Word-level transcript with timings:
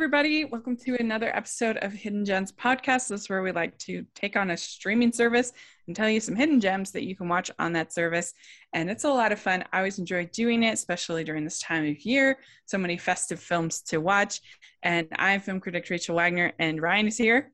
everybody. 0.00 0.46
Welcome 0.46 0.78
to 0.78 0.96
another 0.98 1.28
episode 1.36 1.76
of 1.82 1.92
Hidden 1.92 2.24
Gems 2.24 2.52
Podcast. 2.52 3.08
This 3.08 3.20
is 3.20 3.28
where 3.28 3.42
we 3.42 3.52
like 3.52 3.76
to 3.80 4.02
take 4.14 4.34
on 4.34 4.50
a 4.50 4.56
streaming 4.56 5.12
service 5.12 5.52
and 5.86 5.94
tell 5.94 6.08
you 6.08 6.20
some 6.20 6.34
hidden 6.34 6.58
gems 6.58 6.90
that 6.92 7.04
you 7.04 7.14
can 7.14 7.28
watch 7.28 7.50
on 7.58 7.74
that 7.74 7.92
service. 7.92 8.32
And 8.72 8.90
it's 8.90 9.04
a 9.04 9.10
lot 9.10 9.30
of 9.30 9.38
fun. 9.38 9.62
I 9.74 9.76
always 9.76 9.98
enjoy 9.98 10.24
doing 10.32 10.62
it, 10.62 10.72
especially 10.72 11.22
during 11.22 11.44
this 11.44 11.58
time 11.58 11.86
of 11.86 12.00
year. 12.00 12.38
So 12.64 12.78
many 12.78 12.96
festive 12.96 13.40
films 13.40 13.82
to 13.88 13.98
watch. 13.98 14.40
And 14.82 15.06
I'm 15.16 15.38
film 15.38 15.60
critic 15.60 15.86
Rachel 15.90 16.16
Wagner, 16.16 16.54
and 16.58 16.80
Ryan 16.80 17.08
is 17.08 17.18
here. 17.18 17.52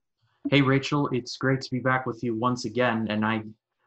Hey, 0.49 0.63
Rachel. 0.63 1.09
It's 1.11 1.37
great 1.39 1.61
to 1.63 1.71
be 1.73 1.81
back 1.81 2.07
with 2.07 2.23
you 2.23 2.37
once 2.37 2.65
again. 2.65 3.09
And 3.11 3.27
I, 3.27 3.43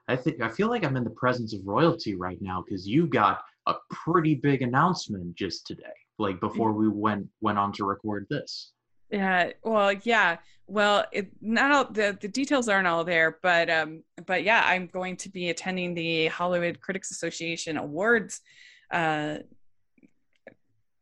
I 0.10 0.18
think 0.18 0.42
I 0.42 0.50
feel 0.50 0.68
like 0.68 0.84
I'm 0.84 0.98
in 0.98 1.06
the 1.06 1.12
presence 1.12 1.54
of 1.54 1.62
royalty 1.64 2.16
right 2.16 2.42
now 2.42 2.66
because 2.68 2.86
you 2.86 3.08
got 3.08 3.40
a 3.68 3.76
pretty 3.90 4.36
big 4.36 4.64
announcement 4.64 5.34
just 5.36 5.66
today 5.66 5.86
like 6.20 6.40
before 6.40 6.74
we 6.74 6.88
went 6.88 7.28
went 7.42 7.58
on 7.58 7.72
to 7.74 7.86
record 7.86 8.28
this. 8.30 8.74
Yeah 9.12 9.52
well 9.64 9.94
yeah 10.04 10.38
well 10.68 11.06
it, 11.12 11.32
not 11.42 11.72
all 11.72 11.86
the, 11.92 12.18
the 12.22 12.28
details 12.28 12.70
aren't 12.70 12.88
all 12.88 13.04
there 13.04 13.40
but 13.42 13.70
um 13.70 14.04
but 14.28 14.44
yeah 14.44 14.62
i'm 14.66 14.86
going 14.86 15.18
to 15.18 15.30
be 15.30 15.50
attending 15.50 15.96
the 15.96 16.28
hollywood 16.28 16.80
critics 16.80 17.10
association 17.10 17.78
awards 17.78 18.42
uh 18.92 19.38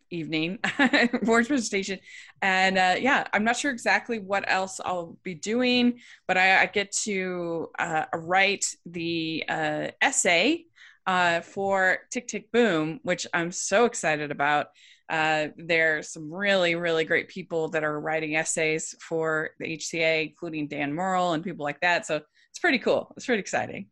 evening 0.09 0.57
awards 1.21 1.49
presentation. 1.49 1.99
And 2.41 2.77
uh 2.77 2.95
yeah 2.97 3.27
i'm 3.33 3.43
not 3.43 3.57
sure 3.57 3.71
exactly 3.71 4.19
what 4.19 4.45
else 4.47 4.79
i'll 4.85 5.17
be 5.23 5.33
doing 5.33 5.99
but 6.27 6.37
i, 6.37 6.61
I 6.61 6.65
get 6.67 6.93
to 7.03 7.69
uh, 7.77 8.05
write 8.15 8.65
the 8.85 9.43
uh 9.49 9.87
essay 10.01 10.63
uh 11.05 11.41
for 11.41 11.99
tick 12.09 12.27
tick 12.27 12.51
boom 12.53 13.01
which 13.03 13.27
i'm 13.33 13.51
so 13.51 13.83
excited 13.83 14.31
about 14.31 14.67
uh, 15.09 15.47
there's 15.57 16.09
some 16.09 16.31
really, 16.33 16.75
really 16.75 17.05
great 17.05 17.27
people 17.29 17.69
that 17.69 17.83
are 17.83 17.99
writing 17.99 18.35
essays 18.35 18.95
for 18.99 19.51
the 19.59 19.77
HCA, 19.77 20.27
including 20.29 20.67
Dan 20.67 20.93
Murrell 20.93 21.33
and 21.33 21.43
people 21.43 21.63
like 21.63 21.79
that. 21.81 22.05
So 22.05 22.21
it's 22.49 22.59
pretty 22.59 22.79
cool. 22.79 23.13
It's 23.15 23.25
pretty 23.25 23.39
exciting. 23.39 23.87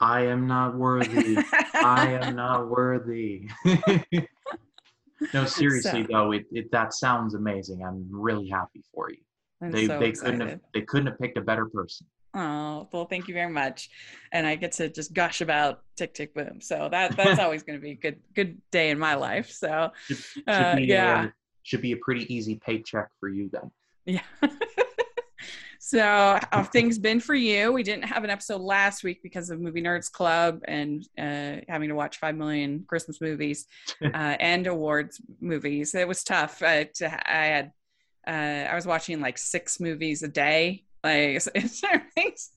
I 0.00 0.22
am 0.22 0.46
not 0.46 0.76
worthy. 0.76 1.38
I 1.74 2.18
am 2.20 2.36
not 2.36 2.68
worthy. 2.68 3.48
no, 5.32 5.46
seriously 5.46 6.02
so, 6.02 6.08
though, 6.10 6.32
it, 6.32 6.44
it 6.52 6.70
that 6.72 6.92
sounds 6.92 7.34
amazing. 7.34 7.82
I'm 7.82 8.06
really 8.10 8.48
happy 8.48 8.82
for 8.92 9.10
you. 9.10 9.18
I'm 9.62 9.70
they 9.70 9.86
so 9.86 9.98
they 9.98 10.08
excited. 10.08 10.32
couldn't 10.32 10.48
have 10.48 10.60
they 10.74 10.80
couldn't 10.82 11.06
have 11.06 11.18
picked 11.18 11.38
a 11.38 11.40
better 11.40 11.66
person. 11.66 12.06
Oh, 12.34 12.88
well, 12.92 13.04
thank 13.04 13.28
you 13.28 13.34
very 13.34 13.50
much. 13.50 13.90
And 14.32 14.46
I 14.46 14.56
get 14.56 14.72
to 14.72 14.88
just 14.88 15.14
gush 15.14 15.40
about 15.40 15.82
Tick 15.96 16.14
Tick 16.14 16.34
Boom. 16.34 16.60
So 16.60 16.88
that 16.90 17.16
that's 17.16 17.38
always 17.40 17.62
going 17.62 17.78
to 17.78 17.82
be 17.82 17.92
a 17.92 17.96
good 17.96 18.18
good 18.34 18.60
day 18.70 18.90
in 18.90 18.98
my 18.98 19.14
life. 19.14 19.50
So 19.50 19.90
should, 20.06 20.16
should 20.18 20.48
uh, 20.48 20.76
be, 20.76 20.84
yeah, 20.84 21.28
should 21.62 21.82
be 21.82 21.92
a 21.92 21.96
pretty 21.96 22.32
easy 22.34 22.56
paycheck 22.56 23.08
for 23.20 23.28
you 23.28 23.50
then. 23.52 23.70
Yeah. 24.04 24.20
so 25.78 26.00
how 26.00 26.40
have 26.50 26.70
things 26.70 26.98
been 26.98 27.20
for 27.20 27.36
you? 27.36 27.72
We 27.72 27.84
didn't 27.84 28.04
have 28.04 28.24
an 28.24 28.30
episode 28.30 28.60
last 28.60 29.04
week 29.04 29.22
because 29.22 29.50
of 29.50 29.60
Movie 29.60 29.82
Nerds 29.82 30.10
Club 30.10 30.60
and 30.66 31.06
uh, 31.16 31.62
having 31.68 31.88
to 31.88 31.94
watch 31.94 32.18
five 32.18 32.34
million 32.34 32.84
Christmas 32.88 33.20
movies 33.20 33.66
uh, 34.02 34.08
and 34.40 34.66
awards 34.66 35.20
movies. 35.40 35.94
It 35.94 36.08
was 36.08 36.24
tough. 36.24 36.60
Uh, 36.62 36.84
to, 36.94 37.32
I 37.32 37.44
had 37.46 37.72
uh, 38.26 38.70
I 38.70 38.74
was 38.74 38.86
watching 38.86 39.20
like 39.20 39.38
six 39.38 39.78
movies 39.78 40.24
a 40.24 40.28
day 40.28 40.84
like 41.04 41.42
it's, 41.54 42.50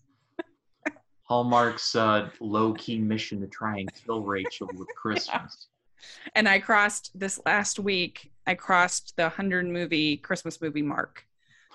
Hallmark's 1.23 1.95
uh, 1.95 2.29
low 2.39 2.73
key 2.73 2.99
mission 2.99 3.41
to 3.41 3.47
try 3.47 3.79
and 3.79 3.93
kill 3.93 4.21
Rachel 4.21 4.69
with 4.75 4.87
Christmas. 4.95 5.27
Yeah. 5.29 6.31
And 6.35 6.47
I 6.47 6.59
crossed 6.59 7.11
this 7.13 7.39
last 7.45 7.79
week. 7.79 8.31
I 8.45 8.55
crossed 8.55 9.15
the 9.17 9.27
hundred 9.29 9.67
movie 9.67 10.17
Christmas 10.17 10.61
movie 10.61 10.81
mark. 10.81 11.25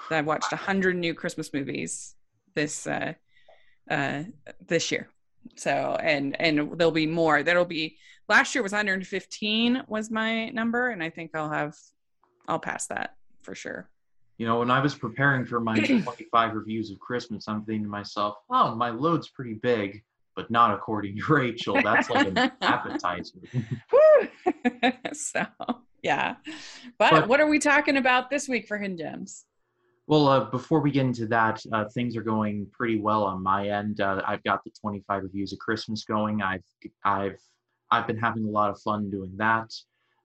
So 0.08 0.16
I've 0.16 0.26
watched 0.26 0.52
a 0.52 0.56
hundred 0.56 0.96
new 0.96 1.12
Christmas 1.12 1.52
movies 1.52 2.14
this 2.54 2.86
uh, 2.86 3.12
uh, 3.90 4.22
this 4.66 4.90
year. 4.90 5.08
So 5.56 5.96
and 6.00 6.40
and 6.40 6.78
there'll 6.78 6.92
be 6.92 7.06
more. 7.06 7.42
There'll 7.42 7.64
be 7.64 7.98
last 8.28 8.54
year 8.54 8.62
was 8.62 8.72
115 8.72 9.82
was 9.86 10.10
my 10.10 10.48
number, 10.50 10.88
and 10.88 11.02
I 11.02 11.10
think 11.10 11.32
I'll 11.34 11.50
have 11.50 11.76
I'll 12.48 12.60
pass 12.60 12.86
that 12.86 13.16
for 13.42 13.54
sure 13.54 13.90
you 14.42 14.48
know, 14.48 14.58
when 14.58 14.72
I 14.72 14.80
was 14.80 14.92
preparing 14.92 15.44
for 15.46 15.60
my 15.60 15.78
25 15.86 16.54
reviews 16.54 16.90
of 16.90 16.98
Christmas, 16.98 17.46
I'm 17.46 17.64
thinking 17.64 17.84
to 17.84 17.88
myself, 17.88 18.38
oh, 18.50 18.74
my 18.74 18.90
load's 18.90 19.28
pretty 19.28 19.54
big, 19.54 20.02
but 20.34 20.50
not 20.50 20.74
according 20.74 21.16
to 21.16 21.22
Rachel. 21.32 21.80
That's 21.80 22.10
like 22.10 22.26
an 22.26 22.36
appetizer. 22.60 23.38
so, 25.12 25.46
yeah. 26.02 26.34
But, 26.98 27.10
but, 27.12 27.28
what 27.28 27.38
are 27.38 27.46
we 27.46 27.60
talking 27.60 27.96
about 27.98 28.30
this 28.30 28.48
week 28.48 28.66
for 28.66 28.78
Hidden 28.78 28.96
Gems? 28.96 29.44
Well, 30.08 30.26
uh, 30.26 30.50
before 30.50 30.80
we 30.80 30.90
get 30.90 31.06
into 31.06 31.28
that, 31.28 31.62
uh, 31.72 31.84
things 31.94 32.16
are 32.16 32.22
going 32.24 32.66
pretty 32.72 32.98
well 32.98 33.22
on 33.22 33.44
my 33.44 33.68
end. 33.68 34.00
Uh, 34.00 34.22
I've 34.26 34.42
got 34.42 34.64
the 34.64 34.72
25 34.80 35.22
reviews 35.22 35.52
of 35.52 35.60
Christmas 35.60 36.04
going. 36.04 36.42
I've 36.42 36.64
I've 37.04 37.38
I've 37.92 38.08
been 38.08 38.18
having 38.18 38.44
a 38.44 38.50
lot 38.50 38.70
of 38.70 38.80
fun 38.80 39.08
doing 39.08 39.34
that. 39.36 39.72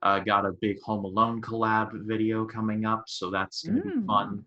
Uh, 0.03 0.19
got 0.19 0.45
a 0.45 0.51
big 0.61 0.79
Home 0.83 1.05
Alone 1.05 1.41
collab 1.41 1.89
video 2.05 2.45
coming 2.45 2.85
up, 2.85 3.05
so 3.07 3.31
that's 3.31 3.63
gonna 3.63 3.81
mm. 3.81 4.01
be 4.01 4.05
fun. 4.05 4.45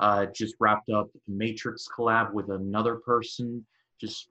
Uh, 0.00 0.26
just 0.26 0.54
wrapped 0.60 0.90
up 0.90 1.08
Matrix 1.28 1.86
collab 1.88 2.32
with 2.32 2.50
another 2.50 2.96
person. 2.96 3.64
Just 4.00 4.28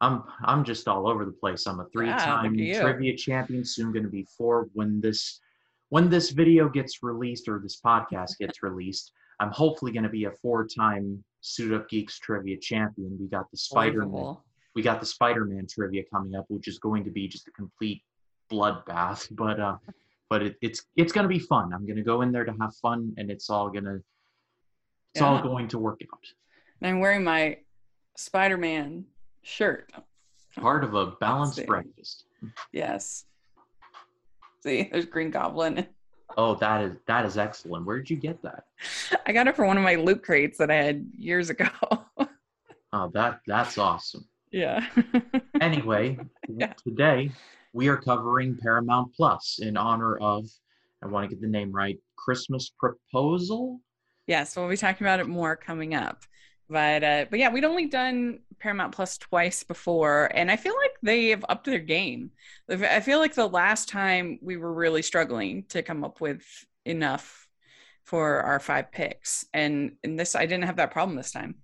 I'm 0.00 0.22
I'm 0.44 0.64
just 0.64 0.86
all 0.86 1.08
over 1.08 1.24
the 1.24 1.32
place. 1.32 1.66
I'm 1.66 1.80
a 1.80 1.86
three-time 1.86 2.54
yeah, 2.54 2.80
trivia 2.80 3.16
champion. 3.16 3.64
Soon 3.64 3.92
going 3.92 4.04
to 4.04 4.08
be 4.08 4.24
four 4.24 4.68
when 4.74 5.00
this 5.00 5.40
when 5.88 6.08
this 6.08 6.30
video 6.30 6.68
gets 6.68 7.02
released 7.02 7.48
or 7.48 7.58
this 7.58 7.80
podcast 7.80 8.36
gets 8.40 8.62
released. 8.62 9.12
I'm 9.40 9.50
hopefully 9.50 9.92
going 9.92 10.04
to 10.04 10.08
be 10.08 10.24
a 10.24 10.32
four-time 10.32 11.22
Suit 11.40 11.72
Up 11.72 11.88
Geeks 11.88 12.18
trivia 12.18 12.56
champion. 12.58 13.16
We 13.20 13.28
got 13.28 13.50
the 13.50 13.56
Spider-Man. 13.56 14.36
We 14.74 14.82
got 14.82 15.00
the 15.00 15.06
Spider-Man 15.06 15.66
trivia 15.68 16.02
coming 16.12 16.34
up, 16.34 16.44
which 16.48 16.68
is 16.68 16.78
going 16.78 17.04
to 17.04 17.10
be 17.10 17.28
just 17.28 17.48
a 17.48 17.52
complete 17.52 18.02
bloodbath, 18.50 19.28
but 19.30 19.60
uh, 19.60 19.76
but 20.30 20.42
it, 20.42 20.56
it's 20.60 20.84
it's 20.96 21.12
gonna 21.12 21.28
be 21.28 21.38
fun. 21.38 21.72
I'm 21.72 21.86
gonna 21.86 22.02
go 22.02 22.22
in 22.22 22.32
there 22.32 22.44
to 22.44 22.54
have 22.60 22.74
fun, 22.76 23.14
and 23.16 23.30
it's 23.30 23.50
all 23.50 23.70
gonna 23.70 24.00
it's 25.14 25.22
yeah. 25.22 25.28
all 25.28 25.42
going 25.42 25.68
to 25.68 25.78
work 25.78 26.00
out. 26.12 26.26
And 26.80 26.88
I'm 26.88 27.00
wearing 27.00 27.24
my 27.24 27.58
Spider-Man 28.16 29.04
shirt. 29.42 29.92
Part 30.56 30.84
of 30.84 30.94
a 30.94 31.12
balanced 31.20 31.64
breakfast. 31.66 32.24
Yes. 32.72 33.24
See, 34.62 34.88
there's 34.90 35.06
Green 35.06 35.30
Goblin. 35.30 35.86
Oh, 36.36 36.54
that 36.56 36.82
is 36.82 36.92
that 37.06 37.24
is 37.24 37.38
excellent. 37.38 37.86
Where 37.86 37.98
did 37.98 38.10
you 38.10 38.16
get 38.16 38.42
that? 38.42 38.64
I 39.26 39.32
got 39.32 39.46
it 39.46 39.56
from 39.56 39.66
one 39.66 39.76
of 39.76 39.82
my 39.82 39.94
loot 39.94 40.22
crates 40.22 40.58
that 40.58 40.70
I 40.70 40.74
had 40.74 41.06
years 41.16 41.48
ago. 41.50 41.68
oh, 42.92 43.10
that 43.14 43.40
that's 43.46 43.78
awesome. 43.78 44.26
Yeah. 44.50 44.86
anyway, 45.60 46.18
yeah. 46.48 46.72
today 46.82 47.32
we 47.72 47.88
are 47.88 47.96
covering 47.96 48.56
Paramount 48.56 49.14
Plus 49.14 49.58
in 49.60 49.76
honor 49.76 50.16
of, 50.18 50.46
I 51.02 51.06
want 51.06 51.28
to 51.28 51.34
get 51.34 51.40
the 51.42 51.48
name 51.48 51.72
right, 51.72 51.98
Christmas 52.16 52.72
Proposal. 52.78 53.80
Yes, 54.26 54.56
we'll 54.56 54.68
be 54.68 54.76
talking 54.76 55.06
about 55.06 55.20
it 55.20 55.28
more 55.28 55.56
coming 55.56 55.94
up. 55.94 56.24
But 56.70 57.02
uh, 57.02 57.24
but 57.30 57.38
yeah, 57.38 57.50
we'd 57.50 57.64
only 57.64 57.86
done 57.86 58.40
Paramount 58.58 58.94
Plus 58.94 59.16
twice 59.16 59.62
before, 59.62 60.30
and 60.34 60.50
I 60.50 60.56
feel 60.56 60.74
like 60.76 60.92
they 61.02 61.28
have 61.28 61.44
upped 61.48 61.64
their 61.64 61.78
game. 61.78 62.30
I 62.68 63.00
feel 63.00 63.20
like 63.20 63.34
the 63.34 63.48
last 63.48 63.88
time 63.88 64.38
we 64.42 64.58
were 64.58 64.74
really 64.74 65.00
struggling 65.00 65.64
to 65.70 65.82
come 65.82 66.04
up 66.04 66.20
with 66.20 66.42
enough 66.84 67.48
for 68.04 68.40
our 68.42 68.60
five 68.60 68.92
picks, 68.92 69.46
and 69.54 69.92
in 70.04 70.16
this 70.16 70.34
I 70.34 70.44
didn't 70.44 70.64
have 70.64 70.76
that 70.76 70.90
problem 70.90 71.16
this 71.16 71.32
time. 71.32 71.54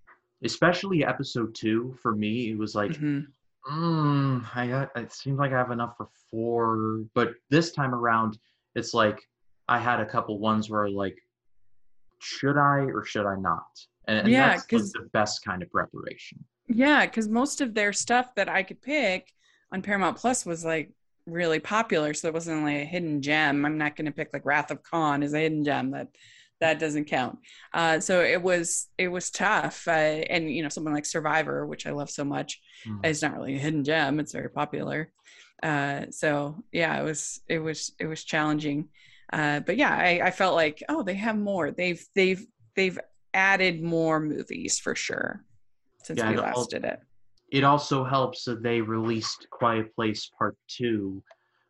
Especially 0.43 1.05
episode 1.05 1.55
two 1.55 1.95
for 2.03 2.15
me, 2.15 2.51
it 2.51 2.59
was 2.59 2.75
like 2.75 2.93
mm-hmm. 2.93 3.21
Mm, 3.71 4.45
I 4.55 4.67
got, 4.67 4.91
it 4.97 5.13
seems 5.13 5.39
like 5.39 5.53
I 5.53 5.59
have 5.59 5.71
enough 5.71 5.97
for 5.97 6.09
four, 6.31 7.05
but 7.15 7.35
this 7.51 7.73
time 7.73 7.95
around, 7.95 8.39
it's 8.75 8.93
like 8.93 9.21
I 9.69 9.79
had 9.79 10.01
a 10.01 10.07
couple 10.07 10.39
ones 10.39 10.69
where 10.69 10.89
like, 10.89 11.17
should 12.19 12.57
I 12.59 12.87
or 12.93 13.05
should 13.05 13.27
I 13.27 13.37
not? 13.37 13.67
And, 14.07 14.19
and 14.19 14.29
yeah, 14.29 14.57
because 14.57 14.95
like 14.95 15.05
the 15.05 15.11
best 15.11 15.45
kind 15.45 15.63
of 15.63 15.71
preparation. 15.71 16.45
Yeah, 16.69 17.07
because 17.07 17.29
most 17.29 17.61
of 17.61 17.75
their 17.75 17.93
stuff 17.93 18.35
that 18.35 18.49
I 18.49 18.63
could 18.63 18.83
pick 18.83 19.33
on 19.73 19.83
Paramount 19.83 20.17
Plus 20.17 20.45
was 20.45 20.65
like 20.65 20.93
really 21.27 21.59
popular, 21.59 22.13
so 22.15 22.29
it 22.29 22.35
wasn't 22.35 22.65
like 22.65 22.77
a 22.77 22.85
hidden 22.85 23.23
gem. 23.23 23.65
I'm 23.65 23.79
not 23.79 23.97
going 23.97 24.07
to 24.07 24.13
pick 24.13 24.31
like 24.33 24.45
Wrath 24.45 24.71
of 24.71 24.83
Khan 24.83 25.23
as 25.23 25.33
a 25.33 25.39
hidden 25.39 25.65
gem 25.65 25.91
that 25.93 26.09
that 26.61 26.79
doesn't 26.79 27.07
count. 27.07 27.39
Uh, 27.73 28.01
so 28.01 28.21
it 28.23 28.43
was 28.43 28.89
it 28.99 29.09
was 29.09 29.31
tough, 29.31 29.87
uh, 29.87 29.91
and 29.91 30.51
you 30.51 30.63
know 30.63 30.69
something 30.69 30.93
like 30.93 31.07
Survivor, 31.07 31.67
which 31.67 31.87
I 31.87 31.91
love 31.91 32.11
so 32.11 32.25
much, 32.25 32.61
mm. 32.87 33.05
is 33.05 33.23
not 33.23 33.35
really 33.35 33.57
a 33.57 33.59
hidden 33.59 33.85
gem. 33.85 34.21
It's 34.21 34.33
very 34.33 34.51
popular. 34.51 35.11
Uh, 35.63 36.07
so 36.11 36.63
yeah, 36.73 36.99
it 37.01 37.05
was 37.05 37.41
it 37.49 37.59
was 37.59 37.93
it 37.99 38.07
was 38.07 38.25
challenging, 38.25 38.89
uh, 39.33 39.61
but 39.61 39.77
yeah, 39.77 39.95
I, 39.95 40.21
I 40.27 40.31
felt 40.31 40.55
like 40.55 40.83
oh 40.89 41.03
they 41.03 41.15
have 41.15 41.37
more. 41.37 41.71
They've 41.71 42.05
they've 42.15 42.45
they've 42.77 42.99
added 43.33 43.83
more 43.83 44.21
movies 44.21 44.79
for 44.79 44.95
sure 44.95 45.45
since 46.03 46.19
yeah, 46.19 46.31
we 46.31 46.37
last 46.37 46.71
did 46.71 46.85
it. 46.85 47.01
It 47.51 47.65
also 47.65 48.05
helps 48.05 48.45
that 48.45 48.63
they 48.63 48.81
released 48.81 49.47
Quiet 49.51 49.95
Place 49.95 50.31
Part 50.39 50.57
Two 50.69 51.23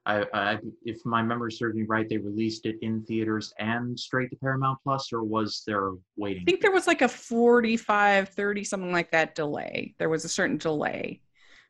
I, 0.07 0.27
I, 0.35 0.59
if 0.85 1.05
my 1.07 1.23
memory 1.23 1.51
serves 1.51 1.75
me 1.77 1.85
right, 1.85 2.07
they 2.09 2.19
released 2.19 2.67
it 2.67 2.77
in 2.83 3.03
theaters 3.05 3.55
and 3.59 3.99
straight 3.99 4.31
to 4.31 4.37
Paramount 4.37 4.79
Plus, 4.83 5.13
or 5.13 5.23
was 5.23 5.63
there 5.67 5.93
waiting? 6.17 6.43
I 6.43 6.45
think 6.51 6.61
there 6.61 6.73
was 6.73 6.87
like 6.87 7.01
a 7.01 7.09
45, 7.09 8.29
30, 8.29 8.65
something 8.65 8.93
like 8.93 9.11
that 9.13 9.35
delay. 9.35 9.95
There 9.99 10.11
was 10.11 10.25
a 10.25 10.29
certain 10.29 10.59
delay. 10.59 11.23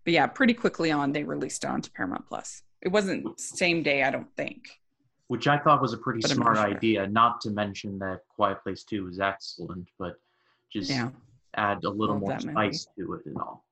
But 0.04 0.14
yeah, 0.14 0.26
pretty 0.26 0.52
quickly 0.54 0.90
on, 0.90 1.12
they 1.12 1.22
released 1.22 1.64
it 1.64 1.68
onto 1.68 1.90
Paramount 1.92 2.26
Plus. 2.26 2.62
It 2.82 2.88
wasn't 2.88 3.38
same 3.40 3.82
day, 3.82 4.02
I 4.02 4.10
don't 4.10 4.34
think. 4.36 4.68
Which 5.28 5.46
I 5.46 5.56
thought 5.58 5.80
was 5.80 5.92
a 5.92 5.98
pretty 5.98 6.20
But 6.20 6.32
smart 6.32 6.56
sure. 6.56 6.66
idea. 6.66 7.06
Not 7.06 7.40
to 7.42 7.50
mention 7.50 7.98
that 8.00 8.20
Quiet 8.34 8.62
Place 8.62 8.82
Two 8.82 9.08
is 9.08 9.20
excellent, 9.20 9.88
but 9.98 10.16
just 10.72 10.90
Yeah, 10.90 11.10
add 11.54 11.84
a 11.84 11.88
little 11.88 12.16
Love 12.16 12.20
more 12.20 12.30
that 12.32 12.44
movie. 12.44 12.52
spice 12.52 12.86
to 12.98 13.14
it 13.14 13.26
and 13.26 13.36
all. 13.38 13.64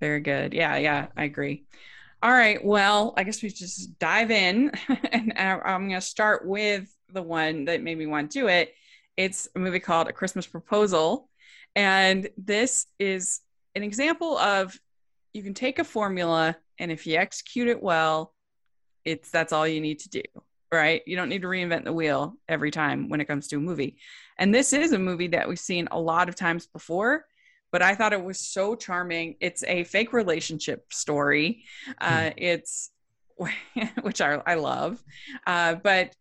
very 0.00 0.20
good. 0.20 0.52
Yeah, 0.54 0.76
yeah, 0.78 1.06
I 1.16 1.24
agree. 1.24 1.64
All 2.22 2.32
right, 2.32 2.62
well, 2.62 3.14
I 3.16 3.24
guess 3.24 3.42
we 3.42 3.48
just 3.48 3.98
dive 3.98 4.30
in. 4.30 4.72
and 5.12 5.32
I- 5.36 5.60
I'm 5.64 5.88
going 5.88 6.00
to 6.00 6.00
start 6.00 6.46
with 6.46 6.94
the 7.12 7.22
one 7.22 7.64
that 7.64 7.82
made 7.82 7.96
me 7.96 8.06
want 8.06 8.30
to 8.30 8.40
do 8.40 8.48
it. 8.48 8.74
It's 9.16 9.48
a 9.56 9.58
movie 9.58 9.80
called 9.80 10.08
A 10.08 10.12
Christmas 10.12 10.46
Proposal. 10.46 11.28
And 11.74 12.28
this 12.36 12.86
is 12.98 13.40
an 13.74 13.82
example 13.82 14.36
of 14.36 14.78
you 15.32 15.42
can 15.42 15.54
take 15.54 15.78
a 15.78 15.84
formula 15.84 16.56
and 16.78 16.90
if 16.90 17.06
you 17.06 17.16
execute 17.16 17.68
it 17.68 17.82
well, 17.82 18.34
it's 19.04 19.30
that's 19.30 19.52
all 19.52 19.66
you 19.66 19.80
need 19.80 20.00
to 20.00 20.08
do, 20.08 20.22
right? 20.72 21.02
You 21.06 21.16
don't 21.16 21.28
need 21.28 21.42
to 21.42 21.48
reinvent 21.48 21.84
the 21.84 21.92
wheel 21.92 22.34
every 22.48 22.70
time 22.70 23.08
when 23.08 23.20
it 23.20 23.26
comes 23.26 23.48
to 23.48 23.56
a 23.56 23.60
movie. 23.60 23.96
And 24.38 24.54
this 24.54 24.72
is 24.72 24.92
a 24.92 24.98
movie 24.98 25.28
that 25.28 25.48
we've 25.48 25.58
seen 25.58 25.88
a 25.90 26.00
lot 26.00 26.28
of 26.28 26.34
times 26.34 26.66
before, 26.66 27.24
but 27.72 27.82
I 27.82 27.94
thought 27.94 28.12
it 28.12 28.22
was 28.22 28.38
so 28.38 28.74
charming. 28.74 29.36
It's 29.40 29.62
a 29.64 29.84
fake 29.84 30.12
relationship 30.12 30.92
story. 30.92 31.64
Uh, 32.00 32.30
it's 32.36 32.90
which 34.02 34.20
I, 34.20 34.40
I 34.46 34.54
love, 34.54 35.02
uh, 35.46 35.76
but 35.76 36.14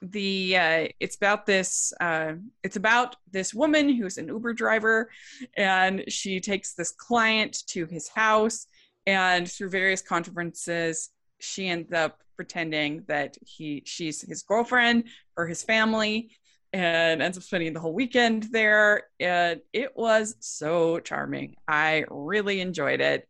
the 0.00 0.56
uh, 0.56 0.88
it's 0.98 1.16
about 1.16 1.46
this 1.46 1.92
uh, 2.00 2.32
it's 2.62 2.76
about 2.76 3.16
this 3.30 3.54
woman 3.54 3.88
who's 3.88 4.18
an 4.18 4.28
Uber 4.28 4.54
driver, 4.54 5.10
and 5.56 6.04
she 6.08 6.40
takes 6.40 6.74
this 6.74 6.90
client 6.90 7.62
to 7.68 7.86
his 7.86 8.08
house, 8.08 8.66
and 9.06 9.50
through 9.50 9.70
various 9.70 10.02
conferences, 10.02 11.10
she 11.38 11.68
ends 11.68 11.92
up 11.92 12.18
pretending 12.36 13.04
that 13.06 13.36
he 13.44 13.82
she's 13.84 14.22
his 14.22 14.42
girlfriend 14.42 15.04
or 15.36 15.46
his 15.46 15.62
family 15.62 16.30
and 16.72 17.20
ends 17.20 17.36
up 17.36 17.44
spending 17.44 17.72
the 17.72 17.80
whole 17.80 17.92
weekend 17.92 18.44
there 18.44 19.04
and 19.20 19.60
it 19.72 19.96
was 19.96 20.36
so 20.40 20.98
charming. 21.00 21.56
I 21.68 22.04
really 22.10 22.60
enjoyed 22.60 23.00
it 23.00 23.28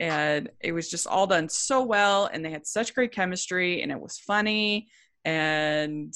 and 0.00 0.50
it 0.60 0.72
was 0.72 0.90
just 0.90 1.06
all 1.06 1.26
done 1.26 1.48
so 1.48 1.82
well 1.82 2.26
and 2.26 2.44
they 2.44 2.50
had 2.50 2.66
such 2.66 2.94
great 2.94 3.12
chemistry 3.12 3.82
and 3.82 3.92
it 3.92 4.00
was 4.00 4.18
funny 4.18 4.88
and 5.24 6.12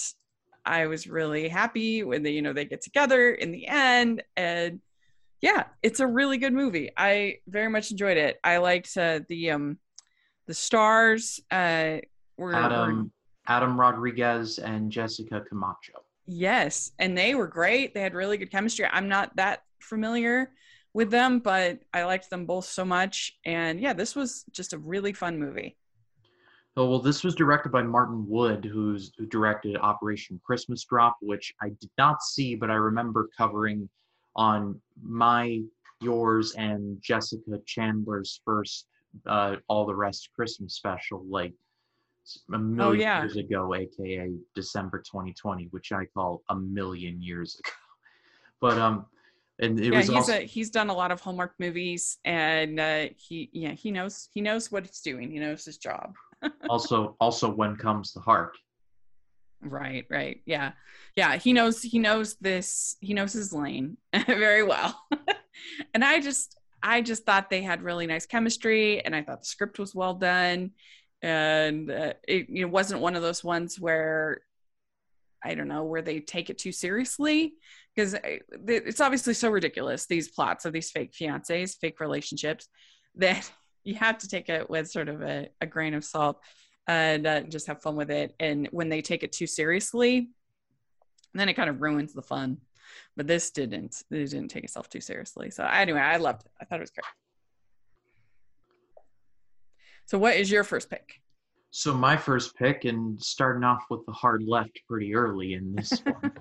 i 0.65 0.87
was 0.87 1.07
really 1.07 1.49
happy 1.49 2.03
when 2.03 2.25
they 2.25 2.31
you 2.31 2.43
know 2.43 2.53
they 2.53 2.65
get 2.65 2.83
together 2.83 3.31
in 3.31 3.53
the 3.53 3.67
end 3.69 4.25
and 4.37 4.81
yeah 5.41 5.65
it's 5.83 6.01
a 6.01 6.07
really 6.07 6.39
good 6.39 6.53
movie. 6.53 6.91
I 6.97 7.37
very 7.47 7.69
much 7.69 7.91
enjoyed 7.91 8.17
it. 8.17 8.39
I 8.43 8.57
liked 8.59 8.97
uh, 8.97 9.21
the 9.29 9.53
um 9.53 9.79
the 10.47 10.55
stars 10.55 11.41
uh 11.51 11.99
were, 12.37 12.49
were 12.49 12.55
Adam 12.55 13.13
Adam 13.47 13.79
Rodriguez 13.79 14.59
and 14.59 14.91
Jessica 14.91 15.43
Camacho. 15.49 16.06
Yes, 16.27 16.93
and 16.99 17.17
they 17.17 17.35
were 17.35 17.47
great. 17.47 17.95
They 17.95 18.01
had 18.01 18.15
really 18.15 18.37
good 18.37 18.51
chemistry. 18.51 18.87
I'm 18.91 19.09
not 19.09 19.37
that 19.37 19.63
familiar 19.81 20.51
with 20.93 21.11
them, 21.11 21.39
but 21.39 21.81
I 21.95 22.05
liked 22.05 22.31
them 22.31 22.47
both 22.47 22.65
so 22.65 22.85
much. 22.85 23.39
And 23.45 23.81
yeah, 23.81 23.93
this 23.93 24.17
was 24.17 24.45
just 24.51 24.73
a 24.73 24.79
really 24.79 25.13
fun 25.13 25.39
movie. 25.39 25.77
Oh, 26.79 26.91
well, 26.91 26.99
this 26.99 27.25
was 27.25 27.35
directed 27.35 27.73
by 27.73 27.83
Martin 27.83 28.27
Wood, 28.29 28.65
who's 28.65 29.13
who 29.17 29.27
directed 29.27 29.77
Operation 29.77 30.41
Christmas 30.45 30.85
Drop, 30.85 31.17
which 31.23 31.55
I 31.63 31.69
did 31.69 31.91
not 31.97 32.23
see, 32.23 32.55
but 32.55 32.71
I 32.71 32.75
remember 32.75 33.31
covering 33.37 33.89
on 34.35 34.79
my, 35.03 35.63
yours, 36.03 36.55
and 36.55 37.01
Jessica 37.01 37.59
Chandler's 37.67 38.41
first 38.45 38.89
uh, 39.27 39.57
All 39.69 39.87
the 39.87 39.95
Rest 39.95 40.29
Christmas 40.35 40.75
special, 40.75 41.25
like 41.29 41.55
a 42.53 42.59
million 42.59 43.01
yeah. 43.01 43.23
years 43.23 43.37
ago, 43.37 43.75
aka 43.75 44.33
December 44.55 44.99
2020, 44.99 45.69
which 45.71 45.93
I 45.93 46.05
call 46.07 46.43
a 46.49 46.57
million 46.57 47.23
years 47.23 47.59
ago. 47.59 47.71
But 48.59 48.79
um, 48.79 49.05
and 49.59 49.79
it 49.79 49.93
yeah, 49.93 49.99
was 49.99 50.07
he's 50.07 50.17
also, 50.17 50.33
a 50.33 50.41
he's 50.41 50.71
done 50.71 50.89
a 50.89 50.95
lot 50.95 51.11
of 51.11 51.21
Hallmark 51.21 51.53
movies, 51.59 52.17
and 52.25 52.81
uh, 52.81 53.09
he 53.17 53.51
yeah 53.53 53.73
he 53.73 53.91
knows 53.91 54.31
he 54.33 54.41
knows 54.41 54.73
what 54.73 54.87
he's 54.87 55.01
doing. 55.01 55.31
He 55.31 55.39
knows 55.39 55.63
his 55.63 55.77
job. 55.77 56.15
also 56.71 57.17
also 57.21 57.51
when 57.51 57.77
comes 57.77 58.15
the 58.15 58.21
heart. 58.21 58.57
Right, 59.63 60.07
right. 60.11 60.41
Yeah. 60.47 60.73
Yeah, 61.17 61.37
he 61.37 61.53
knows 61.53 61.83
he 61.83 61.99
knows 61.99 62.37
this 62.37 62.97
he 63.01 63.15
knows 63.15 63.33
his 63.33 63.53
lane 63.53 63.97
very 64.27 64.63
well. 64.63 65.01
and 65.95 66.05
I 66.05 66.21
just 66.21 66.59
I 66.83 67.01
just 67.01 67.25
thought 67.25 67.51
they 67.51 67.63
had 67.63 67.83
really 67.83 68.07
nice 68.07 68.27
chemistry 68.27 69.05
and 69.05 69.15
I 69.15 69.23
thought 69.23 69.41
the 69.41 69.47
script 69.47 69.79
was 69.79 69.95
well 69.95 70.15
done 70.15 70.73
and 71.23 71.91
uh, 71.91 72.13
it 72.27 72.47
it 72.53 72.65
wasn't 72.67 73.01
one 73.01 73.17
of 73.17 73.23
those 73.23 73.43
ones 73.43 73.81
where 73.81 74.43
I 75.45 75.55
don't 75.55 75.69
know 75.69 75.85
where 75.85 76.03
they 76.03 76.21
take 76.21 76.51
it 76.51 76.59
too 76.59 76.73
seriously 76.73 77.55
because 77.95 78.17
it's 78.67 79.01
obviously 79.01 79.35
so 79.35 79.51
ridiculous 79.51 80.07
these 80.07 80.29
plots 80.29 80.65
of 80.65 80.73
these 80.73 80.91
fake 80.91 81.13
fiancés, 81.13 81.79
fake 81.79 82.01
relationships 82.01 82.69
that 83.17 83.51
you 83.85 83.95
have 83.95 84.19
to 84.19 84.29
take 84.29 84.49
it 84.49 84.69
with 84.69 84.91
sort 84.91 85.09
of 85.09 85.23
a, 85.23 85.49
a 85.61 85.67
grain 85.67 85.95
of 85.95 86.05
salt 86.05 86.41
and 86.89 87.27
uh, 87.27 87.41
just 87.43 87.67
have 87.67 87.83
fun 87.83 87.97
with 87.97 88.11
it. 88.11 88.35
And 88.41 88.69
when 88.73 88.89
they 88.89 89.01
take 89.01 89.23
it 89.23 89.33
too 89.33 89.47
seriously, 89.47 90.31
then 91.35 91.49
it 91.49 91.55
kind 91.55 91.71
of 91.71 91.81
ruins 91.81 92.13
the 92.13 92.23
fun. 92.23 92.59
But 93.17 93.27
this 93.27 93.51
didn't. 93.51 94.03
It 94.11 94.31
didn't 94.31 94.49
take 94.49 94.65
itself 94.65 94.89
too 94.89 95.01
seriously. 95.01 95.51
So 95.51 95.65
anyway, 95.65 96.01
I 96.01 96.17
loved 96.17 96.43
it. 96.45 96.53
I 96.61 96.65
thought 96.65 96.79
it 96.79 96.83
was 96.83 96.91
great. 96.91 97.05
So 100.07 100.19
what 100.19 100.37
is 100.37 100.51
your 100.51 100.63
first 100.63 100.89
pick? 100.89 101.21
So 101.73 101.93
my 101.93 102.17
first 102.17 102.57
pick, 102.57 102.85
and 102.85 103.21
starting 103.21 103.65
off 103.65 103.85
with 103.91 104.07
the 104.07 104.13
hard 104.13 104.45
left 104.45 104.81
pretty 104.89 105.15
early 105.15 105.55
in 105.55 105.75
this 105.75 105.93
one. 106.05 106.33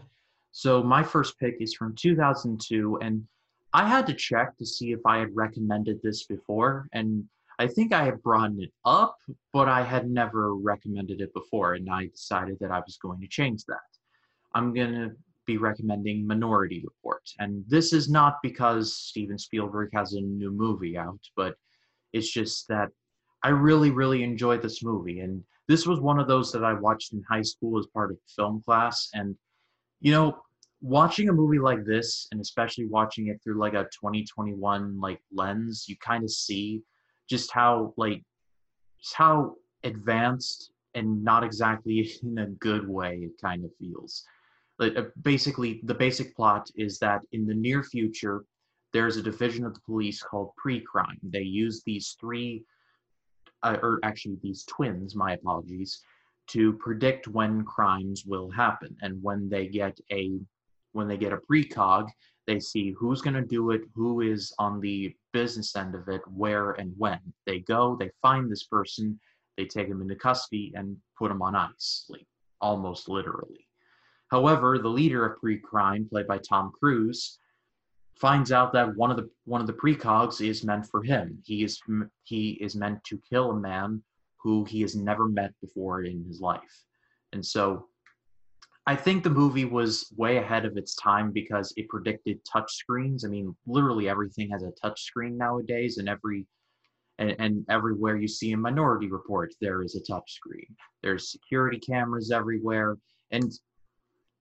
So 0.52 0.82
my 0.84 1.04
first 1.04 1.38
pick 1.40 1.56
is 1.60 1.74
from 1.74 1.96
2002, 1.96 3.00
and 3.02 3.28
I 3.74 3.88
had 3.88 4.06
to 4.08 4.14
check 4.14 4.56
to 4.58 4.66
see 4.66 4.92
if 4.92 5.00
I 5.06 5.18
had 5.18 5.36
recommended 5.36 6.00
this 6.02 6.26
before, 6.26 6.88
and 6.94 7.26
I 7.58 7.68
think 7.68 7.92
I 7.92 8.06
had 8.06 8.22
brought 8.22 8.52
it 8.58 8.72
up, 8.86 9.18
but 9.52 9.68
I 9.68 9.82
had 9.82 10.10
never 10.10 10.56
recommended 10.56 11.20
it 11.20 11.34
before, 11.34 11.74
and 11.74 11.90
I 11.90 12.06
decided 12.06 12.58
that 12.62 12.72
I 12.72 12.80
was 12.80 12.98
going 13.02 13.20
to 13.22 13.28
change 13.28 13.66
that. 13.66 13.80
I'm 14.54 14.74
gonna 14.74 15.12
be 15.46 15.58
recommending 15.58 16.26
Minority 16.26 16.84
Report, 16.86 17.24
and 17.40 17.66
this 17.68 17.94
is 17.94 18.10
not 18.10 18.36
because 18.44 18.96
Steven 18.96 19.38
Spielberg 19.38 19.90
has 19.94 20.14
a 20.14 20.22
new 20.22 20.52
movie 20.52 20.98
out, 20.98 21.20
but 21.36 21.56
it's 22.14 22.32
just 22.32 22.68
that 22.70 22.92
I 23.46 23.50
really, 23.50 23.92
really 23.92 24.24
enjoyed 24.24 24.64
this 24.64 24.84
movie. 24.84 25.20
And 25.20 25.44
this 25.68 25.86
was 25.86 26.00
one 26.00 26.20
of 26.20 26.28
those 26.28 26.52
that 26.52 26.64
I 26.64 26.74
watched 26.74 27.14
in 27.14 27.22
high 27.30 27.44
school 27.44 27.78
as 27.78 27.86
part 27.94 28.10
of 28.10 28.18
film 28.36 28.64
class. 28.66 29.08
And, 29.14 29.36
you 30.02 30.12
know, 30.12 30.40
watching 30.82 31.30
a 31.30 31.34
movie 31.34 31.60
like 31.60 31.86
this, 31.86 32.28
and 32.32 32.42
especially 32.42 32.88
watching 32.88 33.28
it 33.28 33.40
through 33.44 33.60
like 33.60 33.76
a 33.76 33.84
2021 33.94 35.00
like 35.00 35.22
lens, 35.32 35.86
you 35.88 35.96
kind 35.98 36.24
of 36.24 36.32
see 36.32 36.82
just 37.30 37.52
how 37.52 37.94
like 37.98 38.24
just 39.00 39.14
how 39.14 39.54
advanced 39.84 40.72
and 40.96 41.24
not 41.24 41.44
exactly 41.44 42.12
in 42.24 42.40
a 42.40 42.48
good 42.48 42.90
way 42.90 43.20
it 43.22 43.40
kind 43.40 43.64
of 43.64 43.70
feels. 43.80 44.24
Like, 44.80 44.98
uh, 44.98 45.04
basically, 45.22 45.82
the 45.84 45.94
basic 45.94 46.36
plot 46.36 46.72
is 46.76 46.98
that 46.98 47.22
in 47.32 47.46
the 47.46 47.54
near 47.54 47.84
future, 47.84 48.44
there's 48.92 49.18
a 49.18 49.22
division 49.22 49.66
of 49.66 49.76
the 49.76 49.82
police 49.82 50.24
called 50.24 50.50
pre-crime. 50.58 51.20
They 51.22 51.44
use 51.44 51.84
these 51.86 52.18
three 52.20 52.66
uh, 53.64 53.78
or 53.82 54.00
actually 54.04 54.38
these 54.42 54.64
twins, 54.66 55.16
my 55.16 55.34
apologies, 55.34 56.02
to 56.48 56.74
predict 56.74 57.28
when 57.28 57.64
crimes 57.64 58.24
will 58.26 58.50
happen. 58.52 58.96
And 59.02 59.22
when 59.22 59.50
they 59.50 59.68
get 59.68 60.00
a 60.12 60.40
when 60.92 61.08
they 61.10 61.18
get 61.18 61.34
a 61.34 61.38
precog, 61.38 62.08
they 62.48 62.60
see 62.60 62.92
who's 62.98 63.22
going 63.22 63.34
to 63.34 63.42
do 63.42 63.72
it, 63.72 63.82
who 63.94 64.22
is 64.22 64.54
on 64.60 64.80
the 64.80 65.14
business 65.34 65.76
end 65.76 65.94
of 65.94 66.08
it, 66.08 66.22
where 66.28 66.72
and 66.72 66.94
when. 66.98 67.20
They 67.46 67.60
go, 67.60 67.98
they 68.00 68.12
find 68.22 68.50
this 68.50 68.64
person, 68.64 69.20
they 69.58 69.66
take 69.66 69.88
him 69.88 70.02
into 70.02 70.16
custody 70.16 70.72
and 70.76 70.96
put 71.18 71.32
him 71.32 71.42
on 71.42 71.56
ice, 71.56 72.06
like 72.10 72.26
almost 72.62 73.10
literally. 73.10 73.68
However, 74.32 74.80
the 74.80 74.88
leader 74.90 75.26
of 75.26 75.38
pre-crime, 75.40 76.08
played 76.10 76.28
by 76.28 76.38
Tom 76.38 76.72
Cruise, 76.80 77.40
finds 78.20 78.52
out 78.52 78.72
that 78.74 78.96
one 78.96 79.12
of 79.12 79.18
the 79.18 79.30
one 79.46 79.62
of 79.62 79.68
the 79.68 79.74
precogs 79.74 80.46
is 80.46 80.64
meant 80.64 80.86
for 80.88 81.04
him. 81.04 81.38
He 81.46 81.64
is 81.64 81.82
he 82.24 82.52
is 82.62 82.76
meant 82.76 83.04
to 83.06 83.20
kill 83.30 83.52
a 83.52 83.60
man 83.60 84.02
who 84.38 84.64
he 84.66 84.82
has 84.82 84.96
never 84.96 85.28
met 85.28 85.54
before 85.62 86.04
in 86.04 86.24
his 86.26 86.40
life. 86.40 86.84
And 87.34 87.46
so 87.46 87.88
I 88.88 88.96
think 88.96 89.24
the 89.24 89.30
movie 89.32 89.66
was 89.66 90.14
way 90.16 90.38
ahead 90.38 90.64
of 90.64 90.78
its 90.78 90.96
time 90.96 91.32
because 91.32 91.74
it 91.76 91.90
predicted 91.90 92.40
touch 92.46 92.72
screens. 92.72 93.26
I 93.26 93.30
mean, 93.30 93.56
literally 93.66 94.08
everything 94.08 94.50
has 94.52 94.62
a 94.62 94.72
touch 94.72 95.02
screen 95.02 95.38
nowadays 95.38 95.98
and 95.98 96.08
every 96.08 96.46
and, 97.18 97.36
and 97.40 97.66
everywhere 97.70 98.18
you 98.18 98.28
see 98.28 98.52
a 98.52 98.58
Minority 98.58 99.08
Report, 99.08 99.54
there 99.62 99.82
is 99.82 99.96
a 99.96 100.04
touch 100.04 100.34
screen. 100.34 100.68
There's 101.02 101.32
security 101.32 101.80
cameras 101.80 102.30
everywhere, 102.32 102.98
and 103.32 103.52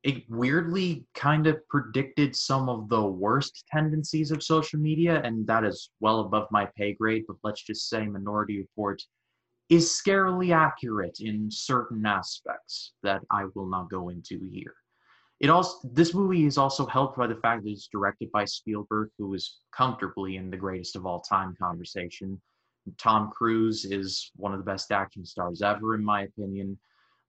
it 0.04 0.23
weirdly 0.28 1.06
kind 1.14 1.46
of 1.46 1.66
predicted 1.68 2.37
some 2.37 2.68
of 2.68 2.90
the 2.90 3.02
worst 3.02 3.64
tendencies 3.73 4.30
of 4.30 4.42
social 4.42 4.78
media, 4.78 5.23
and 5.25 5.46
that 5.46 5.64
is 5.64 5.90
well 5.99 6.20
above 6.20 6.46
my 6.50 6.68
pay 6.76 6.92
grade. 6.92 7.25
But 7.26 7.38
let's 7.42 7.62
just 7.62 7.88
say 7.88 8.06
Minority 8.06 8.58
Report 8.58 9.02
is 9.70 9.88
scarily 9.88 10.54
accurate 10.54 11.16
in 11.20 11.50
certain 11.50 12.04
aspects 12.04 12.92
that 13.02 13.23
I 13.30 13.46
will 13.54 13.66
not 13.66 13.90
go 13.90 14.11
into 14.11 14.38
here. 14.52 14.75
It 15.40 15.49
also 15.49 15.88
this 15.90 16.12
movie 16.12 16.44
is 16.44 16.58
also 16.58 16.84
helped 16.84 17.16
by 17.16 17.26
the 17.26 17.37
fact 17.37 17.64
that 17.64 17.70
it's 17.70 17.88
directed 17.88 18.30
by 18.30 18.44
Spielberg, 18.44 19.08
who 19.18 19.32
is 19.32 19.61
comfortably 19.75 20.37
in 20.37 20.50
the 20.50 20.56
greatest 20.58 20.96
of 20.96 21.06
all 21.06 21.23
time 21.23 21.56
conversation. 21.58 22.40
Tom 22.99 23.30
Cruise 23.30 23.87
is 23.87 24.30
one 24.37 24.52
of 24.52 24.58
the 24.58 24.64
best 24.64 24.92
action 24.92 25.25
stars 25.25 25.62
ever, 25.62 25.94
in 25.94 26.04
my 26.04 26.23
opinion. 26.23 26.78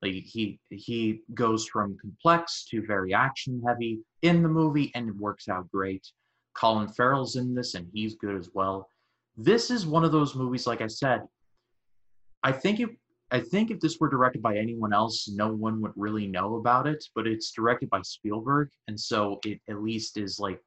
Like 0.06 0.24
he 0.24 0.60
he 0.70 1.22
goes 1.34 1.68
from 1.68 1.98
complex 2.00 2.66
to 2.70 2.86
very 2.86 3.14
action 3.14 3.62
heavy 3.66 4.00
in 4.22 4.44
the 4.44 4.50
movie, 4.50 4.92
and 4.94 5.10
it 5.10 5.16
works 5.16 5.48
out 5.48 5.70
great. 5.72 6.06
Colin 6.54 6.88
Farrell's 6.88 7.36
in 7.36 7.56
this, 7.56 7.74
and 7.74 7.88
he's 7.92 8.16
good 8.16 8.36
as 8.36 8.50
well. 8.54 8.88
This 9.36 9.72
is 9.72 9.86
one 9.86 10.06
of 10.06 10.12
those 10.12 10.36
movies, 10.36 10.68
like 10.68 10.82
I 10.82 10.88
said. 10.88 11.22
I 12.44 12.52
think 12.52 12.80
it. 12.80 12.90
I 13.32 13.40
think 13.40 13.72
if 13.72 13.80
this 13.80 14.00
were 14.00 14.10
directed 14.10 14.44
by 14.44 14.58
anyone 14.58 14.94
else, 14.94 15.28
no 15.28 15.52
one 15.52 15.82
would 15.82 15.94
really 15.96 16.28
know 16.28 16.56
about 16.56 16.86
it. 16.86 17.04
But 17.16 17.26
it's 17.26 17.52
directed 17.52 17.90
by 17.90 18.02
Spielberg, 18.04 18.70
and 18.88 19.00
so 19.00 19.40
it 19.44 19.60
at 19.68 19.82
least 19.82 20.18
is 20.18 20.40
like 20.40 20.62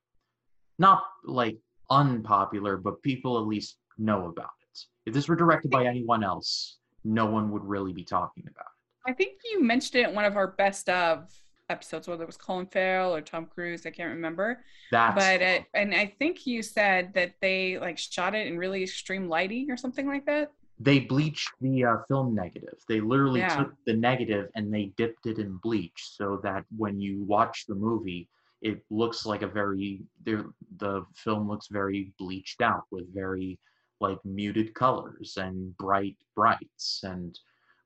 not 0.79 1.05
like 1.25 1.59
unpopular, 1.91 2.77
but 2.77 3.03
people 3.03 3.39
at 3.39 3.47
least 3.47 3.79
know 3.97 4.27
about 4.27 4.51
it. 4.73 4.79
If 5.07 5.15
this 5.15 5.29
were 5.29 5.37
directed 5.37 5.71
by 5.71 5.87
anyone 5.87 6.25
else, 6.25 6.79
no 7.05 7.27
one 7.27 7.51
would 7.53 7.65
really 7.65 7.93
be 7.93 8.05
talking 8.05 8.45
about 8.47 8.67
it. 8.67 8.78
I 9.09 9.13
think 9.15 9.41
you 9.51 9.63
mentioned 9.63 10.03
it 10.05 10.09
in 10.11 10.15
one 10.15 10.27
of 10.27 10.37
our 10.37 10.49
best 10.49 10.89
of 10.91 11.31
episodes, 11.71 12.07
whether 12.07 12.23
it 12.25 12.27
was 12.27 12.37
Colin 12.37 12.67
Farrell 12.67 13.15
or 13.15 13.23
Tom 13.23 13.47
Cruise. 13.47 13.87
I 13.87 13.91
can't 13.91 14.11
remember. 14.11 14.63
That's 14.93 15.15
but 15.15 15.41
it, 15.41 15.65
and 15.73 15.95
I 15.95 16.15
think 16.19 16.47
you 16.47 16.63
said 16.63 17.15
that 17.15 17.33
they 17.41 17.79
like 17.79 17.97
shot 17.97 18.35
it 18.35 18.47
in 18.47 18.59
really 18.59 18.83
extreme 18.83 19.27
lighting 19.29 19.71
or 19.71 19.79
something 19.79 20.07
like 20.07 20.27
that. 20.27 20.53
they 20.81 21.01
bleached 21.01 21.51
the 21.63 21.85
uh, 21.85 21.97
film 22.07 22.35
negative. 22.35 22.75
They 22.89 23.01
literally 23.01 23.41
Yeah. 23.41 23.57
took 23.57 23.73
the 23.87 23.95
negative 23.95 24.51
and 24.55 24.73
they 24.73 24.93
dipped 24.97 25.25
it 25.27 25.39
in 25.39 25.57
bleach 25.63 26.01
so 26.19 26.39
that 26.45 26.65
when 26.77 27.01
you 27.01 27.25
watch 27.25 27.65
the 27.67 27.75
movie, 27.75 28.29
it 28.61 28.79
looks 28.91 29.25
like 29.25 29.43
a 29.43 29.49
very 29.49 30.03
the 30.25 30.53
the 30.77 31.03
film 31.25 31.49
looks 31.49 31.69
very 31.69 32.13
bleached 32.19 32.61
out 32.61 32.85
with 32.93 33.13
very 33.15 33.59
like 34.01 34.19
muted 34.25 34.75
colors 34.75 35.37
and 35.39 35.77
bright 35.79 36.17
brights 36.37 37.01
and 37.03 37.39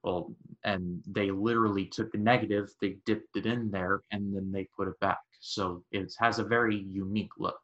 well 0.03 0.35
and 0.65 1.03
they 1.07 1.31
literally 1.31 1.87
took 1.87 2.11
the 2.13 2.19
negative 2.19 2.69
they 2.81 2.97
dipped 3.07 3.37
it 3.37 3.47
in 3.47 3.71
there 3.71 4.03
and 4.11 4.35
then 4.35 4.51
they 4.53 4.67
put 4.77 4.89
it 4.89 4.99
back 5.01 5.19
so 5.41 5.83
it 5.93 6.13
has 6.19 6.39
a 6.39 6.45
very 6.45 6.77
unique 6.77 7.33
look 7.39 7.61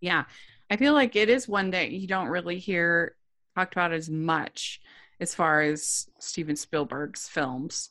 Yeah. 0.00 0.24
I 0.70 0.76
feel 0.76 0.94
like 0.94 1.16
it 1.16 1.28
is 1.28 1.46
one 1.46 1.70
that 1.70 1.90
you 1.92 2.06
don't 2.08 2.28
really 2.28 2.58
hear 2.58 3.14
talked 3.54 3.74
about 3.74 3.92
as 3.92 4.08
much 4.08 4.80
as 5.20 5.34
far 5.34 5.60
as 5.62 6.08
Steven 6.18 6.56
Spielberg's 6.56 7.28
films, 7.28 7.90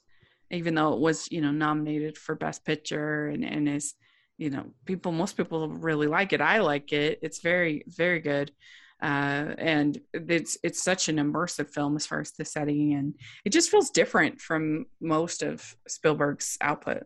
even 0.50 0.76
though 0.76 0.94
it 0.94 1.00
was, 1.00 1.32
you 1.32 1.42
know, 1.42 1.52
nominated 1.52 2.18
for 2.18 2.36
Best 2.36 2.66
Picture 2.66 3.28
and, 3.28 3.46
and 3.46 3.70
is, 3.70 3.94
you 4.38 4.50
know, 4.50 4.66
people, 4.86 5.12
most 5.12 5.38
people 5.38 5.70
really 5.70 6.08
like 6.08 6.34
it. 6.34 6.42
I 6.42 6.60
like 6.60 6.92
it. 6.92 7.20
It's 7.22 7.40
very, 7.40 7.84
very 7.88 8.20
good. 8.20 8.52
Uh, 9.02 9.56
and 9.58 10.00
it's 10.14 10.58
it's 10.64 10.84
such 10.84 11.10
an 11.10 11.18
immersive 11.18 11.70
film 11.70 11.96
as 11.96 12.06
far 12.06 12.22
as 12.22 12.32
the 12.34 12.46
setting 12.46 12.94
and 12.94 13.16
it 13.46 13.52
just 13.52 13.72
feels 13.72 13.90
different 13.90 14.40
from 14.40 14.86
most 15.00 15.42
of 15.42 15.76
Spielberg's 15.88 16.58
output. 16.62 17.04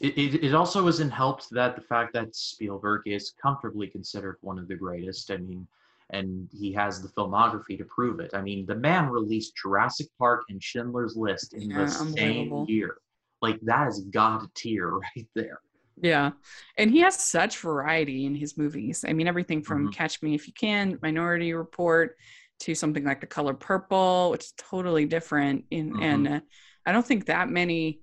It, 0.00 0.18
it, 0.18 0.44
it 0.44 0.54
also 0.54 0.88
isn't 0.88 1.10
helped 1.10 1.50
that 1.50 1.76
the 1.76 1.82
fact 1.82 2.12
that 2.14 2.34
Spielberg 2.34 3.02
is 3.06 3.34
comfortably 3.40 3.86
considered 3.86 4.38
one 4.40 4.58
of 4.58 4.68
the 4.68 4.74
greatest. 4.74 5.30
I 5.30 5.36
mean, 5.36 5.66
and 6.10 6.48
he 6.52 6.72
has 6.72 7.00
the 7.00 7.08
filmography 7.08 7.78
to 7.78 7.84
prove 7.84 8.20
it. 8.20 8.32
I 8.34 8.42
mean, 8.42 8.66
the 8.66 8.74
man 8.74 9.08
released 9.08 9.56
Jurassic 9.56 10.08
Park 10.18 10.42
and 10.48 10.62
Schindler's 10.62 11.16
List 11.16 11.54
in 11.54 11.70
Yeah, 11.70 11.84
the 11.84 11.88
same 11.88 12.64
year. 12.68 12.96
Like 13.40 13.60
that 13.62 13.88
is 13.88 14.00
God 14.10 14.46
tier 14.54 14.90
right 15.16 15.28
there. 15.34 15.60
Yeah. 16.00 16.32
And 16.78 16.90
he 16.90 17.00
has 17.00 17.18
such 17.18 17.58
variety 17.58 18.26
in 18.26 18.34
his 18.34 18.56
movies. 18.56 19.04
I 19.06 19.12
mean, 19.12 19.28
everything 19.28 19.62
from 19.62 19.88
Mhm. 19.88 19.94
Catch 19.94 20.22
Me 20.22 20.34
If 20.34 20.46
You 20.46 20.52
Can, 20.54 20.98
Minority 21.02 21.52
Report, 21.52 22.16
to 22.60 22.74
something 22.74 23.04
like 23.04 23.20
The 23.20 23.26
Color 23.26 23.54
Purple, 23.54 24.30
which 24.30 24.44
is 24.44 24.54
totally 24.56 25.04
different. 25.04 25.66
In, 25.70 25.92
Mhm. 25.92 26.02
And 26.02 26.28
uh, 26.28 26.40
I 26.86 26.92
don't 26.92 27.06
think 27.06 27.26
that 27.26 27.48
many 27.48 28.00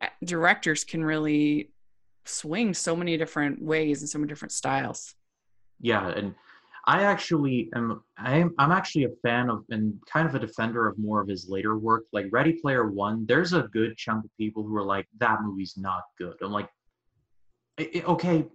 uh, 0.00 0.08
directors 0.24 0.84
can 0.84 1.04
really 1.04 1.72
swing 2.24 2.74
so 2.74 2.96
many 2.96 3.16
different 3.16 3.62
ways 3.62 4.00
and 4.00 4.08
so 4.08 4.18
many 4.18 4.28
different 4.28 4.52
styles. 4.52 5.14
Yeah, 5.80 6.08
and 6.08 6.34
I 6.86 7.02
actually 7.04 7.70
am 7.74 8.02
I'm 8.16 8.54
I'm 8.58 8.72
actually 8.72 9.04
a 9.04 9.10
fan 9.22 9.50
of 9.50 9.64
and 9.70 10.00
kind 10.10 10.26
of 10.26 10.34
a 10.34 10.38
defender 10.38 10.88
of 10.88 10.98
more 10.98 11.20
of 11.20 11.28
his 11.28 11.48
later 11.48 11.76
work. 11.78 12.04
Like 12.12 12.26
Ready 12.32 12.54
Player 12.54 12.90
One, 12.90 13.26
there's 13.26 13.52
a 13.52 13.68
good 13.72 13.96
chunk 13.96 14.24
of 14.24 14.30
people 14.38 14.62
who 14.62 14.74
are 14.76 14.82
like, 14.82 15.06
that 15.18 15.42
movie's 15.42 15.76
not 15.76 16.02
good. 16.18 16.36
I'm 16.42 16.52
like, 16.52 16.68
"I- 17.80 17.90
I- 17.94 18.02
okay, 18.02 18.46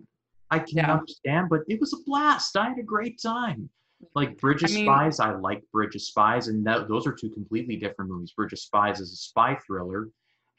I 0.52 0.60
can 0.60 0.78
Yeah. 0.78 0.94
understand, 0.94 1.50
but 1.50 1.62
it 1.68 1.80
was 1.80 1.94
a 1.94 2.04
blast. 2.06 2.56
I 2.56 2.70
had 2.70 2.78
a 2.78 2.84
great 2.84 3.20
time. 3.22 3.70
Like 4.14 4.38
Bridge 4.40 4.62
of 4.64 4.70
I 4.70 4.74
mean- 4.74 4.86
Spies, 4.86 5.20
I 5.20 5.34
like 5.36 5.64
Bridge 5.72 5.96
of 5.96 6.02
Spies, 6.02 6.48
and 6.48 6.66
that, 6.68 6.88
those 6.88 7.08
are 7.08 7.14
two 7.14 7.30
completely 7.30 7.76
different 7.78 8.12
movies. 8.12 8.32
Bridge 8.34 8.54
of 8.54 8.60
Spies 8.60 9.00
is 9.00 9.12
a 9.12 9.16
spy 9.16 9.56
thriller, 9.66 10.10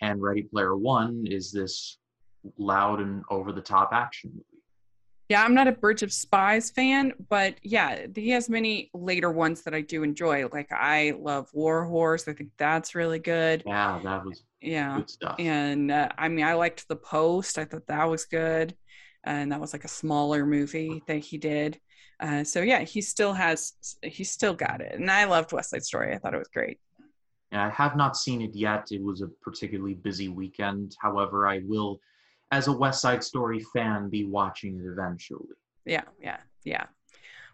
and 0.00 0.20
Ready 0.20 0.42
Player 0.42 0.76
One 0.76 1.24
is 1.26 1.52
this 1.52 1.98
loud 2.58 3.00
and 3.00 3.24
over 3.30 3.52
the 3.52 3.60
top 3.60 3.90
action 3.92 4.30
movie. 4.34 4.55
Yeah, 5.28 5.42
I'm 5.42 5.54
not 5.54 5.66
a 5.66 5.72
Bridge 5.72 6.02
of 6.02 6.12
Spies 6.12 6.70
fan, 6.70 7.12
but 7.28 7.56
yeah, 7.62 8.06
he 8.14 8.30
has 8.30 8.48
many 8.48 8.90
later 8.94 9.30
ones 9.30 9.62
that 9.62 9.74
I 9.74 9.80
do 9.80 10.02
enjoy. 10.04 10.46
Like 10.48 10.70
I 10.72 11.14
love 11.18 11.48
War 11.52 11.84
Horse. 11.84 12.28
I 12.28 12.32
think 12.32 12.50
that's 12.58 12.94
really 12.94 13.18
good. 13.18 13.64
Yeah, 13.66 14.00
that 14.04 14.24
was 14.24 14.44
Yeah. 14.60 14.98
good 14.98 15.10
stuff. 15.10 15.36
and 15.40 15.90
uh, 15.90 16.08
I 16.16 16.28
mean, 16.28 16.44
I 16.44 16.54
liked 16.54 16.86
The 16.88 16.96
Post. 16.96 17.58
I 17.58 17.64
thought 17.64 17.86
that 17.88 18.04
was 18.08 18.26
good, 18.26 18.76
and 19.24 19.50
that 19.52 19.60
was 19.60 19.72
like 19.72 19.84
a 19.84 19.88
smaller 19.88 20.46
movie 20.46 21.02
that 21.08 21.18
he 21.18 21.38
did. 21.38 21.80
Uh, 22.20 22.44
so 22.44 22.62
yeah, 22.62 22.80
he 22.82 23.02
still 23.02 23.32
has, 23.34 23.72
he 24.02 24.24
still 24.24 24.54
got 24.54 24.80
it, 24.80 24.94
and 24.94 25.10
I 25.10 25.24
loved 25.24 25.52
West 25.52 25.70
Side 25.70 25.84
Story. 25.84 26.14
I 26.14 26.18
thought 26.18 26.34
it 26.34 26.38
was 26.38 26.48
great. 26.48 26.78
And 27.52 27.60
I 27.60 27.70
have 27.70 27.96
not 27.96 28.16
seen 28.16 28.42
it 28.42 28.54
yet. 28.54 28.88
It 28.90 29.02
was 29.02 29.22
a 29.22 29.28
particularly 29.42 29.94
busy 29.94 30.28
weekend. 30.28 30.96
However, 31.00 31.46
I 31.46 31.60
will, 31.64 32.00
as 32.50 32.68
a 32.68 32.72
West 32.72 33.00
Side 33.00 33.22
Story 33.24 33.60
fan, 33.72 34.08
be 34.08 34.24
watching 34.24 34.78
it 34.78 34.86
eventually. 34.86 35.48
Yeah, 35.84 36.04
yeah, 36.20 36.38
yeah. 36.64 36.84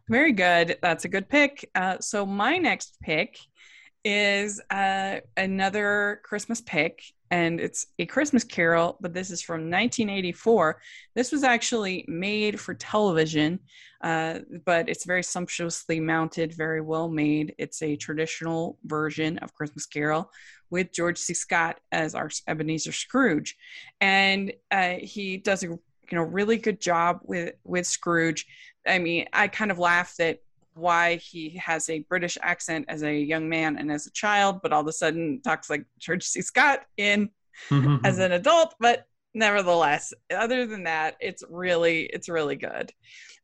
Very 0.08 0.32
good. 0.32 0.78
That's 0.82 1.04
a 1.04 1.08
good 1.08 1.28
pick. 1.28 1.70
Uh, 1.74 1.98
so 2.00 2.26
my 2.26 2.58
next 2.58 2.98
pick 3.00 3.38
is 4.04 4.60
uh, 4.70 5.18
another 5.36 6.20
Christmas 6.24 6.60
pick, 6.60 7.02
and 7.32 7.60
it's 7.60 7.86
a 7.98 8.04
Christmas 8.04 8.44
Carol, 8.44 8.98
but 9.00 9.14
this 9.14 9.30
is 9.30 9.40
from 9.40 9.70
1984. 9.70 10.82
This 11.14 11.32
was 11.32 11.44
actually 11.44 12.04
made 12.06 12.60
for 12.60 12.74
television, 12.74 13.58
uh, 14.02 14.40
but 14.66 14.90
it's 14.90 15.06
very 15.06 15.22
sumptuously 15.22 15.98
mounted, 15.98 16.52
very 16.52 16.82
well 16.82 17.08
made. 17.08 17.54
It's 17.56 17.80
a 17.82 17.96
traditional 17.96 18.76
version 18.84 19.38
of 19.38 19.54
Christmas 19.54 19.86
Carol 19.86 20.30
with 20.68 20.92
George 20.92 21.16
C. 21.16 21.32
Scott 21.32 21.80
as 21.90 22.14
our 22.14 22.28
Ebenezer 22.46 22.92
Scrooge, 22.92 23.56
and 24.02 24.52
uh, 24.70 24.96
he 25.00 25.38
does 25.38 25.64
a 25.64 25.68
you 25.68 25.80
know 26.12 26.24
really 26.24 26.58
good 26.58 26.82
job 26.82 27.20
with 27.22 27.54
with 27.64 27.86
Scrooge. 27.86 28.46
I 28.86 28.98
mean, 28.98 29.26
I 29.32 29.48
kind 29.48 29.70
of 29.70 29.78
laugh 29.78 30.20
at 30.20 30.40
why 30.74 31.16
he 31.16 31.50
has 31.50 31.88
a 31.88 32.00
British 32.00 32.38
accent 32.42 32.86
as 32.88 33.02
a 33.02 33.14
young 33.14 33.48
man 33.48 33.76
and 33.76 33.90
as 33.90 34.06
a 34.06 34.12
child, 34.12 34.60
but 34.62 34.72
all 34.72 34.80
of 34.80 34.86
a 34.86 34.92
sudden 34.92 35.40
talks 35.42 35.68
like 35.68 35.84
George 35.98 36.24
C. 36.24 36.40
Scott 36.42 36.80
in 36.96 37.30
as 38.04 38.18
an 38.18 38.32
adult. 38.32 38.74
But 38.80 39.06
nevertheless, 39.34 40.12
other 40.30 40.66
than 40.66 40.84
that, 40.84 41.16
it's 41.20 41.42
really 41.48 42.04
it's 42.04 42.28
really 42.28 42.56
good, 42.56 42.92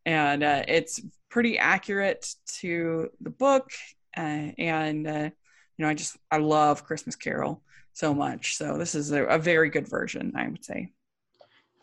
and 0.06 0.42
uh, 0.42 0.64
it's 0.68 1.00
pretty 1.28 1.58
accurate 1.58 2.35
to 2.61 3.11
the 3.20 3.30
book. 3.30 3.70
Uh, 4.16 4.52
and 4.58 5.06
uh, 5.06 5.30
you 5.76 5.85
know, 5.85 5.88
I 5.88 5.94
just 5.94 6.16
I 6.30 6.38
love 6.38 6.85
Christmas 6.85 7.16
Carol 7.16 7.62
so 7.92 8.14
much. 8.14 8.56
So 8.56 8.78
this 8.78 8.94
is 8.94 9.12
a, 9.12 9.25
a 9.25 9.38
very 9.38 9.70
good 9.70 9.88
version, 9.88 10.32
I 10.37 10.49
would 10.49 10.64
say. 10.64 10.92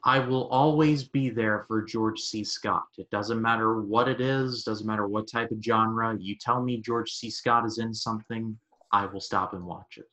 I 0.06 0.20
will 0.20 0.48
always 0.50 1.04
be 1.04 1.30
there 1.30 1.66
for 1.68 1.82
George 1.82 2.20
C. 2.20 2.44
Scott. 2.44 2.86
It 2.98 3.10
doesn't 3.10 3.42
matter 3.42 3.82
what 3.82 4.08
it 4.08 4.22
is, 4.22 4.64
doesn't 4.64 4.86
matter 4.86 5.08
what 5.08 5.28
type 5.28 5.50
of 5.50 5.64
genre. 5.64 6.16
You 6.20 6.36
tell 6.40 6.62
me 6.62 6.80
George 6.80 7.12
C. 7.12 7.32
Scott 7.32 7.66
is 7.66 7.80
in 7.80 7.92
something, 7.92 8.56
I 8.92 9.08
will 9.08 9.20
stop 9.20 9.54
and 9.54 9.66
watch 9.66 9.98
it. 9.98 10.06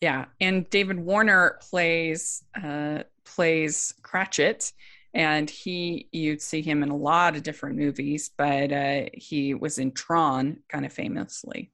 Yeah, 0.00 0.26
and 0.40 0.68
David 0.70 0.98
Warner 0.98 1.58
plays 1.60 2.44
uh, 2.62 3.02
plays 3.24 3.94
Cratchit, 4.02 4.72
and 5.12 5.50
he 5.50 6.08
you'd 6.12 6.40
see 6.40 6.62
him 6.62 6.82
in 6.82 6.88
a 6.88 6.96
lot 6.96 7.36
of 7.36 7.42
different 7.42 7.76
movies, 7.76 8.30
but 8.36 8.72
uh, 8.72 9.06
he 9.12 9.54
was 9.54 9.78
in 9.78 9.92
Tron 9.92 10.58
kind 10.68 10.86
of 10.86 10.92
famously. 10.92 11.70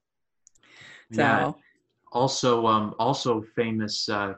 So 1.13 1.21
Yeah. 1.21 1.51
Also, 2.11 2.65
um, 2.65 2.95
also 2.97 3.41
famous, 3.55 4.07
uh, 4.07 4.35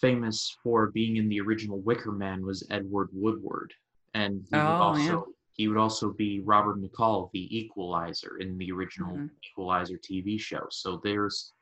famous 0.00 0.56
for 0.62 0.88
being 0.90 1.16
in 1.16 1.28
the 1.28 1.40
original 1.40 1.80
Wicker 1.80 2.12
Man 2.12 2.44
was 2.44 2.66
Edward 2.70 3.08
Woodward, 3.12 3.72
and 4.14 4.44
he 4.50 4.56
would 4.56 4.62
Oh, 4.62 4.82
also 4.82 5.26
yeah. 5.26 5.32
he 5.54 5.68
would 5.68 5.78
also 5.78 6.12
be 6.12 6.40
Robert 6.40 6.78
McCall, 6.78 7.30
the 7.32 7.56
Equalizer 7.58 8.36
in 8.38 8.58
the 8.58 8.70
original 8.72 9.16
Mhm. 9.16 9.30
Equalizer 9.50 9.96
TV 9.98 10.38
show. 10.38 10.66
So 10.70 10.98
there's 11.02 11.52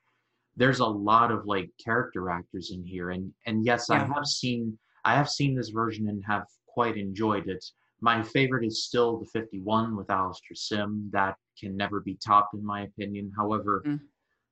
there's 0.56 0.78
a 0.80 0.86
lot 0.86 1.30
of 1.32 1.46
like 1.46 1.70
character 1.78 2.30
actors 2.30 2.70
in 2.70 2.84
here, 2.84 3.10
and 3.10 3.32
and 3.46 3.64
yes, 3.64 3.90
I 3.90 3.98
have 3.98 4.26
seen 4.26 4.78
I 5.04 5.14
have 5.14 5.28
seen 5.28 5.54
this 5.54 5.68
version 5.70 6.08
and 6.08 6.24
have 6.24 6.46
quite 6.66 6.96
enjoyed 6.96 7.48
it. 7.48 7.64
My 8.00 8.22
favorite 8.22 8.64
is 8.66 8.84
still 8.84 9.18
the 9.18 9.26
51 9.26 9.96
with 9.96 10.10
Alastair 10.10 10.54
Sim. 10.56 11.08
That 11.12 11.36
can 11.58 11.76
never 11.76 12.00
be 12.00 12.16
topped, 12.16 12.54
in 12.54 12.64
my 12.64 12.82
opinion. 12.82 13.30
However, 13.36 13.82
Mm. 13.86 14.00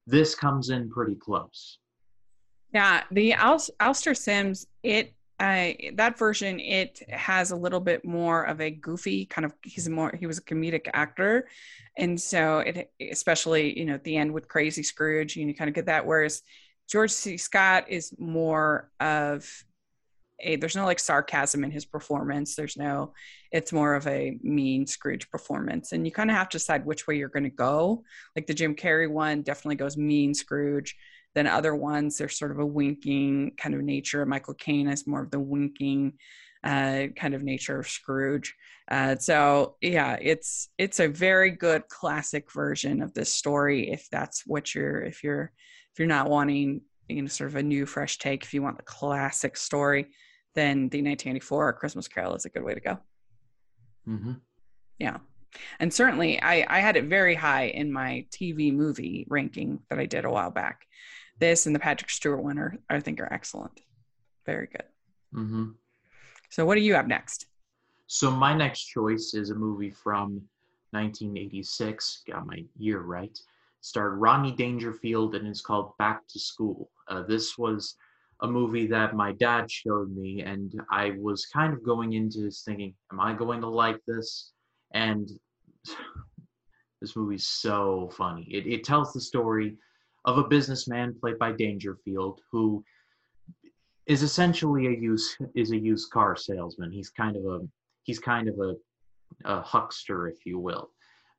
this 0.06 0.34
comes 0.34 0.70
in 0.70 0.88
pretty 0.90 1.14
close. 1.16 1.78
Yeah, 2.72 3.02
the 3.10 3.34
Al- 3.34 3.64
Alastair 3.80 4.14
Sims, 4.14 4.66
it 4.82 5.14
uh, 5.38 5.72
that 5.94 6.16
version, 6.18 6.60
it 6.60 7.02
has 7.10 7.50
a 7.50 7.56
little 7.56 7.80
bit 7.80 8.04
more 8.04 8.44
of 8.44 8.60
a 8.60 8.70
goofy 8.70 9.26
kind 9.26 9.44
of. 9.44 9.52
He's 9.62 9.88
more 9.88 10.14
he 10.18 10.26
was 10.26 10.38
a 10.38 10.42
comedic 10.42 10.88
actor, 10.92 11.48
and 11.98 12.20
so 12.20 12.60
it 12.60 12.90
especially 13.10 13.78
you 13.78 13.84
know 13.84 13.94
at 13.94 14.04
the 14.04 14.16
end 14.16 14.32
with 14.32 14.48
Crazy 14.48 14.82
Scrooge, 14.82 15.36
you, 15.36 15.52
kind 15.54 15.68
of 15.68 15.74
get 15.74 15.86
that. 15.86 16.06
Whereas 16.06 16.42
George 16.88 17.10
C. 17.10 17.36
Scott 17.36 17.86
is 17.88 18.14
more 18.18 18.90
of 19.00 19.50
a 20.40 20.56
there's 20.56 20.76
no 20.76 20.84
like 20.84 20.98
sarcasm 21.00 21.64
in 21.64 21.70
his 21.70 21.84
performance. 21.84 22.54
There's 22.54 22.76
no 22.76 23.12
it's 23.50 23.72
more 23.72 23.94
of 23.94 24.06
a 24.06 24.38
mean 24.42 24.86
Scrooge 24.86 25.28
performance, 25.30 25.92
and 25.92 26.06
you 26.06 26.12
kind 26.12 26.30
of 26.30 26.36
have 26.36 26.48
to 26.50 26.58
decide 26.58 26.86
which 26.86 27.06
way 27.06 27.16
you're 27.16 27.28
going 27.28 27.42
to 27.44 27.50
go. 27.50 28.04
Like 28.36 28.46
the 28.46 28.54
Jim 28.54 28.74
Carrey 28.76 29.10
one 29.10 29.42
definitely 29.42 29.76
goes 29.76 29.96
mean 29.96 30.34
Scrooge 30.34 30.96
than 31.34 31.46
other 31.46 31.74
ones. 31.74 32.18
There's 32.18 32.38
sort 32.38 32.50
of 32.50 32.58
a 32.58 32.66
winking 32.66 33.52
kind 33.56 33.74
of 33.74 33.82
nature. 33.82 34.24
Michael 34.26 34.54
Caine 34.54 34.88
is 34.88 35.06
more 35.06 35.22
of 35.22 35.30
the 35.30 35.40
winking 35.40 36.14
uh, 36.64 37.06
kind 37.16 37.34
of 37.34 37.42
nature 37.42 37.78
of 37.78 37.88
Scrooge. 37.88 38.54
Uh, 38.90 39.16
so 39.16 39.76
yeah, 39.80 40.16
it's 40.20 40.68
it's 40.78 41.00
a 41.00 41.08
very 41.08 41.50
good 41.50 41.88
classic 41.88 42.52
version 42.52 43.02
of 43.02 43.14
this 43.14 43.34
story. 43.34 43.90
If 43.90 44.08
that's 44.10 44.44
what 44.46 44.74
you're, 44.74 45.02
if 45.02 45.24
you're, 45.24 45.52
if 45.92 45.98
you're 45.98 46.08
not 46.08 46.30
wanting, 46.30 46.82
you 47.08 47.22
know, 47.22 47.28
sort 47.28 47.50
of 47.50 47.56
a 47.56 47.62
new, 47.62 47.86
fresh 47.86 48.18
take. 48.18 48.44
If 48.44 48.54
you 48.54 48.62
want 48.62 48.76
the 48.76 48.84
classic 48.84 49.56
story, 49.56 50.08
then 50.54 50.88
the 50.88 50.98
1984 50.98 51.72
Christmas 51.74 52.08
Carol 52.08 52.34
is 52.34 52.44
a 52.44 52.50
good 52.50 52.62
way 52.62 52.74
to 52.74 52.80
go. 52.80 52.98
hmm 54.04 54.32
Yeah. 54.98 55.18
And 55.80 55.92
certainly 55.92 56.40
I, 56.40 56.66
I 56.68 56.80
had 56.80 56.96
it 56.96 57.04
very 57.04 57.34
high 57.34 57.64
in 57.66 57.92
my 57.92 58.26
TV 58.30 58.72
movie 58.72 59.26
ranking 59.28 59.80
that 59.90 59.98
I 59.98 60.06
did 60.06 60.24
a 60.24 60.30
while 60.30 60.50
back. 60.50 60.86
This 61.42 61.66
and 61.66 61.74
the 61.74 61.80
Patrick 61.80 62.08
Stewart 62.08 62.40
one 62.40 62.56
are, 62.56 62.76
I 62.88 63.00
think 63.00 63.18
are 63.18 63.32
excellent. 63.32 63.80
Very 64.46 64.68
good. 64.68 64.84
hmm 65.32 65.70
So 66.50 66.64
what 66.64 66.76
do 66.76 66.82
you 66.82 66.94
have 66.94 67.08
next? 67.08 67.46
So 68.06 68.30
my 68.30 68.54
next 68.54 68.84
choice 68.84 69.34
is 69.34 69.50
a 69.50 69.54
movie 69.56 69.90
from 69.90 70.40
1986. 70.92 72.22
Got 72.28 72.46
my 72.46 72.64
year 72.78 73.00
right. 73.00 73.36
Starred 73.80 74.20
Rodney 74.20 74.52
Dangerfield 74.52 75.34
and 75.34 75.48
it's 75.48 75.60
called 75.60 75.98
Back 75.98 76.28
to 76.28 76.38
School. 76.38 76.88
Uh, 77.08 77.24
this 77.24 77.58
was 77.58 77.96
a 78.42 78.46
movie 78.46 78.86
that 78.86 79.16
my 79.16 79.32
dad 79.32 79.68
showed 79.68 80.14
me, 80.16 80.42
and 80.42 80.72
I 80.92 81.16
was 81.18 81.46
kind 81.46 81.72
of 81.72 81.84
going 81.84 82.12
into 82.12 82.38
this 82.38 82.62
thinking, 82.62 82.94
"Am 83.10 83.18
I 83.18 83.34
going 83.34 83.60
to 83.62 83.68
like 83.68 83.98
this?" 84.06 84.52
And 84.94 85.28
this 87.00 87.16
movie's 87.16 87.48
so 87.48 88.10
funny. 88.16 88.46
It, 88.48 88.68
it 88.68 88.84
tells 88.84 89.12
the 89.12 89.20
story 89.20 89.76
of 90.24 90.38
a 90.38 90.44
businessman 90.44 91.14
played 91.20 91.38
by 91.38 91.52
Dangerfield 91.52 92.40
who 92.50 92.84
is 94.06 94.22
essentially 94.22 94.86
a 94.86 94.90
use 94.90 95.36
is 95.54 95.70
a 95.70 95.78
used 95.78 96.10
car 96.10 96.36
salesman. 96.36 96.90
He's 96.90 97.10
kind 97.10 97.36
of 97.36 97.44
a 97.44 97.60
he's 98.02 98.18
kind 98.18 98.48
of 98.48 98.58
a, 98.58 98.74
a 99.44 99.60
huckster, 99.60 100.28
if 100.28 100.44
you 100.44 100.58
will. 100.58 100.90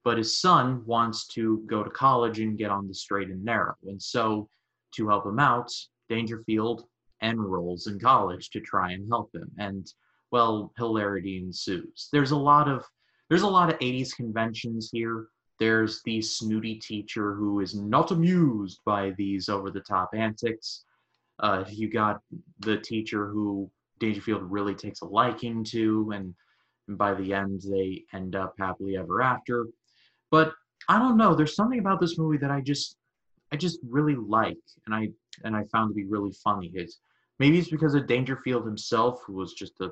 But 0.03 0.17
his 0.17 0.39
son 0.39 0.83
wants 0.85 1.27
to 1.27 1.63
go 1.67 1.83
to 1.83 1.89
college 1.89 2.39
and 2.39 2.57
get 2.57 2.71
on 2.71 2.87
the 2.87 2.93
straight 2.93 3.29
and 3.29 3.43
narrow. 3.43 3.75
And 3.83 4.01
so, 4.01 4.49
to 4.95 5.07
help 5.07 5.25
him 5.25 5.39
out, 5.39 5.71
Dangerfield 6.09 6.85
enrolls 7.21 7.87
in 7.87 7.99
college 7.99 8.49
to 8.51 8.59
try 8.59 8.91
and 8.91 9.07
help 9.09 9.33
him. 9.33 9.49
And 9.57 9.87
well, 10.31 10.73
hilarity 10.77 11.37
ensues. 11.37 12.09
There's 12.11 12.31
a 12.31 12.37
lot 12.37 12.67
of 12.67 12.83
there's 13.29 13.43
a 13.43 13.47
lot 13.47 13.69
of 13.69 13.79
80s 13.79 14.15
conventions 14.15 14.89
here. 14.91 15.27
There's 15.59 16.01
the 16.03 16.21
snooty 16.21 16.75
teacher 16.75 17.33
who 17.35 17.59
is 17.59 17.75
not 17.75 18.11
amused 18.11 18.79
by 18.85 19.11
these 19.17 19.49
over 19.49 19.71
the 19.71 19.81
top 19.81 20.09
antics. 20.13 20.85
Uh, 21.39 21.63
you 21.69 21.89
got 21.89 22.21
the 22.59 22.77
teacher 22.77 23.27
who 23.27 23.69
Dangerfield 23.99 24.43
really 24.43 24.75
takes 24.75 25.01
a 25.01 25.05
liking 25.05 25.63
to, 25.65 26.11
and, 26.13 26.35
by 26.97 27.13
the 27.13 27.33
end, 27.33 27.61
they 27.61 28.03
end 28.13 28.35
up 28.35 28.55
happily 28.59 28.97
ever 28.97 29.21
after. 29.21 29.67
But 30.29 30.51
I 30.89 30.99
don't 30.99 31.15
know. 31.15 31.33
There's 31.33 31.55
something 31.55 31.79
about 31.79 32.01
this 32.01 32.17
movie 32.17 32.37
that 32.39 32.51
I 32.51 32.59
just, 32.59 32.97
I 33.53 33.55
just 33.55 33.79
really 33.87 34.15
like, 34.15 34.57
and 34.85 34.93
I 34.93 35.09
and 35.45 35.55
I 35.55 35.63
found 35.71 35.91
to 35.91 35.95
be 35.95 36.03
really 36.05 36.33
funny. 36.43 36.71
It's 36.73 36.99
maybe 37.39 37.57
it's 37.57 37.69
because 37.69 37.95
of 37.95 38.05
Dangerfield 38.05 38.65
himself, 38.65 39.21
who 39.25 39.33
was 39.33 39.53
just 39.53 39.79
a, 39.79 39.91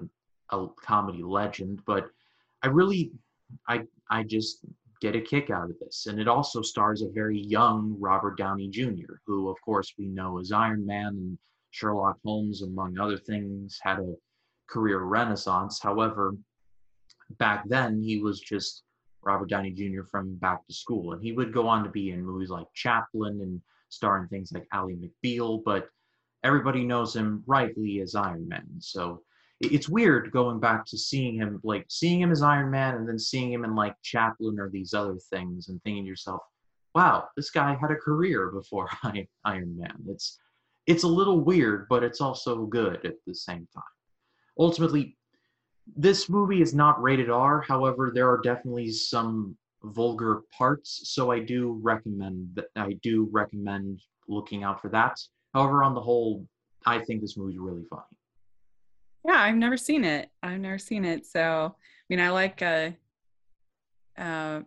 a 0.50 0.68
comedy 0.84 1.24
legend, 1.24 1.82
but 1.86 2.10
I 2.62 2.68
really, 2.68 3.12
I 3.70 3.84
I 4.10 4.24
just 4.24 4.60
get 5.02 5.16
a 5.16 5.22
kick 5.22 5.50
out 5.50 5.70
of 5.70 5.80
this. 5.80 6.06
And 6.06 6.20
it 6.20 6.28
also 6.28 6.62
stars 6.62 7.02
a 7.02 7.10
very 7.10 7.40
young 7.40 7.96
Robert 8.00 8.38
Downey 8.38 8.70
Jr., 8.70 9.16
who, 9.26 9.50
of 9.50 9.58
course, 9.66 9.94
we 9.98 10.08
know 10.08 10.40
as 10.40 10.52
Iron 10.52 10.86
Man 10.86 11.08
and 11.08 11.38
Sherlock 11.72 12.18
Holmes, 12.24 12.62
among 12.62 13.00
other 13.00 13.18
things, 13.18 13.80
had 13.82 14.00
a 14.00 14.14
career 14.70 15.00
renaissance. 15.00 15.80
However, 15.82 16.36
back 17.38 17.68
then 17.68 18.02
he 18.02 18.20
was 18.20 18.40
just 18.40 18.84
Robert 19.24 19.50
Downey 19.50 19.72
Jr. 19.72 20.04
from 20.04 20.36
Back 20.36 20.66
to 20.68 20.74
School, 20.74 21.14
and 21.14 21.24
he 21.24 21.32
would 21.32 21.54
go 21.54 21.68
on 21.68 21.84
to 21.84 21.90
be 21.90 22.12
in 22.12 22.26
movies 22.26 22.50
like 22.50 22.68
Chaplin 22.74 23.42
and 23.42 23.62
star 23.90 24.20
in 24.20 24.28
things 24.28 24.52
like 24.52 24.68
Ally 24.72 24.94
McBeal, 24.94 25.64
but 25.64 25.90
everybody 26.44 26.84
knows 26.84 27.16
him 27.16 27.44
rightly 27.46 28.02
as 28.02 28.16
Iron 28.16 28.48
Man. 28.48 28.68
So 28.80 29.22
it's 29.62 29.90
weird 29.90 30.32
going 30.32 30.60
back 30.60 30.86
to 30.88 30.98
seeing 30.98 31.36
him, 31.36 31.60
like 31.64 31.86
seeing 31.90 32.20
him 32.22 32.32
as 32.32 32.42
Iron 32.42 32.72
Man, 32.72 32.96
and 32.96 33.08
then 33.08 33.20
seeing 33.20 33.52
him 33.52 33.64
in 33.64 33.76
like 33.76 33.96
Chaplin 34.04 34.60
or 34.60 34.70
these 34.70 34.94
other 34.94 35.18
things, 35.30 35.70
and 35.70 35.82
thinking 35.84 36.04
to 36.04 36.10
yourself, 36.10 36.42
"Wow, 36.96 37.28
this 37.36 37.52
guy 37.52 37.76
had 37.76 37.92
a 37.92 37.96
career 37.96 38.50
before 38.52 38.90
I- 39.04 39.28
Iron 39.46 39.78
Man." 39.78 39.96
It's 40.08 40.40
it's 40.88 41.04
a 41.04 41.08
little 41.08 41.42
weird, 41.42 41.88
but 41.90 42.04
it's 42.04 42.22
also 42.22 42.66
good 42.66 43.06
at 43.06 43.16
the 43.28 43.36
same 43.36 43.68
time. 43.74 43.84
Ultimately, 44.58 45.18
this 45.96 46.28
movie 46.30 46.62
is 46.62 46.74
not 46.74 47.02
rated 47.02 47.30
R. 47.30 47.62
However, 47.62 48.12
there 48.14 48.30
are 48.30 48.42
definitely 48.42 48.92
some 48.92 49.58
vulgar 49.84 50.42
parts, 50.58 51.02
so 51.06 51.32
I 51.32 51.40
do 51.40 51.80
recommend 51.82 52.50
that. 52.56 52.68
I 52.76 52.94
do 53.04 53.28
recommend 53.32 54.02
looking 54.28 54.64
out 54.64 54.82
for 54.82 54.90
that. 54.90 55.20
However, 55.54 55.84
on 55.84 55.94
the 55.94 56.02
whole, 56.02 56.48
I 56.86 57.00
think 57.00 57.22
this 57.22 57.38
movie's 57.38 57.60
really 57.60 57.84
funny. 57.90 58.04
Yeah, 59.26 59.40
I've 59.40 59.56
never 59.56 59.78
seen 59.78 60.04
it. 60.04 60.30
I've 60.42 60.60
never 60.60 60.78
seen 60.80 61.06
it. 61.06 61.26
So, 61.26 61.76
I 61.76 62.04
mean, 62.10 62.20
I 62.20 62.30
like, 62.30 62.62
uh, 62.62 62.92
uh, 64.18 64.62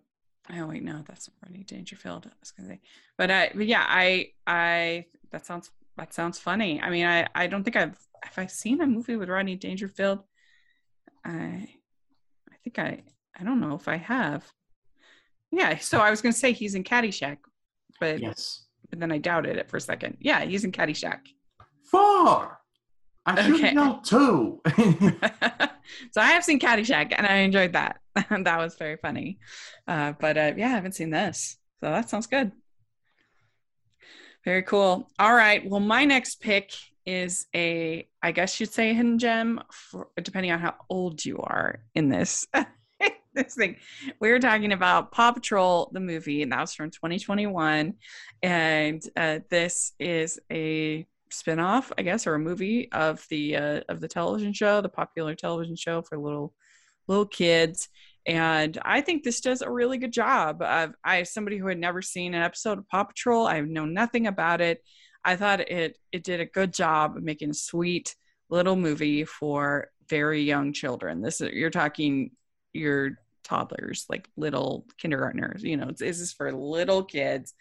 oh 0.53 0.67
wait, 0.67 0.83
no, 0.83 1.03
that's 1.07 1.29
not 1.29 1.37
Rodney 1.49 1.64
Dangerfield. 1.64 2.27
I 2.27 2.31
was 2.40 2.51
gonna 2.53 2.69
say, 2.69 2.81
but 3.19 3.31
I, 3.31 3.51
but 3.55 3.67
yeah, 3.67 3.85
I, 3.87 4.29
I, 4.47 5.07
that 5.33 5.45
sounds, 5.47 5.71
that 5.97 6.14
sounds 6.14 6.38
funny. 6.38 6.81
I 6.81 6.90
mean, 6.90 7.07
I, 7.07 7.27
I 7.35 7.47
don't 7.47 7.64
think 7.64 7.77
I've, 7.77 7.99
have 8.23 8.38
I've 8.38 8.51
seen 8.51 8.81
a 8.81 8.87
movie 8.87 9.17
with 9.17 9.29
Rodney 9.29 9.57
Dangerfield? 9.57 10.21
I, 11.25 11.69
I 12.51 12.57
think 12.62 12.79
I, 12.79 13.03
I 13.38 13.45
don't 13.45 13.61
know 13.61 13.75
if 13.75 13.88
I 13.88 13.97
have. 13.97 14.45
Yeah, 15.51 15.79
so 15.79 15.99
I 15.99 16.11
was 16.11 16.21
gonna 16.23 16.33
say 16.33 16.53
he's 16.53 16.75
in 16.75 16.85
Caddyshack, 16.85 17.38
but, 18.01 18.21
Yes. 18.21 18.64
but 18.90 19.01
then 19.01 19.11
I 19.12 19.19
doubted 19.19 19.57
it 19.57 19.69
for 19.69 19.77
a 19.79 19.81
second. 19.81 20.17
Yeah, 20.21 20.45
he's 20.45 20.64
in 20.64 20.73
Caddyshack. 20.73 21.21
Four. 21.90 22.61
I 23.27 23.43
should 23.43 23.55
Okay. 23.55 23.73
know 23.73 24.01
two. 24.05 24.61
so 26.13 26.21
I 26.21 26.27
have 26.33 26.45
seen 26.45 26.61
Caddyshack 26.61 27.15
and 27.17 27.27
I 27.27 27.37
enjoyed 27.37 27.73
that. 27.73 28.01
that 28.15 28.59
was 28.59 28.77
very 28.77 28.97
funny. 28.97 29.39
Uh, 29.89 30.13
but 30.19 30.37
uh, 30.37 30.53
yeah, 30.57 30.67
I 30.67 30.71
haven't 30.71 30.95
seen 30.95 31.11
this. 31.11 31.57
So 31.81 31.91
that 31.91 32.11
sounds 32.11 32.27
good. 32.27 32.53
Very 34.45 34.63
cool. 34.63 35.09
All 35.19 35.35
right. 35.35 35.69
Well, 35.69 35.81
my 35.81 36.05
next 36.05 36.41
pick 36.41 36.73
is 37.07 37.47
a, 37.55 38.07
I 38.23 38.33
guess 38.33 38.61
you'd 38.61 38.73
say 38.73 38.91
a 38.91 38.95
hidden 38.95 39.19
gem, 39.19 39.61
for, 39.73 40.09
depending 40.23 40.53
on 40.53 40.59
how 40.59 40.75
old 40.91 41.25
you 41.25 41.39
are 41.39 41.81
in 41.95 42.09
this. 42.11 42.47
this 43.35 43.55
thing. 43.55 43.77
We 44.21 44.31
were 44.31 44.39
talking 44.39 44.73
about 44.73 45.13
Paw 45.13 45.33
Patrol, 45.33 45.91
the 45.93 46.01
movie, 46.01 46.43
and 46.43 46.53
that 46.53 46.61
was 46.61 46.75
from 46.75 46.91
2021. 46.91 47.95
And 48.43 49.03
uh, 49.17 49.41
this 49.51 49.93
is 49.99 50.39
a 50.53 51.07
spinoff, 51.42 51.90
I 51.99 52.03
guess, 52.03 52.27
or 52.27 52.35
a 52.35 52.38
movie 52.38 52.90
of 52.92 53.25
the 53.31 53.57
uh, 53.57 53.81
of 53.88 54.01
the 54.01 54.09
television 54.09 54.53
show, 54.53 54.81
the 54.81 54.88
popular 54.88 55.35
television 55.35 55.77
show 55.77 56.03
for 56.03 56.18
little 56.18 56.55
little 57.09 57.27
kids. 57.27 57.88
And 58.27 58.79
I 58.83 59.03
think 59.03 59.23
this 59.23 59.40
does 59.40 59.61
a 59.61 59.70
really 59.70 59.99
good 59.99 60.12
job. 60.12 60.62
Of, 60.62 60.94
I, 61.05 61.25
somebody 61.25 61.59
who 61.59 61.66
had 61.66 61.79
never 61.79 62.01
seen 62.01 62.35
an 62.35 62.42
episode 62.42 62.79
of 62.79 62.88
Paw 62.88 63.05
Patrol, 63.05 63.47
I 63.47 63.61
know 63.61 63.85
nothing 63.85 64.27
about 64.27 64.61
it. 64.61 64.83
I 65.25 65.37
thought 65.37 65.61
it 65.61 65.99
it 66.12 66.25
did 66.25 66.40
a 66.40 66.47
good 66.47 66.73
job 66.73 67.16
of 67.16 67.23
making 67.23 67.51
a 67.51 67.55
sweet 67.55 68.14
little 68.49 68.77
movie 68.77 69.25
for 69.25 69.88
very 70.09 70.42
young 70.42 70.73
children. 70.73 71.23
This 71.23 71.40
is 71.40 71.53
you're 71.53 71.70
talking 71.70 72.31
your 72.73 73.18
toddlers, 73.42 74.07
like 74.09 74.29
little 74.37 74.87
kindergartners. 74.99 75.62
You 75.62 75.77
know, 75.77 75.90
this 75.97 76.20
is 76.20 76.33
for 76.33 76.53
little 76.53 77.05
kids, 77.05 77.55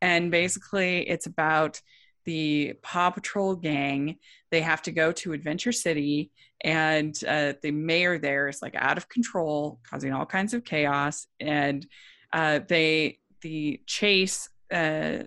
and 0.00 0.30
basically 0.30 1.08
it's 1.08 1.26
about 1.26 1.80
the 2.26 2.74
Paw 2.82 3.10
Patrol 3.10 3.54
gang. 3.56 4.16
They 4.50 4.60
have 4.60 4.82
to 4.82 4.92
go 4.92 5.12
to 5.12 5.32
Adventure 5.32 5.72
City, 5.72 6.30
and 6.62 7.18
uh, 7.26 7.54
the 7.62 7.70
mayor 7.70 8.18
there 8.18 8.48
is 8.48 8.60
like 8.60 8.74
out 8.74 8.98
of 8.98 9.08
control, 9.08 9.80
causing 9.88 10.12
all 10.12 10.26
kinds 10.26 10.52
of 10.52 10.64
chaos. 10.64 11.26
And 11.40 11.86
uh, 12.32 12.60
they 12.68 13.18
the 13.40 13.80
chase 13.86 14.48
uh, 14.72 15.24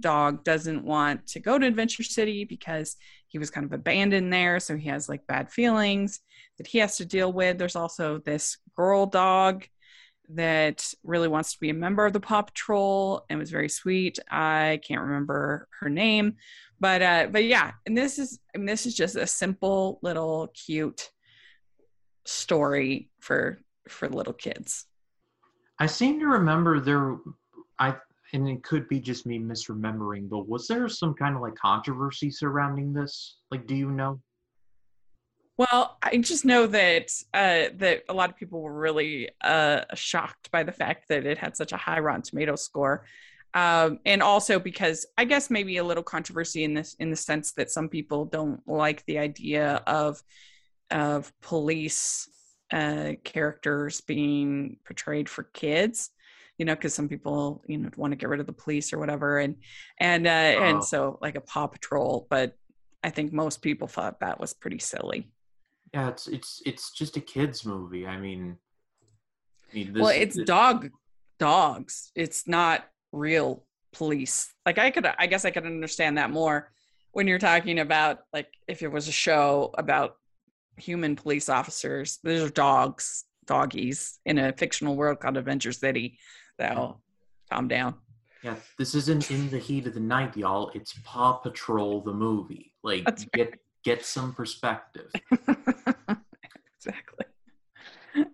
dog 0.00 0.44
doesn't 0.44 0.84
want 0.84 1.26
to 1.28 1.40
go 1.40 1.58
to 1.58 1.66
Adventure 1.66 2.02
City 2.02 2.44
because 2.44 2.96
he 3.28 3.38
was 3.38 3.50
kind 3.50 3.66
of 3.66 3.72
abandoned 3.72 4.32
there, 4.32 4.58
so 4.60 4.76
he 4.76 4.88
has 4.88 5.08
like 5.08 5.26
bad 5.26 5.50
feelings 5.50 6.20
that 6.58 6.66
he 6.66 6.78
has 6.78 6.96
to 6.96 7.04
deal 7.04 7.32
with. 7.32 7.58
There's 7.58 7.76
also 7.76 8.18
this 8.18 8.58
girl 8.76 9.06
dog 9.06 9.66
that 10.30 10.92
really 11.02 11.28
wants 11.28 11.52
to 11.52 11.60
be 11.60 11.70
a 11.70 11.74
member 11.74 12.06
of 12.06 12.12
the 12.12 12.20
Paw 12.20 12.42
Patrol 12.42 13.24
and 13.28 13.38
was 13.38 13.50
very 13.50 13.68
sweet. 13.68 14.18
I 14.30 14.80
can't 14.86 15.02
remember 15.02 15.68
her 15.80 15.88
name, 15.88 16.36
but 16.80 17.02
uh, 17.02 17.28
but 17.30 17.44
yeah, 17.44 17.72
and 17.86 17.96
this 17.96 18.18
is 18.18 18.38
this 18.54 18.86
is 18.86 18.94
just 18.94 19.16
a 19.16 19.26
simple 19.26 19.98
little 20.02 20.48
cute 20.48 21.10
story 22.24 23.10
for 23.20 23.58
for 23.88 24.08
little 24.08 24.32
kids. 24.32 24.86
I 25.78 25.86
seem 25.86 26.20
to 26.20 26.26
remember 26.26 26.80
there, 26.80 27.16
I 27.78 27.96
and 28.32 28.48
it 28.48 28.64
could 28.64 28.88
be 28.88 28.98
just 28.98 29.26
me 29.26 29.38
misremembering, 29.38 30.28
but 30.28 30.48
was 30.48 30.66
there 30.66 30.88
some 30.88 31.14
kind 31.14 31.36
of 31.36 31.42
like 31.42 31.54
controversy 31.54 32.30
surrounding 32.30 32.92
this? 32.92 33.36
Like, 33.50 33.66
do 33.66 33.74
you 33.74 33.90
know? 33.90 34.20
Well, 35.56 35.98
I 36.02 36.16
just 36.16 36.44
know 36.44 36.66
that 36.66 37.12
uh, 37.32 37.70
that 37.76 38.04
a 38.08 38.14
lot 38.14 38.30
of 38.30 38.36
people 38.36 38.60
were 38.60 38.74
really 38.74 39.30
uh, 39.40 39.82
shocked 39.94 40.50
by 40.50 40.64
the 40.64 40.72
fact 40.72 41.08
that 41.08 41.26
it 41.26 41.38
had 41.38 41.56
such 41.56 41.72
a 41.72 41.76
high 41.76 42.00
Rotten 42.00 42.22
Tomato 42.22 42.56
score, 42.56 43.06
um, 43.54 44.00
and 44.04 44.20
also 44.22 44.58
because 44.58 45.06
I 45.16 45.24
guess 45.24 45.50
maybe 45.50 45.76
a 45.76 45.84
little 45.84 46.02
controversy 46.02 46.64
in 46.64 46.74
this 46.74 46.94
in 46.94 47.10
the 47.10 47.16
sense 47.16 47.52
that 47.52 47.70
some 47.70 47.88
people 47.88 48.24
don't 48.24 48.66
like 48.66 49.04
the 49.06 49.18
idea 49.18 49.82
of 49.86 50.20
of 50.90 51.32
police 51.40 52.28
uh, 52.72 53.12
characters 53.22 54.00
being 54.00 54.78
portrayed 54.84 55.28
for 55.28 55.44
kids 55.44 56.10
you 56.58 56.64
know, 56.64 56.74
because 56.74 56.94
some 56.94 57.08
people, 57.08 57.64
you 57.66 57.78
know, 57.78 57.90
want 57.96 58.12
to 58.12 58.16
get 58.16 58.28
rid 58.28 58.40
of 58.40 58.46
the 58.46 58.52
police 58.52 58.92
or 58.92 58.98
whatever. 58.98 59.38
And, 59.38 59.56
and, 59.98 60.26
uh, 60.26 60.54
oh. 60.56 60.62
and 60.62 60.84
so 60.84 61.18
like 61.20 61.34
a 61.34 61.40
Paw 61.40 61.66
Patrol, 61.66 62.26
but 62.30 62.56
I 63.02 63.10
think 63.10 63.32
most 63.32 63.60
people 63.60 63.88
thought 63.88 64.20
that 64.20 64.40
was 64.40 64.54
pretty 64.54 64.78
silly. 64.78 65.28
Yeah, 65.94 66.08
it's, 66.08 66.26
it's, 66.26 66.60
it's 66.66 66.90
just 66.90 67.16
a 67.16 67.20
kid's 67.20 67.64
movie. 67.64 68.04
I 68.04 68.18
mean, 68.18 68.58
I 69.70 69.74
mean 69.74 69.92
this, 69.92 70.02
well, 70.02 70.10
it's 70.10 70.34
this, 70.34 70.44
dog, 70.44 70.90
dogs. 71.38 72.10
It's 72.16 72.48
not 72.48 72.84
real 73.12 73.64
police. 73.92 74.52
Like 74.66 74.78
I 74.78 74.90
could, 74.90 75.06
I 75.06 75.26
guess 75.28 75.44
I 75.44 75.52
could 75.52 75.64
understand 75.64 76.18
that 76.18 76.30
more 76.30 76.72
when 77.12 77.28
you're 77.28 77.38
talking 77.38 77.78
about 77.78 78.18
like 78.32 78.48
if 78.66 78.82
it 78.82 78.88
was 78.88 79.06
a 79.06 79.12
show 79.12 79.70
about 79.78 80.16
human 80.76 81.14
police 81.14 81.48
officers. 81.48 82.18
These 82.24 82.42
are 82.42 82.48
dogs, 82.48 83.24
doggies 83.46 84.18
in 84.26 84.38
a 84.38 84.52
fictional 84.52 84.96
world 84.96 85.20
called 85.20 85.36
Adventure 85.36 85.70
City. 85.70 86.18
So 86.60 87.00
calm 87.50 87.68
down. 87.68 87.94
Yeah, 88.42 88.56
this 88.78 88.96
isn't 88.96 89.30
in 89.30 89.48
the 89.48 89.58
heat 89.58 89.86
of 89.86 89.94
the 89.94 90.00
night, 90.00 90.36
y'all. 90.36 90.70
It's 90.74 90.92
Paw 91.04 91.34
Patrol 91.34 92.02
the 92.02 92.12
movie. 92.12 92.72
Like 92.82 93.04
get. 93.32 93.54
Get 93.84 94.04
some 94.04 94.34
perspective. 94.34 95.10
exactly. 96.76 97.26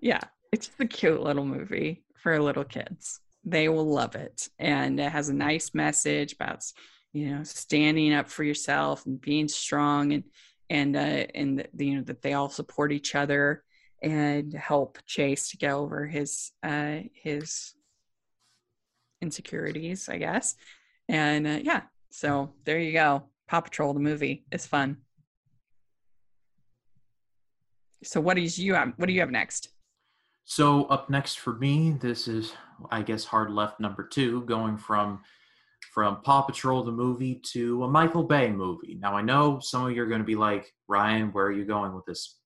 Yeah, 0.01 0.21
it's 0.53 0.69
just 0.69 0.81
a 0.81 0.87
cute 0.87 1.23
little 1.23 1.45
movie 1.45 2.05
for 2.17 2.41
little 2.41 2.65
kids. 2.65 3.21
They 3.45 3.69
will 3.69 3.87
love 3.87 4.15
it, 4.15 4.49
and 4.59 5.01
it 5.01 5.11
has 5.11 5.29
a 5.29 5.35
nice 5.35 5.75
message 5.75 6.35
about 6.35 6.65
you 7.13 7.31
know 7.31 7.43
standing 7.43 8.15
up 8.15 8.29
for 8.29 8.45
yourself 8.45 9.07
and 9.07 9.21
being 9.21 9.49
strong, 9.49 10.13
and 10.13 10.25
and 10.69 10.97
uh, 10.97 11.27
and 11.35 11.67
the, 11.75 11.85
you 11.85 11.97
know 11.97 12.03
that 12.03 12.23
they 12.23 12.35
all 12.35 12.51
support 12.51 12.93
each 12.93 13.15
other 13.15 13.65
and 14.03 14.53
help 14.53 14.99
Chase 15.07 15.51
to 15.51 15.57
get 15.57 15.73
over 15.73 16.07
his 16.07 16.53
uh, 16.63 16.99
his 17.15 17.75
insecurities, 19.21 20.09
I 20.09 20.19
guess. 20.19 20.57
And 21.09 21.47
uh, 21.47 21.59
yeah, 21.63 21.83
so 22.11 22.53
there 22.65 22.79
you 22.79 22.93
go. 22.93 23.25
Paw 23.49 23.63
Patrol, 23.63 23.95
the 23.95 24.01
movie, 24.01 24.45
is 24.53 24.67
fun. 24.67 24.99
So 28.03 28.21
what 28.21 28.39
is 28.39 28.59
you 28.59 28.75
have? 28.75 28.93
What 28.97 29.07
do 29.07 29.13
you 29.13 29.21
have 29.21 29.31
next? 29.31 29.69
So 30.45 30.85
up 30.87 31.11
next 31.11 31.39
for 31.39 31.55
me, 31.55 31.93
this 32.01 32.27
is 32.27 32.53
I 32.91 33.03
guess 33.03 33.25
hard 33.25 33.51
left 33.51 33.79
number 33.79 34.03
two, 34.03 34.43
going 34.43 34.77
from 34.77 35.21
from 35.93 36.21
Paw 36.23 36.43
Patrol 36.43 36.83
the 36.83 36.93
movie 36.93 37.41
to 37.53 37.85
a 37.85 37.89
Michael 37.89 38.23
Bay 38.23 38.51
movie. 38.51 38.99
Now 39.01 39.17
I 39.17 39.23
know 39.23 39.61
some 39.61 39.87
of 39.87 39.93
you 39.95 40.03
are 40.03 40.07
going 40.07 40.21
to 40.21 40.27
be 40.27 40.37
like, 40.37 40.73
Ryan, 40.89 41.33
where 41.33 41.47
are 41.47 41.53
you 41.53 41.65
going 41.65 41.95
with 41.95 42.05
this? 42.05 42.37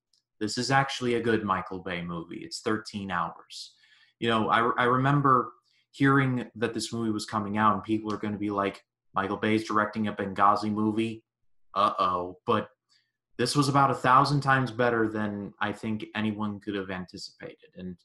This 0.41 0.59
is 0.59 0.71
actually 0.71 1.15
a 1.15 1.21
good 1.21 1.45
Michael 1.45 1.81
Bay 1.81 2.03
movie. 2.03 2.39
It's 2.39 2.61
13 2.61 3.11
hours. 3.11 3.75
You 4.19 4.29
know, 4.29 4.49
I, 4.49 4.71
I 4.79 4.85
remember 4.85 5.53
hearing 5.93 6.47
that 6.57 6.75
this 6.75 6.93
movie 6.93 7.11
was 7.11 7.27
coming 7.27 7.57
out 7.57 7.75
and 7.75 7.83
people 7.83 8.13
are 8.13 8.19
going 8.19 8.33
to 8.33 8.39
be 8.39 8.51
like, 8.51 8.83
Michael 9.15 9.37
Bay's 9.37 9.67
directing 9.67 10.09
a 10.09 10.13
Benghazi 10.13 10.73
movie. 10.73 11.23
Uh 11.75 11.93
oh. 11.99 12.39
But 12.47 12.69
this 13.39 13.57
was 13.57 13.69
about 13.69 13.91
a 13.91 13.95
thousand 13.95 14.41
times 14.41 14.71
better 14.71 15.09
than 15.09 15.53
I 15.61 15.73
think 15.73 16.05
anyone 16.15 16.61
could 16.61 16.75
have 16.75 16.91
anticipated. 16.91 17.71
And 17.77 17.97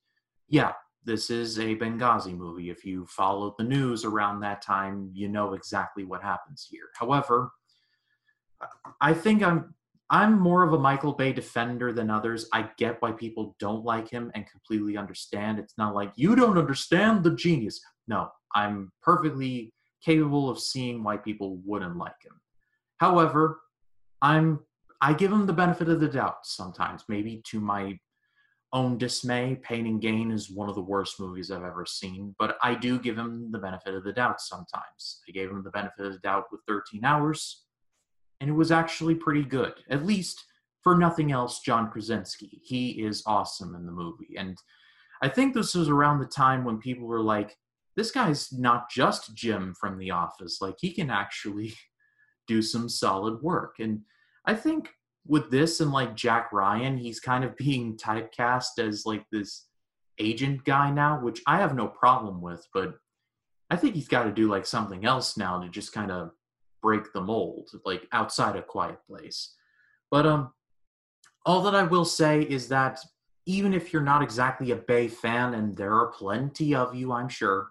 yeah, 0.47 0.73
this 1.05 1.29
is 1.29 1.59
a 1.59 1.75
Benghazi 1.75 2.35
movie. 2.35 2.69
If 2.69 2.83
you 2.83 3.05
followed 3.05 3.53
the 3.57 3.63
news 3.63 4.05
around 4.05 4.39
that 4.39 4.61
time, 4.61 5.11
you 5.13 5.29
know 5.29 5.53
exactly 5.53 6.03
what 6.03 6.23
happens 6.23 6.67
here. 6.69 6.89
However, 6.95 7.51
I 8.99 9.13
think 9.13 9.43
I'm 9.43 9.73
I'm 10.11 10.39
more 10.39 10.63
of 10.63 10.73
a 10.73 10.79
Michael 10.79 11.13
Bay 11.13 11.31
defender 11.31 11.93
than 11.93 12.09
others. 12.09 12.47
I 12.51 12.69
get 12.77 12.99
why 12.99 13.11
people 13.11 13.55
don't 13.59 13.85
like 13.85 14.09
him 14.09 14.31
and 14.33 14.49
completely 14.49 14.97
understand. 14.97 15.59
It's 15.59 15.77
not 15.77 15.93
like 15.93 16.11
you 16.15 16.35
don't 16.35 16.57
understand 16.57 17.23
the 17.23 17.35
genius. 17.35 17.79
No, 18.07 18.29
I'm 18.55 18.91
perfectly 19.03 19.71
capable 20.03 20.49
of 20.49 20.59
seeing 20.59 21.03
why 21.03 21.17
people 21.17 21.61
wouldn't 21.63 21.97
like 21.97 22.19
him. 22.23 22.41
However, 22.97 23.59
I'm 24.21 24.59
I 25.01 25.13
give 25.13 25.31
him 25.31 25.45
the 25.45 25.53
benefit 25.53 25.89
of 25.89 25.99
the 25.99 26.07
doubt 26.07 26.45
sometimes, 26.45 27.05
maybe 27.07 27.41
to 27.47 27.59
my 27.59 27.97
own 28.73 28.97
dismay. 28.97 29.57
Pain 29.63 29.87
and 29.87 30.01
Gain 30.01 30.31
is 30.31 30.51
one 30.51 30.69
of 30.69 30.75
the 30.75 30.81
worst 30.81 31.19
movies 31.19 31.51
I've 31.51 31.63
ever 31.63 31.85
seen, 31.85 32.35
but 32.37 32.57
I 32.61 32.75
do 32.75 32.99
give 32.99 33.17
him 33.17 33.51
the 33.51 33.59
benefit 33.59 33.95
of 33.95 34.03
the 34.03 34.13
doubt 34.13 34.41
sometimes. 34.41 35.21
I 35.27 35.31
gave 35.31 35.49
him 35.49 35.63
the 35.63 35.71
benefit 35.71 36.05
of 36.05 36.13
the 36.13 36.19
doubt 36.19 36.45
with 36.51 36.61
13 36.67 37.03
Hours 37.03 37.63
and 38.41 38.49
it 38.49 38.53
was 38.53 38.71
actually 38.71 39.15
pretty 39.15 39.43
good. 39.43 39.73
At 39.89 40.05
least 40.05 40.45
for 40.81 40.97
nothing 40.97 41.31
else, 41.31 41.59
John 41.59 41.91
Krasinski. 41.91 42.61
He 42.63 43.03
is 43.03 43.23
awesome 43.25 43.75
in 43.75 43.85
the 43.85 43.91
movie. 43.91 44.35
And 44.37 44.57
I 45.21 45.27
think 45.27 45.53
this 45.53 45.75
was 45.75 45.89
around 45.89 46.19
the 46.19 46.25
time 46.25 46.63
when 46.63 46.77
people 46.77 47.05
were 47.05 47.21
like, 47.21 47.57
this 47.95 48.11
guy's 48.11 48.53
not 48.53 48.89
just 48.89 49.35
Jim 49.35 49.73
from 49.79 49.97
The 49.97 50.11
Office. 50.11 50.59
Like, 50.61 50.75
he 50.79 50.93
can 50.93 51.09
actually 51.09 51.73
do 52.47 52.61
some 52.61 52.87
solid 52.87 53.41
work. 53.41 53.75
And 53.79 54.01
I 54.49 54.55
think 54.55 54.89
with 55.27 55.51
this 55.51 55.79
and 55.79 55.91
like 55.91 56.15
Jack 56.15 56.51
Ryan, 56.51 56.97
he's 56.97 57.19
kind 57.19 57.43
of 57.43 57.55
being 57.65 57.97
typecast 57.97 58.79
as 58.79 59.05
like 59.05 59.23
this 59.31 59.67
agent 60.17 60.65
guy 60.65 60.89
now, 60.89 61.21
which 61.21 61.41
I 61.45 61.57
have 61.59 61.75
no 61.75 61.87
problem 61.87 62.41
with, 62.41 62.67
but 62.73 62.95
I 63.69 63.75
think 63.75 63.93
he's 63.93 64.07
got 64.07 64.23
to 64.23 64.31
do 64.31 64.49
like 64.49 64.65
something 64.65 65.05
else 65.05 65.37
now 65.37 65.59
to 65.61 65.69
just 65.69 65.93
kind 65.93 66.11
of 66.11 66.31
break 66.81 67.13
the 67.13 67.21
mold, 67.21 67.69
like 67.85 68.07
outside 68.11 68.55
a 68.55 68.63
quiet 68.63 68.97
place. 69.05 69.53
But 70.09 70.25
um, 70.25 70.51
all 71.45 71.61
that 71.61 71.75
I 71.75 71.83
will 71.83 72.05
say 72.05 72.41
is 72.41 72.67
that 72.69 72.99
even 73.45 73.71
if 73.71 73.93
you're 73.93 74.01
not 74.01 74.23
exactly 74.23 74.71
a 74.71 74.75
Bay 74.75 75.07
fan, 75.07 75.53
and 75.53 75.77
there 75.77 75.93
are 75.93 76.07
plenty 76.07 76.73
of 76.73 76.95
you, 76.95 77.11
I'm 77.11 77.29
sure, 77.29 77.69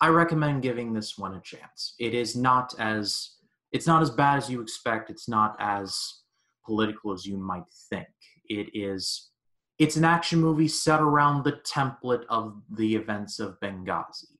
I 0.00 0.08
recommend 0.08 0.62
giving 0.62 0.94
this 0.94 1.18
one 1.18 1.34
a 1.34 1.40
chance. 1.40 1.94
It 1.98 2.14
is 2.14 2.34
not 2.34 2.74
as 2.78 3.35
it's 3.72 3.86
not 3.86 4.02
as 4.02 4.10
bad 4.10 4.38
as 4.38 4.50
you 4.50 4.60
expect. 4.60 5.10
It's 5.10 5.28
not 5.28 5.56
as 5.58 6.22
political 6.64 7.12
as 7.12 7.26
you 7.26 7.36
might 7.36 7.68
think. 7.90 8.08
It 8.48 8.68
is 8.74 9.30
it's 9.78 9.96
an 9.96 10.04
action 10.04 10.40
movie 10.40 10.68
set 10.68 11.00
around 11.00 11.44
the 11.44 11.52
template 11.52 12.24
of 12.30 12.62
the 12.70 12.94
events 12.96 13.38
of 13.38 13.60
Benghazi. 13.60 14.38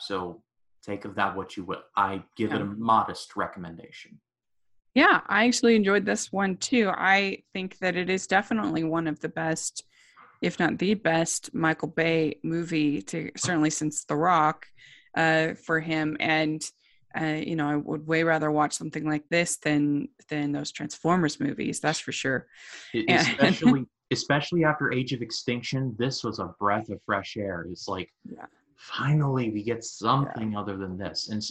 So 0.00 0.42
take 0.82 1.04
of 1.04 1.14
that 1.16 1.36
what 1.36 1.56
you 1.56 1.64
will. 1.64 1.82
I 1.96 2.22
give 2.36 2.50
yeah. 2.50 2.56
it 2.56 2.62
a 2.62 2.64
modest 2.64 3.36
recommendation. 3.36 4.18
Yeah, 4.94 5.20
I 5.26 5.46
actually 5.46 5.76
enjoyed 5.76 6.06
this 6.06 6.32
one 6.32 6.56
too. 6.56 6.90
I 6.92 7.42
think 7.52 7.78
that 7.78 7.96
it 7.96 8.08
is 8.08 8.26
definitely 8.26 8.84
one 8.84 9.06
of 9.06 9.20
the 9.20 9.28
best, 9.28 9.84
if 10.40 10.58
not 10.58 10.78
the 10.78 10.94
best, 10.94 11.54
Michael 11.54 11.88
Bay 11.88 12.38
movie 12.42 13.02
to 13.02 13.30
certainly 13.36 13.70
since 13.70 14.04
The 14.04 14.16
Rock 14.16 14.66
uh, 15.16 15.54
for 15.54 15.80
him. 15.80 16.16
And 16.18 16.62
uh, 17.18 17.24
you 17.24 17.56
know, 17.56 17.68
I 17.68 17.76
would 17.76 18.06
way 18.06 18.22
rather 18.22 18.50
watch 18.50 18.74
something 18.74 19.04
like 19.04 19.28
this 19.28 19.56
than 19.56 20.08
than 20.28 20.52
those 20.52 20.70
Transformers 20.70 21.40
movies. 21.40 21.80
That's 21.80 21.98
for 21.98 22.12
sure. 22.12 22.46
Especially, 22.94 23.86
especially 24.10 24.64
after 24.64 24.92
Age 24.92 25.12
of 25.12 25.22
Extinction, 25.22 25.94
this 25.98 26.22
was 26.22 26.38
a 26.38 26.54
breath 26.58 26.90
of 26.90 27.00
fresh 27.06 27.36
air. 27.36 27.66
It's 27.70 27.88
like, 27.88 28.12
yeah. 28.30 28.46
finally, 28.76 29.50
we 29.50 29.62
get 29.62 29.84
something 29.84 30.52
yeah. 30.52 30.60
other 30.60 30.76
than 30.76 30.98
this. 30.98 31.30
And 31.30 31.42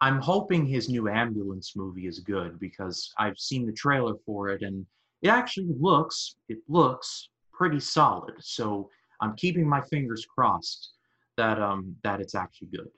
I'm 0.00 0.20
hoping 0.20 0.64
his 0.64 0.88
new 0.88 1.08
ambulance 1.08 1.74
movie 1.76 2.06
is 2.06 2.20
good 2.20 2.58
because 2.60 3.12
I've 3.18 3.38
seen 3.38 3.66
the 3.66 3.72
trailer 3.72 4.14
for 4.24 4.48
it, 4.48 4.62
and 4.62 4.86
it 5.22 5.28
actually 5.28 5.74
looks 5.78 6.36
it 6.48 6.58
looks 6.68 7.30
pretty 7.52 7.80
solid. 7.80 8.34
So 8.40 8.88
I'm 9.20 9.34
keeping 9.36 9.68
my 9.68 9.82
fingers 9.82 10.24
crossed 10.24 10.92
that 11.36 11.60
um 11.60 11.96
that 12.04 12.20
it's 12.20 12.34
actually 12.34 12.68
good. 12.68 12.88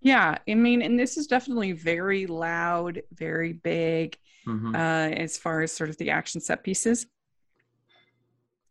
Yeah, 0.00 0.38
I 0.48 0.54
mean, 0.54 0.82
and 0.82 0.98
this 0.98 1.16
is 1.16 1.26
definitely 1.26 1.72
very 1.72 2.26
loud, 2.26 3.02
very 3.12 3.52
big, 3.52 4.16
mm-hmm. 4.46 4.74
uh, 4.74 4.78
as 4.78 5.36
far 5.36 5.60
as 5.62 5.72
sort 5.72 5.90
of 5.90 5.96
the 5.96 6.10
action 6.10 6.40
set 6.40 6.62
pieces. 6.62 7.06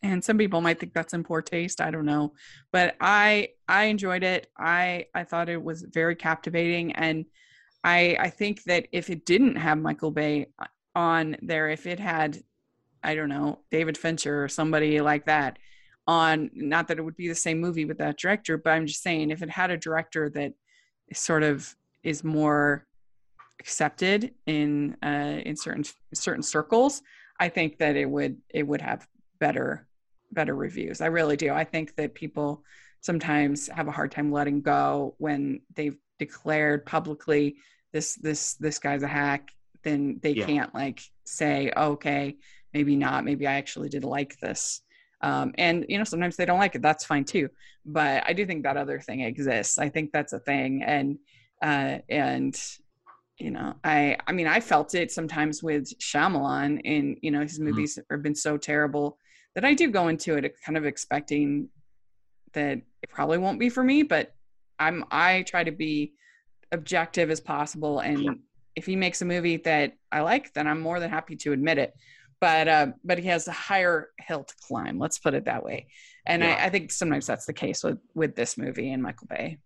And 0.04 0.24
some 0.24 0.38
people 0.38 0.62
might 0.62 0.80
think 0.80 0.94
that's 0.94 1.14
in 1.14 1.24
poor 1.24 1.42
taste. 1.42 1.82
I 1.82 1.92
don't 1.92 2.06
know, 2.06 2.34
but 2.72 2.96
I 3.02 3.50
I 3.68 3.86
enjoyed 3.86 4.24
it. 4.24 4.48
I 4.58 5.08
I 5.14 5.24
thought 5.24 5.50
it 5.50 5.62
was 5.62 5.82
very 5.82 6.16
captivating, 6.16 6.92
and 6.94 7.26
I 7.84 8.16
I 8.20 8.30
think 8.30 8.64
that 8.66 8.88
if 8.92 9.10
it 9.10 9.26
didn't 9.26 9.56
have 9.56 9.80
Michael 9.80 10.12
Bay 10.12 10.48
on 10.96 11.36
there, 11.42 11.70
if 11.70 11.88
it 11.88 12.00
had, 12.00 12.42
I 13.04 13.16
don't 13.16 13.30
know, 13.30 13.60
David 13.72 13.98
Fincher 13.98 14.44
or 14.44 14.48
somebody 14.48 15.02
like 15.02 15.26
that 15.26 15.58
on, 16.08 16.52
not 16.54 16.88
that 16.88 17.00
it 17.00 17.04
would 17.04 17.18
be 17.18 17.28
the 17.28 17.36
same 17.36 17.60
movie 17.60 17.86
with 17.86 17.98
that 17.98 18.18
director, 18.18 18.58
but 18.58 18.72
I'm 18.72 18.88
just 18.88 19.04
saying 19.04 19.30
if 19.30 19.42
it 19.42 19.50
had 19.50 19.72
a 19.72 19.78
director 19.78 20.30
that 20.30 20.54
sort 21.14 21.44
of 21.44 21.76
is 22.04 22.24
more 22.24 22.86
accepted 23.60 24.34
in 24.46 24.96
uh, 25.04 25.40
in 25.46 25.56
certain 25.56 25.84
certain 26.14 26.44
circles, 26.44 27.02
I 27.40 27.50
think 27.50 27.78
that 27.80 27.96
it 27.96 28.10
would 28.10 28.38
it 28.50 28.64
would 28.64 28.82
have 28.82 29.08
better 29.40 29.88
better 30.32 30.56
reviews. 30.56 31.02
I 31.02 31.08
really 31.08 31.38
do. 31.38 31.54
I 31.54 31.64
think 31.64 31.96
that 31.96 32.14
people 32.14 32.64
sometimes 33.02 33.68
have 33.68 33.88
a 33.88 33.92
hard 33.92 34.12
time 34.12 34.32
letting 34.32 34.62
go 34.62 35.16
when 35.18 35.62
they've 35.76 35.98
declared 36.20 36.86
publicly 36.86 37.58
this 37.94 38.16
this 38.16 38.56
this 38.56 38.80
guy's 38.80 39.04
a 39.04 39.08
hack. 39.08 39.52
Then 39.84 40.20
they 40.22 40.32
yeah. 40.32 40.46
can't 40.46 40.74
like 40.74 41.02
say, 41.24 41.72
oh, 41.76 41.92
okay, 41.94 42.38
maybe 42.74 42.96
not. 42.96 43.24
Maybe 43.24 43.48
I 43.48 43.54
actually 43.54 43.90
did 43.90 44.04
like 44.04 44.40
this. 44.40 44.82
Um, 45.22 45.54
and 45.58 45.86
you 45.90 45.98
know 45.98 46.04
sometimes 46.04 46.36
they 46.36 46.46
don't 46.46 46.60
like 46.60 46.76
it 46.76 46.84
that's 46.84 47.04
fine 47.04 47.26
too 47.26 47.50
but 47.86 48.24
i 48.28 48.34
do 48.34 48.46
think 48.46 48.62
that 48.64 48.78
other 48.78 49.00
thing 49.00 49.22
exists 49.22 49.80
i 49.80 49.90
think 49.90 50.12
that's 50.12 50.34
a 50.34 50.40
thing 50.40 50.84
and 50.84 51.18
uh, 51.64 51.98
and 52.08 52.56
you 53.40 53.52
know 53.52 53.74
i 53.84 54.18
i 54.28 54.32
mean 54.32 54.48
i 54.48 54.60
felt 54.60 54.96
it 54.96 55.12
sometimes 55.12 55.64
with 55.64 55.86
Shyamalan 56.00 56.82
and 56.86 57.18
you 57.22 57.32
know 57.32 57.42
his 57.42 57.56
mm-hmm. 57.56 57.70
movies 57.70 57.98
mm-hmm. 57.98 58.14
have 58.14 58.24
been 58.24 58.36
so 58.36 58.58
terrible 58.58 59.18
that 59.56 59.66
i 59.66 59.74
do 59.74 59.90
go 59.90 60.08
into 60.08 60.36
it 60.36 60.56
kind 60.64 60.78
of 60.78 60.86
expecting 60.86 61.70
that 62.54 62.78
it 62.78 63.10
probably 63.10 63.38
won't 63.38 63.60
be 63.60 63.70
for 63.70 63.84
me 63.84 64.04
but 64.04 64.34
i'm 64.80 65.04
i 65.12 65.44
try 65.44 65.64
to 65.64 65.72
be 65.72 66.14
objective 66.72 67.30
as 67.30 67.40
possible 67.40 68.00
and 68.00 68.40
if 68.76 68.86
he 68.86 68.96
makes 68.96 69.22
a 69.22 69.26
movie 69.26 69.58
that 69.58 69.94
i 70.12 70.20
like 70.20 70.54
then 70.54 70.68
i'm 70.68 70.80
more 70.80 71.00
than 71.00 71.10
happy 71.10 71.36
to 71.36 71.54
admit 71.54 71.78
it 71.78 71.94
but 72.40 72.68
uh, 72.68 72.88
but 73.04 73.20
he 73.20 73.28
has 73.28 73.48
a 73.48 73.52
higher 73.52 74.10
hill 74.20 74.44
to 74.44 74.54
climb. 74.62 75.00
Let's 75.00 75.20
put 75.20 75.34
it 75.34 75.46
that 75.46 75.64
way. 75.64 75.88
And 76.26 76.44
yeah. 76.44 76.58
I, 76.60 76.66
I, 76.66 76.70
think 76.70 76.92
sometimes 76.92 77.26
that's 77.26 77.46
the 77.46 77.54
case 77.54 77.84
with 77.84 78.00
with 78.14 78.36
this 78.36 78.58
movie 78.58 78.92
and 78.92 79.02
Michael 79.02 79.28
Bay. 79.28 79.58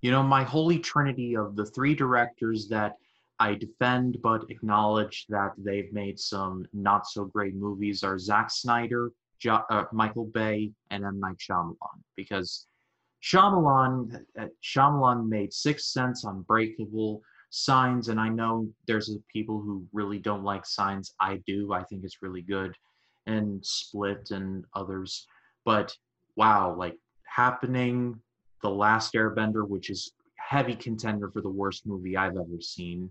You 0.00 0.10
know, 0.10 0.22
my 0.22 0.42
holy 0.42 0.78
trinity 0.78 1.36
of 1.36 1.56
the 1.56 1.66
three 1.66 1.94
directors 1.94 2.68
that 2.68 2.96
I 3.40 3.54
defend 3.54 4.18
but 4.22 4.50
acknowledge 4.50 5.26
that 5.28 5.52
they've 5.58 5.92
made 5.92 6.18
some 6.18 6.66
not 6.72 7.06
so 7.06 7.24
great 7.24 7.54
movies 7.54 8.04
are 8.04 8.18
Zack 8.18 8.50
Snyder, 8.50 9.10
jo- 9.40 9.64
uh, 9.70 9.84
Michael 9.92 10.26
Bay, 10.26 10.72
and 10.90 11.04
M 11.04 11.20
Night 11.20 11.36
Shyamalan. 11.38 12.00
Because 12.16 12.66
Shyamalan, 13.22 14.22
uh, 14.38 14.46
Shyamalan 14.62 15.28
made 15.28 15.52
Sixth 15.52 15.86
Sense, 15.86 16.24
Unbreakable, 16.24 17.22
signs 17.54 18.08
and 18.08 18.18
i 18.18 18.28
know 18.28 18.68
there's 18.88 19.16
people 19.32 19.60
who 19.60 19.86
really 19.92 20.18
don't 20.18 20.42
like 20.42 20.66
signs 20.66 21.14
i 21.20 21.40
do 21.46 21.72
i 21.72 21.84
think 21.84 22.02
it's 22.02 22.20
really 22.20 22.42
good 22.42 22.74
and 23.28 23.64
split 23.64 24.32
and 24.32 24.64
others 24.74 25.24
but 25.64 25.96
wow 26.34 26.74
like 26.76 26.96
happening 27.22 28.18
the 28.60 28.68
last 28.68 29.14
airbender 29.14 29.68
which 29.68 29.88
is 29.88 30.14
heavy 30.36 30.74
contender 30.74 31.30
for 31.30 31.42
the 31.42 31.48
worst 31.48 31.86
movie 31.86 32.16
i've 32.16 32.36
ever 32.36 32.60
seen 32.60 33.08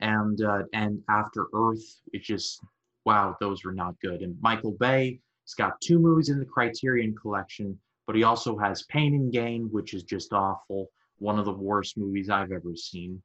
and 0.00 0.42
uh, 0.42 0.64
and 0.72 1.00
after 1.08 1.46
earth 1.54 2.00
it's 2.12 2.26
just 2.26 2.60
wow 3.04 3.36
those 3.38 3.64
were 3.64 3.72
not 3.72 3.94
good 4.00 4.22
and 4.22 4.36
michael 4.40 4.72
bay 4.72 5.20
has 5.46 5.54
got 5.54 5.80
two 5.80 6.00
movies 6.00 6.30
in 6.30 6.40
the 6.40 6.44
criterion 6.44 7.14
collection 7.14 7.78
but 8.08 8.16
he 8.16 8.24
also 8.24 8.58
has 8.58 8.82
pain 8.86 9.14
and 9.14 9.32
gain 9.32 9.68
which 9.70 9.94
is 9.94 10.02
just 10.02 10.32
awful 10.32 10.88
one 11.18 11.38
of 11.38 11.44
the 11.44 11.52
worst 11.52 11.96
movies 11.96 12.28
i've 12.28 12.50
ever 12.50 12.74
seen 12.74 13.22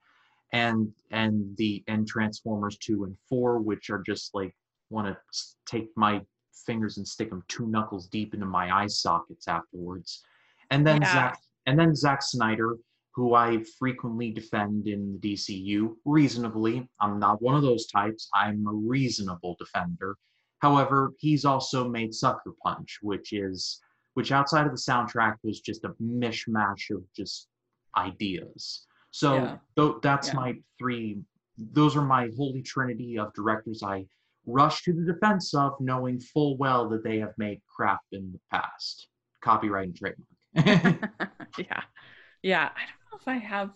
and 0.51 0.91
and 1.11 1.55
the 1.57 1.83
and 1.87 2.07
Transformers 2.07 2.77
two 2.77 3.03
and 3.03 3.15
four, 3.27 3.59
which 3.59 3.89
are 3.89 4.01
just 4.05 4.33
like 4.33 4.55
want 4.89 5.07
to 5.07 5.17
take 5.65 5.89
my 5.95 6.21
fingers 6.65 6.97
and 6.97 7.07
stick 7.07 7.29
them 7.29 7.43
two 7.47 7.67
knuckles 7.67 8.07
deep 8.07 8.33
into 8.33 8.45
my 8.45 8.71
eye 8.71 8.87
sockets 8.87 9.47
afterwards. 9.47 10.23
And 10.71 10.85
then 10.85 11.01
yeah. 11.01 11.13
Zack 11.13 11.39
and 11.65 11.77
then 11.77 11.95
Zack 11.95 12.21
Snyder, 12.21 12.77
who 13.13 13.33
I 13.35 13.63
frequently 13.77 14.31
defend 14.31 14.87
in 14.87 15.19
the 15.21 15.33
DCU 15.33 15.95
reasonably. 16.05 16.87
I'm 16.99 17.19
not 17.19 17.41
one 17.41 17.55
of 17.55 17.61
those 17.61 17.87
types. 17.87 18.29
I'm 18.33 18.65
a 18.67 18.73
reasonable 18.73 19.55
defender. 19.59 20.17
However, 20.59 21.13
he's 21.19 21.45
also 21.45 21.87
made 21.87 22.13
Sucker 22.13 22.53
Punch, 22.63 22.99
which 23.01 23.33
is 23.33 23.81
which 24.15 24.31
outside 24.31 24.65
of 24.65 24.71
the 24.71 24.77
soundtrack 24.77 25.37
was 25.43 25.61
just 25.61 25.85
a 25.85 25.93
mishmash 26.01 26.89
of 26.93 27.03
just 27.15 27.47
ideas. 27.95 28.85
So 29.11 29.35
yeah. 29.35 29.57
th- 29.77 29.95
that's 30.01 30.29
yeah. 30.29 30.35
my 30.35 30.55
three. 30.77 31.19
Those 31.57 31.95
are 31.95 32.01
my 32.01 32.29
holy 32.37 32.61
trinity 32.61 33.17
of 33.17 33.33
directors 33.33 33.83
I 33.83 34.05
rush 34.45 34.83
to 34.83 34.93
the 34.93 35.11
defense 35.11 35.53
of, 35.53 35.73
knowing 35.79 36.19
full 36.19 36.57
well 36.57 36.87
that 36.89 37.03
they 37.03 37.19
have 37.19 37.33
made 37.37 37.61
crap 37.67 37.99
in 38.11 38.31
the 38.31 38.39
past. 38.51 39.07
Copyright 39.41 39.87
and 39.87 39.95
trademark. 39.95 40.29
yeah, 41.57 41.81
yeah. 42.41 42.69
I 42.75 42.81
don't 42.85 43.11
know 43.11 43.17
if 43.19 43.27
I 43.27 43.37
have. 43.37 43.71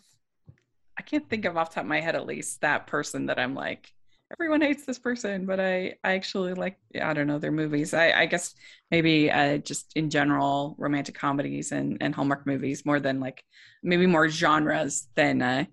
I 0.97 1.01
can't 1.01 1.27
think 1.29 1.45
of 1.45 1.57
off 1.57 1.73
top 1.73 1.83
of 1.83 1.87
my 1.87 2.01
head 2.01 2.15
at 2.15 2.27
least 2.27 2.61
that 2.61 2.87
person 2.87 3.27
that 3.27 3.39
I'm 3.39 3.55
like, 3.55 3.93
everyone 4.33 4.61
hates 4.61 4.85
this 4.85 4.99
person, 4.99 5.45
but 5.45 5.59
I 5.59 5.95
I 6.03 6.13
actually 6.13 6.53
like 6.53 6.77
I 6.99 7.13
don't 7.13 7.27
know 7.27 7.39
their 7.39 7.51
movies. 7.51 7.93
I, 7.93 8.11
I 8.11 8.25
guess 8.25 8.53
maybe 8.91 9.31
uh, 9.31 9.57
just 9.57 9.91
in 9.95 10.09
general 10.09 10.75
romantic 10.77 11.15
comedies 11.15 11.71
and 11.71 11.97
and 12.01 12.13
Hallmark 12.13 12.45
movies 12.45 12.85
more 12.85 12.99
than 12.99 13.19
like 13.19 13.43
maybe 13.83 14.07
more 14.07 14.27
genres 14.29 15.07
than 15.15 15.41
uh, 15.41 15.65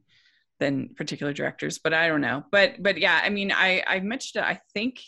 than 0.59 0.91
particular 0.97 1.33
directors. 1.33 1.79
But 1.79 1.95
I 1.95 2.09
don't 2.09 2.21
know. 2.21 2.45
But 2.53 2.83
but 2.83 2.99
yeah, 2.99 3.21
I 3.23 3.31
mean 3.31 3.51
I 3.53 3.83
I 3.87 4.01
mentioned 4.01 4.45
it. 4.45 4.49
I 4.49 4.61
think 4.75 5.01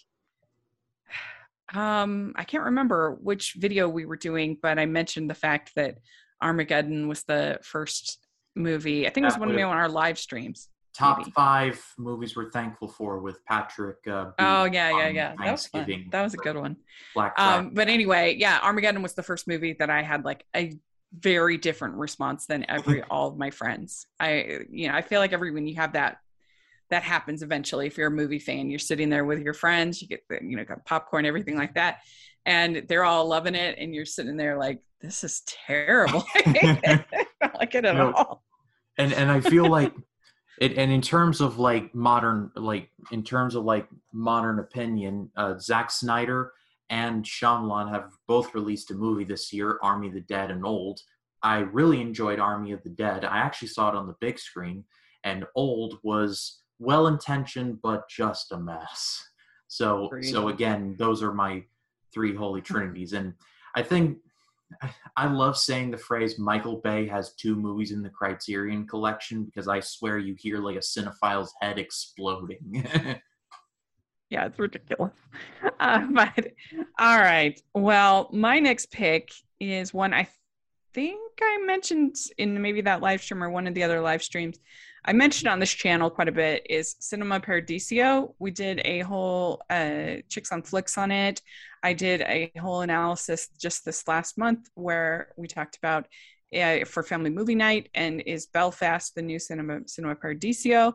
um 1.74 2.32
I 2.36 2.44
can't 2.44 2.64
remember 2.64 3.18
which 3.20 3.54
video 3.58 3.88
we 3.88 4.06
were 4.06 4.16
doing, 4.16 4.58
but 4.60 4.78
I 4.78 4.86
mentioned 4.86 5.28
the 5.28 5.34
fact 5.34 5.72
that 5.76 5.98
Armageddon 6.42 7.06
was 7.06 7.22
the 7.24 7.58
first 7.62 8.18
movie. 8.56 9.06
I 9.06 9.10
think 9.10 9.24
it 9.24 9.28
was 9.28 9.38
one 9.38 9.50
of 9.50 9.58
our 9.58 9.88
live 9.88 10.18
streams 10.18 10.68
top 10.94 11.18
maybe. 11.18 11.30
five 11.30 11.82
movies 11.98 12.36
we're 12.36 12.50
thankful 12.50 12.88
for 12.88 13.18
with 13.20 13.44
Patrick. 13.44 13.98
Uh, 14.06 14.30
oh 14.38 14.64
yeah, 14.64 14.90
yeah, 14.90 15.08
yeah. 15.08 15.34
That 15.38 15.52
was 15.52 15.66
fun. 15.66 16.08
That 16.10 16.22
was 16.22 16.34
a 16.34 16.38
good 16.38 16.56
one. 16.56 16.76
Black. 17.14 17.38
Um, 17.38 17.70
but 17.72 17.88
anyway, 17.88 18.36
yeah, 18.38 18.60
Armageddon 18.62 19.02
was 19.02 19.14
the 19.14 19.22
first 19.22 19.48
movie 19.48 19.74
that 19.78 19.90
I 19.90 20.02
had 20.02 20.24
like 20.24 20.44
a 20.54 20.78
very 21.18 21.56
different 21.58 21.94
response 21.96 22.46
than 22.46 22.68
every 22.68 23.02
all 23.10 23.28
of 23.28 23.38
my 23.38 23.50
friends. 23.50 24.06
I, 24.20 24.60
you 24.70 24.88
know, 24.88 24.94
I 24.94 25.02
feel 25.02 25.20
like 25.20 25.32
every 25.32 25.50
when 25.50 25.66
you 25.66 25.76
have 25.76 25.94
that. 25.94 26.18
That 26.90 27.04
happens 27.04 27.42
eventually. 27.42 27.86
If 27.86 27.96
you're 27.96 28.08
a 28.08 28.10
movie 28.10 28.38
fan, 28.38 28.68
you're 28.68 28.78
sitting 28.78 29.08
there 29.08 29.24
with 29.24 29.40
your 29.40 29.54
friends, 29.54 30.02
you 30.02 30.08
get 30.08 30.28
the, 30.28 30.40
you 30.42 30.58
know, 30.58 30.64
got 30.64 30.84
popcorn, 30.84 31.24
everything 31.24 31.56
like 31.56 31.72
that, 31.76 32.00
and 32.44 32.84
they're 32.86 33.04
all 33.04 33.26
loving 33.26 33.54
it, 33.54 33.78
and 33.78 33.94
you're 33.94 34.04
sitting 34.04 34.36
there 34.36 34.58
like, 34.58 34.82
"This 35.00 35.24
is 35.24 35.40
terrible." 35.46 36.26
I 36.36 37.02
don't 37.40 37.54
like 37.54 37.74
it 37.74 37.86
at 37.86 37.98
all. 37.98 38.42
And 38.98 39.14
and 39.14 39.30
I 39.30 39.40
feel 39.40 39.70
like 39.70 39.94
it, 40.60 40.76
and 40.78 40.92
in 40.92 41.00
terms 41.00 41.40
of 41.40 41.58
like 41.58 41.94
modern 41.94 42.50
like 42.56 42.90
in 43.10 43.22
terms 43.22 43.54
of 43.54 43.64
like 43.64 43.88
modern 44.12 44.58
opinion 44.58 45.30
uh 45.36 45.58
Zack 45.58 45.90
Snyder 45.90 46.52
and 46.90 47.24
Shyamalan 47.24 47.90
have 47.90 48.12
both 48.26 48.54
released 48.54 48.90
a 48.90 48.94
movie 48.94 49.24
this 49.24 49.52
year 49.52 49.78
Army 49.82 50.08
of 50.08 50.14
the 50.14 50.20
Dead 50.20 50.50
and 50.50 50.64
Old. 50.64 51.00
I 51.42 51.58
really 51.58 52.00
enjoyed 52.00 52.38
Army 52.38 52.72
of 52.72 52.82
the 52.82 52.90
Dead. 52.90 53.24
I 53.24 53.38
actually 53.38 53.68
saw 53.68 53.88
it 53.88 53.94
on 53.94 54.06
the 54.06 54.16
big 54.20 54.38
screen. 54.38 54.84
And 55.24 55.46
Old 55.54 55.98
was 56.02 56.62
well 56.78 57.06
intentioned 57.06 57.80
but 57.80 58.08
just 58.08 58.52
a 58.52 58.58
mess. 58.58 59.22
So 59.68 60.06
Agreed. 60.06 60.24
so 60.24 60.48
again, 60.48 60.96
those 60.98 61.22
are 61.22 61.32
my 61.32 61.64
three 62.12 62.34
holy 62.34 62.60
trinities, 62.60 63.14
and 63.14 63.32
I 63.74 63.82
think 63.82 64.18
I- 65.16 65.26
love 65.26 65.56
saying 65.56 65.90
the 65.90 65.98
phrase 65.98 66.38
Michael 66.38 66.80
Bay 66.82 67.06
has 67.08 67.34
two 67.34 67.56
movies 67.56 67.92
in 67.92 68.02
the 68.02 68.10
Criterion 68.10 68.86
collection 68.86 69.44
because 69.44 69.68
I 69.68 69.80
swear 69.80 70.18
you 70.18 70.34
hear 70.38 70.58
like 70.58 70.76
a 70.76 70.82
cinephile's 70.82 71.52
head 71.60 71.78
exploding. 71.78 72.86
Yeah, 74.32 74.46
it's 74.46 74.58
ridiculous. 74.58 75.12
Uh, 75.78 76.06
but 76.10 76.46
all 76.98 77.18
right. 77.18 77.60
Well, 77.74 78.30
my 78.32 78.60
next 78.60 78.90
pick 78.90 79.30
is 79.60 79.92
one 79.92 80.14
I 80.14 80.26
think 80.94 81.20
I 81.42 81.62
mentioned 81.66 82.16
in 82.38 82.60
maybe 82.62 82.80
that 82.80 83.02
live 83.02 83.22
stream 83.22 83.44
or 83.44 83.50
one 83.50 83.66
of 83.66 83.74
the 83.74 83.82
other 83.82 84.00
live 84.00 84.22
streams. 84.22 84.58
I 85.04 85.12
mentioned 85.12 85.48
on 85.48 85.58
this 85.58 85.72
channel 85.72 86.10
quite 86.10 86.28
a 86.28 86.32
bit 86.32 86.66
is 86.70 86.94
Cinema 87.00 87.40
Paradiso. 87.40 88.34
We 88.38 88.52
did 88.52 88.80
a 88.84 89.00
whole 89.00 89.62
uh, 89.68 90.16
Chicks 90.28 90.52
on 90.52 90.62
Flicks 90.62 90.96
on 90.96 91.10
it. 91.10 91.42
I 91.82 91.92
did 91.92 92.20
a 92.22 92.52
whole 92.60 92.82
analysis 92.82 93.48
just 93.58 93.84
this 93.84 94.06
last 94.06 94.38
month 94.38 94.68
where 94.74 95.32
we 95.36 95.48
talked 95.48 95.76
about 95.76 96.06
uh, 96.56 96.84
for 96.84 97.02
Family 97.02 97.30
Movie 97.30 97.56
Night 97.56 97.88
and 97.94 98.20
is 98.26 98.46
Belfast 98.46 99.14
the 99.14 99.22
new 99.22 99.40
Cinema 99.40 99.80
Cinema 99.86 100.14
Paradiso. 100.14 100.94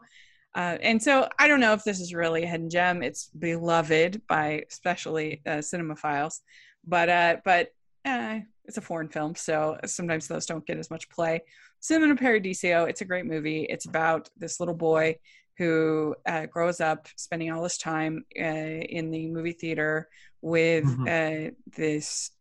Uh, 0.56 0.78
and 0.82 1.04
so 1.04 1.28
I 1.38 1.50
don't 1.50 1.60
know 1.60 1.74
if 1.74 1.84
this 1.84 2.00
is 2.00 2.14
really 2.14 2.44
a 2.44 2.48
hidden 2.48 2.70
gem. 2.70 3.04
It's 3.04 3.28
beloved 3.28 4.22
by 4.28 4.64
especially 4.72 5.42
uh, 5.46 5.58
cinemaphiles, 5.58 6.40
but 6.86 7.10
uh, 7.10 7.38
but 7.44 7.74
uh, 8.08 8.40
it's 8.66 8.78
a 8.78 8.82
foreign 8.82 9.10
film, 9.10 9.36
so 9.36 9.78
sometimes 9.86 10.28
those 10.28 10.46
don't 10.46 10.66
get 10.66 10.78
as 10.78 10.90
much 10.90 11.10
play. 11.10 11.42
Cinema 11.80 12.16
Paradiso. 12.16 12.86
It's 12.86 13.02
a 13.02 13.06
great 13.06 13.26
movie. 13.26 13.64
It's 13.70 13.86
about 13.86 14.30
this 14.38 14.60
little 14.60 14.76
boy 14.76 15.18
who 15.58 16.16
uh, 16.26 16.46
grows 16.46 16.80
up 16.82 17.08
spending 17.16 17.52
all 17.52 17.64
his 17.64 17.78
time 17.78 18.26
uh, 18.40 18.44
in 18.44 19.12
the 19.12 19.28
movie 19.28 19.54
theater 19.54 20.08
with 20.42 20.86
uh, 21.08 21.52
this 21.76 22.32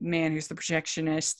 man 0.00 0.32
who's 0.32 0.48
the 0.48 0.54
projectionist 0.54 1.36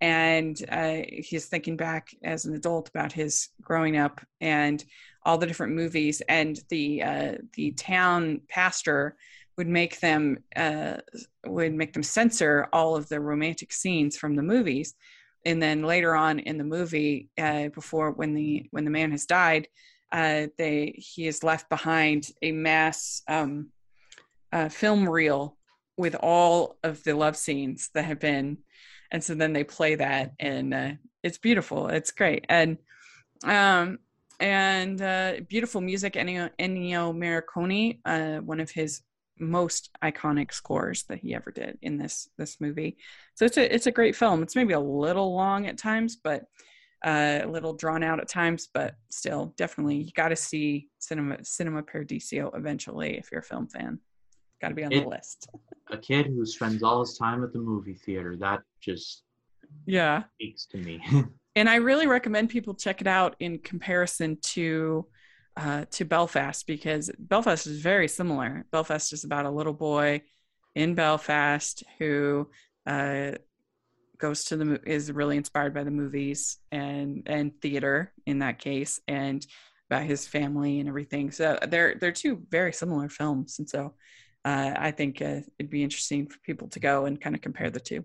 and 0.00 0.64
uh, 0.70 0.98
he's 1.08 1.46
thinking 1.46 1.76
back 1.76 2.08
as 2.22 2.44
an 2.44 2.54
adult 2.54 2.88
about 2.88 3.12
his 3.12 3.48
growing 3.60 3.96
up 3.96 4.20
and 4.40 4.84
all 5.24 5.38
the 5.38 5.46
different 5.46 5.74
movies 5.74 6.22
and 6.28 6.60
the 6.68 7.02
uh, 7.02 7.32
the 7.54 7.72
town 7.72 8.40
pastor 8.48 9.16
would 9.58 9.68
make 9.68 10.00
them 10.00 10.38
uh, 10.56 10.96
would 11.44 11.74
make 11.74 11.92
them 11.92 12.02
censor 12.02 12.68
all 12.72 12.96
of 12.96 13.08
the 13.08 13.20
romantic 13.20 13.72
scenes 13.72 14.16
from 14.16 14.36
the 14.36 14.42
movies. 14.42 14.94
And 15.44 15.62
then 15.62 15.82
later 15.82 16.14
on 16.16 16.38
in 16.38 16.58
the 16.58 16.64
movie 16.64 17.28
uh, 17.38 17.68
before 17.68 18.12
when 18.12 18.34
the 18.34 18.66
when 18.70 18.84
the 18.84 18.90
man 18.90 19.10
has 19.10 19.26
died 19.26 19.68
uh, 20.12 20.46
they 20.56 20.94
he 20.96 21.26
is 21.26 21.44
left 21.44 21.68
behind 21.68 22.30
a 22.42 22.52
mass 22.52 23.22
um, 23.28 23.68
uh, 24.52 24.68
film 24.68 25.08
reel 25.08 25.56
with 25.96 26.14
all 26.14 26.78
of 26.82 27.02
the 27.04 27.14
love 27.14 27.36
scenes 27.36 27.90
that 27.92 28.04
have 28.04 28.20
been. 28.20 28.58
And 29.10 29.22
so 29.22 29.34
then 29.34 29.52
they 29.52 29.64
play 29.64 29.96
that 29.96 30.32
and 30.38 30.72
uh, 30.72 30.90
it's 31.22 31.38
beautiful. 31.38 31.88
It's 31.88 32.10
great. 32.10 32.46
And 32.48 32.78
um 33.44 33.98
and 34.40 35.00
uh 35.00 35.34
beautiful 35.48 35.80
music. 35.80 36.14
Ennio, 36.14 36.50
ennio 36.58 37.14
morricone 37.14 38.00
uh 38.04 38.40
one 38.40 38.60
of 38.60 38.70
his 38.70 39.02
most 39.40 39.90
iconic 40.02 40.52
scores 40.52 41.04
that 41.04 41.18
he 41.18 41.34
ever 41.34 41.50
did 41.50 41.78
in 41.82 41.98
this 41.98 42.28
this 42.38 42.60
movie. 42.60 42.98
So 43.34 43.44
it's 43.44 43.56
a 43.56 43.74
it's 43.74 43.86
a 43.86 43.92
great 43.92 44.16
film. 44.16 44.42
It's 44.42 44.56
maybe 44.56 44.74
a 44.74 44.80
little 44.80 45.34
long 45.34 45.66
at 45.66 45.78
times 45.78 46.16
but 46.16 46.44
uh, 47.04 47.40
a 47.44 47.46
little 47.46 47.74
drawn 47.74 48.02
out 48.02 48.18
at 48.18 48.28
times 48.28 48.68
but 48.74 48.94
still 49.08 49.54
definitely 49.56 49.96
you 49.96 50.10
got 50.16 50.30
to 50.30 50.36
see 50.36 50.88
cinema 50.98 51.36
cinema 51.44 51.80
paradiso 51.80 52.50
eventually 52.54 53.16
if 53.16 53.30
you're 53.30 53.40
a 53.40 53.44
film 53.44 53.68
fan. 53.68 54.00
Got 54.60 54.70
to 54.70 54.74
be 54.74 54.84
on 54.84 54.92
It- 54.92 55.04
the 55.04 55.08
list. 55.08 55.48
A 55.90 55.96
kid 55.96 56.26
who 56.26 56.44
spends 56.44 56.82
all 56.82 57.00
his 57.00 57.16
time 57.16 57.42
at 57.44 57.52
the 57.52 57.58
movie 57.58 57.94
theater, 57.94 58.36
that 58.40 58.60
just 58.80 59.22
yeah. 59.86 60.24
speaks 60.34 60.66
to 60.66 60.78
me. 60.78 61.02
and 61.56 61.68
I 61.68 61.76
really 61.76 62.06
recommend 62.06 62.50
people 62.50 62.74
check 62.74 63.00
it 63.00 63.06
out 63.06 63.36
in 63.40 63.58
comparison 63.58 64.36
to 64.42 65.06
uh, 65.58 65.84
to 65.90 66.04
Belfast 66.04 66.66
because 66.66 67.10
Belfast 67.18 67.66
is 67.66 67.80
very 67.80 68.06
similar. 68.06 68.64
Belfast 68.70 69.12
is 69.12 69.24
about 69.24 69.44
a 69.44 69.50
little 69.50 69.72
boy 69.72 70.22
in 70.76 70.94
Belfast 70.94 71.82
who 71.98 72.48
uh, 72.86 73.32
goes 74.18 74.44
to 74.44 74.56
the 74.56 74.80
is 74.86 75.10
really 75.10 75.36
inspired 75.36 75.74
by 75.74 75.82
the 75.82 75.90
movies 75.90 76.58
and 76.70 77.24
and 77.26 77.60
theater 77.60 78.12
in 78.24 78.38
that 78.38 78.60
case 78.60 79.00
and 79.08 79.44
about 79.90 80.04
his 80.04 80.28
family 80.28 80.78
and 80.78 80.88
everything. 80.88 81.32
So 81.32 81.58
they're 81.68 81.96
they're 81.96 82.12
two 82.12 82.42
very 82.50 82.72
similar 82.72 83.08
films, 83.08 83.58
and 83.58 83.68
so 83.68 83.94
uh, 84.44 84.74
I 84.76 84.92
think 84.92 85.20
uh, 85.20 85.40
it'd 85.58 85.70
be 85.70 85.82
interesting 85.82 86.28
for 86.28 86.38
people 86.40 86.68
to 86.68 86.78
go 86.80 87.06
and 87.06 87.20
kind 87.20 87.34
of 87.34 87.42
compare 87.42 87.70
the 87.70 87.80
two. 87.80 88.04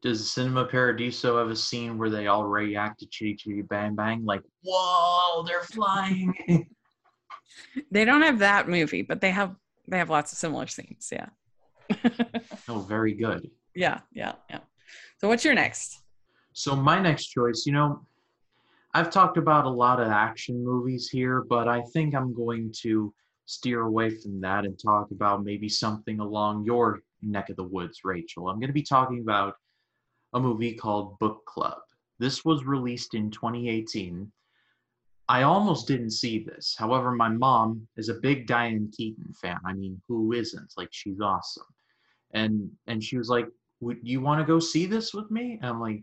Does 0.00 0.30
Cinema 0.30 0.64
Paradiso 0.66 1.38
have 1.38 1.50
a 1.50 1.56
scene 1.56 1.98
where 1.98 2.10
they 2.10 2.28
all 2.28 2.44
react 2.44 3.00
to 3.00 3.06
Chitty 3.06 3.34
Chitty 3.34 3.62
Bang 3.62 3.96
Bang? 3.96 4.24
Like, 4.24 4.42
whoa, 4.62 5.42
they're 5.44 5.62
flying. 5.62 6.66
They 7.90 8.04
don't 8.04 8.22
have 8.22 8.38
that 8.40 8.68
movie, 8.68 9.02
but 9.02 9.20
they 9.20 9.30
have 9.30 9.56
they 9.86 9.98
have 9.98 10.10
lots 10.10 10.32
of 10.32 10.38
similar 10.38 10.66
scenes. 10.66 11.10
Yeah. 11.10 11.28
oh, 12.68 12.80
very 12.80 13.14
good. 13.14 13.50
yeah, 13.74 14.00
yeah, 14.12 14.32
yeah. 14.50 14.60
So 15.18 15.28
what's 15.28 15.44
your 15.44 15.54
next? 15.54 16.02
So 16.52 16.76
my 16.76 17.00
next 17.00 17.26
choice, 17.28 17.64
you 17.66 17.72
know, 17.72 18.06
I've 18.94 19.10
talked 19.10 19.38
about 19.38 19.64
a 19.64 19.70
lot 19.70 20.00
of 20.00 20.08
action 20.08 20.62
movies 20.62 21.08
here, 21.08 21.44
but 21.48 21.68
I 21.68 21.82
think 21.92 22.14
I'm 22.14 22.34
going 22.34 22.72
to 22.82 23.12
steer 23.46 23.82
away 23.82 24.10
from 24.10 24.40
that 24.42 24.64
and 24.64 24.78
talk 24.78 25.10
about 25.10 25.44
maybe 25.44 25.68
something 25.68 26.20
along 26.20 26.64
your 26.64 27.00
neck 27.22 27.48
of 27.48 27.56
the 27.56 27.64
woods, 27.64 28.00
Rachel. 28.04 28.48
I'm 28.48 28.56
going 28.60 28.68
to 28.68 28.74
be 28.74 28.82
talking 28.82 29.20
about 29.20 29.54
a 30.34 30.40
movie 30.40 30.74
called 30.74 31.18
Book 31.18 31.44
Club. 31.46 31.78
This 32.18 32.44
was 32.44 32.64
released 32.64 33.14
in 33.14 33.30
2018. 33.30 34.30
I 35.28 35.42
almost 35.42 35.86
didn't 35.86 36.10
see 36.10 36.38
this. 36.38 36.74
However, 36.78 37.12
my 37.12 37.28
mom 37.28 37.86
is 37.96 38.08
a 38.08 38.14
big 38.14 38.46
Diane 38.46 38.90
Keaton 38.96 39.32
fan. 39.40 39.58
I 39.64 39.74
mean, 39.74 40.00
who 40.08 40.32
isn't? 40.32 40.72
Like 40.76 40.88
she's 40.90 41.20
awesome. 41.20 41.66
And 42.32 42.70
and 42.86 43.02
she 43.02 43.18
was 43.18 43.28
like, 43.28 43.46
"Would 43.80 43.98
you 44.02 44.20
want 44.20 44.40
to 44.40 44.46
go 44.46 44.58
see 44.58 44.86
this 44.86 45.14
with 45.14 45.30
me?" 45.30 45.58
And 45.60 45.70
I'm 45.70 45.80
like, 45.80 46.02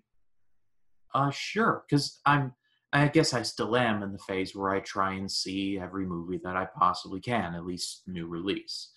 uh, 1.15 1.31
sure, 1.31 1.83
because 1.87 2.19
I'm. 2.25 2.53
I 2.93 3.09
guess 3.09 3.33
I 3.33 3.41
still 3.41 3.75
am 3.75 4.03
in 4.03 4.13
the 4.13 4.19
phase 4.19 4.55
where 4.55 4.69
I 4.69 4.79
try 4.79 5.15
and 5.15 5.29
see 5.29 5.77
every 5.77 6.05
movie 6.05 6.39
that 6.45 6.55
I 6.55 6.65
possibly 6.77 7.19
can, 7.19 7.53
at 7.53 7.65
least 7.65 8.03
new 8.07 8.25
release. 8.25 8.91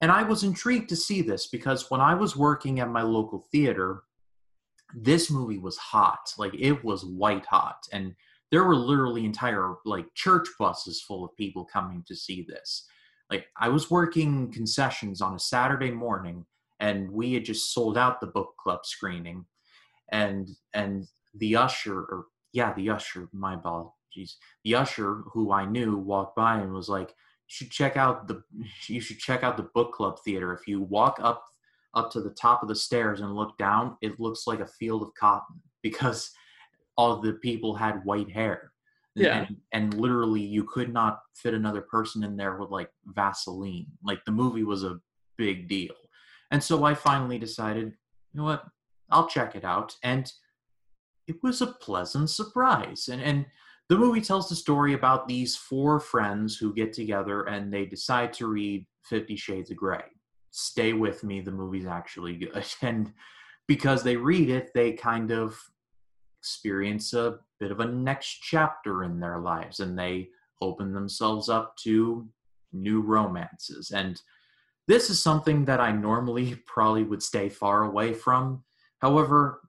And 0.00 0.10
I 0.10 0.24
was 0.24 0.42
intrigued 0.42 0.88
to 0.88 0.96
see 0.96 1.22
this 1.22 1.46
because 1.46 1.88
when 1.88 2.00
I 2.00 2.14
was 2.14 2.36
working 2.36 2.80
at 2.80 2.90
my 2.90 3.02
local 3.02 3.46
theater, 3.52 4.02
this 4.94 5.30
movie 5.30 5.58
was 5.58 5.76
hot. 5.76 6.32
Like 6.38 6.54
it 6.54 6.84
was 6.84 7.04
white 7.04 7.46
hot. 7.46 7.86
And 7.92 8.14
there 8.50 8.64
were 8.64 8.76
literally 8.76 9.24
entire 9.24 9.74
like 9.84 10.06
church 10.14 10.48
buses 10.58 11.02
full 11.02 11.24
of 11.24 11.36
people 11.36 11.64
coming 11.64 12.04
to 12.08 12.16
see 12.16 12.46
this. 12.48 12.86
Like 13.30 13.46
I 13.58 13.68
was 13.68 13.90
working 13.90 14.50
concessions 14.52 15.20
on 15.20 15.34
a 15.34 15.38
Saturday 15.38 15.90
morning 15.90 16.46
and 16.80 17.10
we 17.10 17.34
had 17.34 17.44
just 17.44 17.72
sold 17.72 17.98
out 17.98 18.20
the 18.20 18.26
book 18.26 18.54
club 18.58 18.84
screening 18.84 19.44
and 20.10 20.48
and 20.74 21.06
the 21.34 21.56
usher 21.56 21.98
or 21.98 22.26
yeah 22.52 22.72
the 22.74 22.88
usher 22.88 23.28
my 23.32 23.56
jeez 23.56 24.34
the 24.64 24.74
usher 24.74 25.22
who 25.32 25.52
i 25.52 25.64
knew 25.64 25.96
walked 25.96 26.36
by 26.36 26.58
and 26.58 26.72
was 26.72 26.88
like 26.88 27.08
you 27.10 27.14
should 27.48 27.70
check 27.70 27.96
out 27.96 28.26
the 28.28 28.42
you 28.88 29.00
should 29.00 29.18
check 29.18 29.42
out 29.42 29.56
the 29.56 29.68
book 29.74 29.92
club 29.92 30.18
theater 30.24 30.52
if 30.52 30.66
you 30.66 30.80
walk 30.80 31.18
up 31.22 31.44
up 31.98 32.10
to 32.12 32.20
the 32.20 32.30
top 32.30 32.62
of 32.62 32.68
the 32.68 32.74
stairs 32.74 33.20
and 33.20 33.34
look 33.34 33.56
down 33.58 33.96
it 34.00 34.20
looks 34.20 34.46
like 34.46 34.60
a 34.60 34.66
field 34.66 35.02
of 35.02 35.10
cotton 35.18 35.60
because 35.82 36.30
all 36.96 37.20
the 37.20 37.34
people 37.34 37.74
had 37.74 38.04
white 38.04 38.30
hair. 38.30 38.72
Yeah. 39.14 39.46
and, 39.46 39.56
and 39.72 39.94
literally 39.94 40.40
you 40.40 40.62
could 40.62 40.92
not 40.92 41.20
fit 41.34 41.54
another 41.54 41.80
person 41.80 42.22
in 42.22 42.36
there 42.36 42.56
with 42.56 42.70
like 42.70 42.90
vaseline. 43.06 43.86
Like 44.04 44.24
the 44.24 44.32
movie 44.32 44.62
was 44.62 44.84
a 44.84 45.00
big 45.36 45.68
deal. 45.68 45.94
And 46.52 46.62
so 46.62 46.84
i 46.84 46.94
finally 46.94 47.38
decided 47.38 47.86
you 48.32 48.38
know 48.38 48.44
what? 48.44 48.64
I'll 49.10 49.26
check 49.26 49.56
it 49.56 49.64
out. 49.64 49.96
And 50.02 50.30
it 51.26 51.36
was 51.42 51.62
a 51.62 51.66
pleasant 51.66 52.30
surprise. 52.30 53.08
And 53.08 53.22
and 53.22 53.46
the 53.88 53.98
movie 53.98 54.20
tells 54.20 54.48
the 54.48 54.54
story 54.54 54.92
about 54.92 55.26
these 55.26 55.56
four 55.56 55.98
friends 55.98 56.56
who 56.56 56.74
get 56.74 56.92
together 56.92 57.44
and 57.44 57.72
they 57.72 57.86
decide 57.86 58.32
to 58.34 58.46
read 58.46 58.86
50 59.04 59.34
shades 59.36 59.70
of 59.70 59.78
gray 59.78 60.04
stay 60.58 60.92
with 60.92 61.22
me 61.22 61.40
the 61.40 61.50
movie's 61.50 61.86
actually 61.86 62.34
good 62.34 62.64
and 62.82 63.12
because 63.66 64.02
they 64.02 64.16
read 64.16 64.50
it 64.50 64.70
they 64.74 64.92
kind 64.92 65.30
of 65.30 65.58
experience 66.40 67.12
a 67.14 67.38
bit 67.60 67.70
of 67.70 67.80
a 67.80 67.86
next 67.86 68.40
chapter 68.42 69.04
in 69.04 69.20
their 69.20 69.38
lives 69.38 69.80
and 69.80 69.98
they 69.98 70.28
open 70.60 70.92
themselves 70.92 71.48
up 71.48 71.76
to 71.76 72.28
new 72.72 73.00
romances 73.00 73.92
and 73.92 74.20
this 74.88 75.10
is 75.10 75.22
something 75.22 75.64
that 75.64 75.80
i 75.80 75.92
normally 75.92 76.54
probably 76.66 77.04
would 77.04 77.22
stay 77.22 77.48
far 77.48 77.84
away 77.84 78.12
from 78.12 78.62
however 78.98 79.60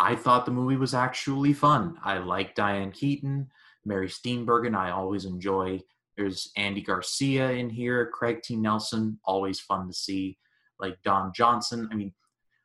I 0.00 0.14
thought 0.14 0.46
the 0.46 0.52
movie 0.52 0.76
was 0.76 0.94
actually 0.94 1.52
fun. 1.52 1.96
I 2.04 2.18
like 2.18 2.54
Diane 2.54 2.92
Keaton, 2.92 3.50
Mary 3.84 4.08
Steenburgen. 4.08 4.76
I 4.76 4.92
always 4.92 5.24
enjoy 5.24 5.80
There's 6.18 6.50
Andy 6.56 6.82
Garcia 6.82 7.52
in 7.52 7.70
here, 7.70 8.10
Craig 8.12 8.42
T. 8.42 8.56
Nelson, 8.56 9.20
always 9.24 9.60
fun 9.60 9.86
to 9.86 9.94
see. 9.94 10.36
Like 10.80 10.98
Don 11.04 11.32
Johnson. 11.32 11.88
I 11.90 11.94
mean, 11.94 12.12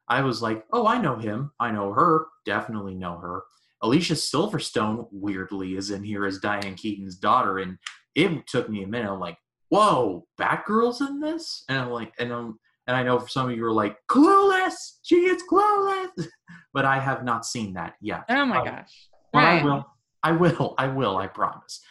I 0.10 0.22
was 0.22 0.42
like, 0.42 0.66
oh, 0.74 0.86
I 0.88 1.00
know 1.00 1.16
him. 1.16 1.52
I 1.60 1.72
know 1.72 1.94
her. 1.94 2.26
Definitely 2.46 2.96
know 2.96 3.18
her. 3.18 3.44
Alicia 3.82 4.14
Silverstone, 4.14 5.08
weirdly, 5.12 5.76
is 5.76 5.92
in 5.92 6.04
here 6.04 6.26
as 6.26 6.40
Diane 6.40 6.76
Keaton's 6.76 7.16
daughter. 7.16 7.60
And 7.60 7.78
it 8.16 8.48
took 8.48 8.70
me 8.70 8.84
a 8.84 8.88
minute. 8.88 9.12
I'm 9.12 9.20
like, 9.20 9.38
whoa, 9.70 10.28
Batgirl's 10.40 11.02
in 11.02 11.20
this? 11.20 11.64
And 11.70 11.78
I'm 11.80 11.90
like, 11.90 12.14
and 12.20 12.32
I'm, 12.32 12.60
and 12.88 12.98
I 12.98 13.04
know 13.04 13.20
for 13.20 13.28
some 13.28 13.50
of 13.50 13.56
you 13.56 13.66
are 13.66 13.72
like, 13.72 13.98
clueless. 14.10 14.74
She 15.04 15.16
is 15.26 15.44
clueless. 15.52 16.10
but 16.74 16.86
I 16.86 17.00
have 17.00 17.24
not 17.24 17.46
seen 17.46 17.74
that 17.74 17.96
yet. 18.02 18.24
Oh 18.30 18.46
my 18.46 18.60
Um, 18.60 18.66
gosh. 18.66 19.10
but 19.32 19.40
Right. 19.40 19.62
I 19.62 19.64
will. 19.64 19.86
I 20.24 20.32
will. 20.32 20.76
I 20.78 20.88
will. 20.88 21.18
I 21.18 21.28
promise. 21.28 21.82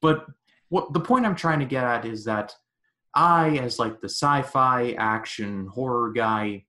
But 0.00 0.26
what 0.72 0.94
the 0.94 1.00
point 1.00 1.26
I'm 1.26 1.36
trying 1.36 1.58
to 1.58 1.66
get 1.66 1.84
at 1.84 2.06
is 2.06 2.24
that 2.24 2.54
I, 3.14 3.58
as 3.58 3.78
like 3.78 4.00
the 4.00 4.08
sci-fi 4.08 4.92
action 4.92 5.66
horror 5.66 6.12
guy, 6.12 6.64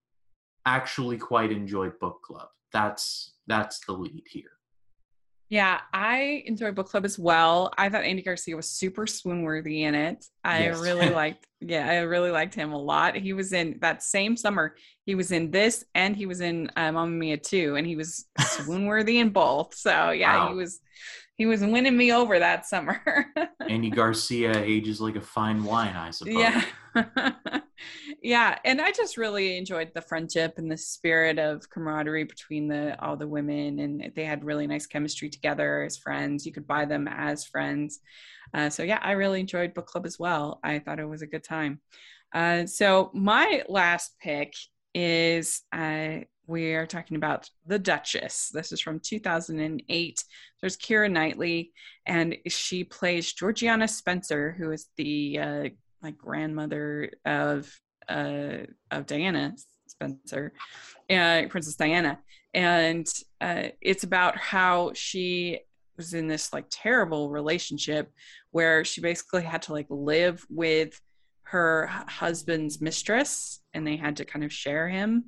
actually 0.65 1.17
quite 1.17 1.53
enjoyed 1.53 1.97
book 2.01 2.21
club. 2.21 2.49
That's 2.73 3.35
that's 3.47 3.79
the 3.85 3.93
lead 3.93 4.23
here. 4.29 4.51
Yeah, 5.47 5.79
I 5.93 6.43
enjoyed 6.45 6.75
book 6.75 6.89
club 6.89 7.05
as 7.05 7.17
well. 7.17 7.71
I 7.77 7.87
thought 7.87 8.03
Andy 8.03 8.23
Garcia 8.23 8.57
was 8.57 8.69
super 8.69 9.07
swoon 9.07 9.43
worthy 9.43 9.83
in 9.83 9.95
it. 9.95 10.25
I 10.43 10.63
Yes. 10.63 10.81
really 10.81 11.09
liked, 11.21 11.47
yeah, 11.61 11.87
I 11.89 11.99
really 11.99 12.31
liked 12.31 12.55
him 12.55 12.73
a 12.73 12.77
lot. 12.77 13.15
He 13.15 13.31
was 13.31 13.53
in 13.53 13.77
that 13.79 14.03
same 14.03 14.35
summer. 14.35 14.75
He 15.05 15.15
was 15.15 15.31
in 15.31 15.49
this, 15.49 15.85
and 15.95 16.13
he 16.13 16.25
was 16.25 16.41
in 16.41 16.69
uh, 16.75 16.91
Mamma 16.91 17.07
Mia 17.11 17.37
too, 17.37 17.75
and 17.77 17.87
he 17.87 17.95
was 17.95 18.25
swoon 18.39 18.85
worthy 18.85 19.19
in 19.19 19.29
both. 19.29 19.75
So 19.75 20.09
yeah, 20.09 20.49
he 20.49 20.55
was 20.55 20.81
he 21.37 21.45
was 21.45 21.61
winning 21.61 21.97
me 21.97 22.11
over 22.11 22.39
that 22.39 22.65
summer. 22.65 23.01
Andy 23.67 23.89
Garcia 23.89 24.57
ages 24.61 25.01
like 25.01 25.15
a 25.15 25.21
fine 25.21 25.63
wine, 25.63 25.95
I 25.95 26.11
suppose. 26.11 26.35
yeah. 26.35 26.63
Yeah 28.21 28.57
and 28.63 28.79
i 28.79 28.91
just 28.91 29.17
really 29.17 29.57
enjoyed 29.57 29.91
the 29.93 30.01
friendship 30.01 30.53
and 30.57 30.71
the 30.71 30.77
spirit 30.77 31.37
of 31.37 31.69
camaraderie 31.69 32.23
between 32.23 32.69
the 32.69 32.97
all 33.03 33.17
the 33.17 33.27
women 33.27 33.79
and 33.79 34.11
they 34.15 34.23
had 34.23 34.45
really 34.45 34.65
nice 34.67 34.85
chemistry 34.85 35.29
together 35.29 35.83
as 35.83 35.97
friends. 35.97 36.45
You 36.45 36.53
could 36.53 36.67
buy 36.67 36.85
them 36.85 37.07
as 37.09 37.43
friends. 37.45 37.99
Uh, 38.53 38.69
so 38.69 38.83
yeah 38.83 38.99
i 39.01 39.11
really 39.11 39.41
enjoyed 39.41 39.73
book 39.73 39.87
club 39.87 40.05
as 40.05 40.17
well. 40.17 40.59
I 40.63 40.79
thought 40.79 40.99
it 40.99 41.09
was 41.09 41.21
a 41.21 41.27
good 41.27 41.43
time. 41.43 41.81
Uh, 42.33 42.65
so 42.65 43.11
my 43.13 43.63
last 43.67 44.15
pick 44.21 44.53
is 44.93 45.61
uh, 45.71 46.17
we 46.45 46.73
are 46.73 46.85
talking 46.85 47.15
about 47.17 47.49
the 47.65 47.79
duchess. 47.79 48.49
This 48.53 48.71
is 48.71 48.81
from 48.81 48.99
2008 48.99 50.23
there's 50.61 50.77
Keira 50.77 51.11
Knightley 51.11 51.71
and 52.05 52.37
she 52.47 52.83
plays 52.85 53.33
georgiana 53.33 53.87
spencer 53.87 54.55
who 54.57 54.71
is 54.71 54.87
the 54.97 55.39
uh, 55.39 55.69
like 56.03 56.17
grandmother 56.17 57.11
of 57.25 57.73
uh, 58.09 58.57
of 58.91 59.05
Diana 59.05 59.55
Spencer, 59.87 60.53
uh, 61.09 61.43
Princess 61.49 61.75
Diana, 61.75 62.19
and 62.53 63.07
uh, 63.41 63.69
it's 63.81 64.03
about 64.03 64.37
how 64.37 64.91
she 64.93 65.59
was 65.97 66.13
in 66.13 66.27
this 66.27 66.51
like 66.51 66.65
terrible 66.69 67.29
relationship 67.29 68.11
where 68.51 68.83
she 68.83 68.99
basically 68.99 69.43
had 69.43 69.61
to 69.63 69.73
like 69.73 69.85
live 69.89 70.43
with 70.49 70.99
her 71.43 71.87
husband's 71.87 72.81
mistress, 72.81 73.61
and 73.73 73.85
they 73.85 73.95
had 73.95 74.17
to 74.17 74.25
kind 74.25 74.43
of 74.43 74.53
share 74.53 74.87
him. 74.89 75.25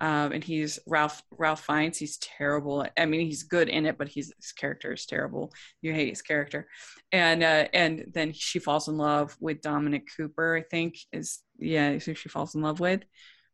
Um, 0.00 0.32
and 0.32 0.42
he's 0.42 0.78
Ralph 0.86 1.22
Ralph 1.30 1.64
Fiennes. 1.64 1.98
He's 1.98 2.18
terrible. 2.18 2.86
I 2.98 3.06
mean, 3.06 3.26
he's 3.26 3.44
good 3.44 3.68
in 3.68 3.86
it, 3.86 3.98
but 3.98 4.08
his 4.08 4.32
character 4.56 4.92
is 4.92 5.06
terrible. 5.06 5.52
You 5.80 5.92
hate 5.92 6.08
his 6.08 6.22
character 6.22 6.66
and 7.12 7.42
uh, 7.42 7.66
and 7.74 8.06
then 8.12 8.32
she 8.32 8.58
falls 8.58 8.88
in 8.88 8.96
love 8.96 9.36
with 9.38 9.60
Dominic 9.60 10.08
Cooper. 10.16 10.56
I 10.56 10.62
think 10.62 10.96
is 11.12 11.40
yeah, 11.58 11.92
who 11.92 12.14
she 12.14 12.28
falls 12.28 12.54
in 12.54 12.62
love 12.62 12.80
with. 12.80 13.02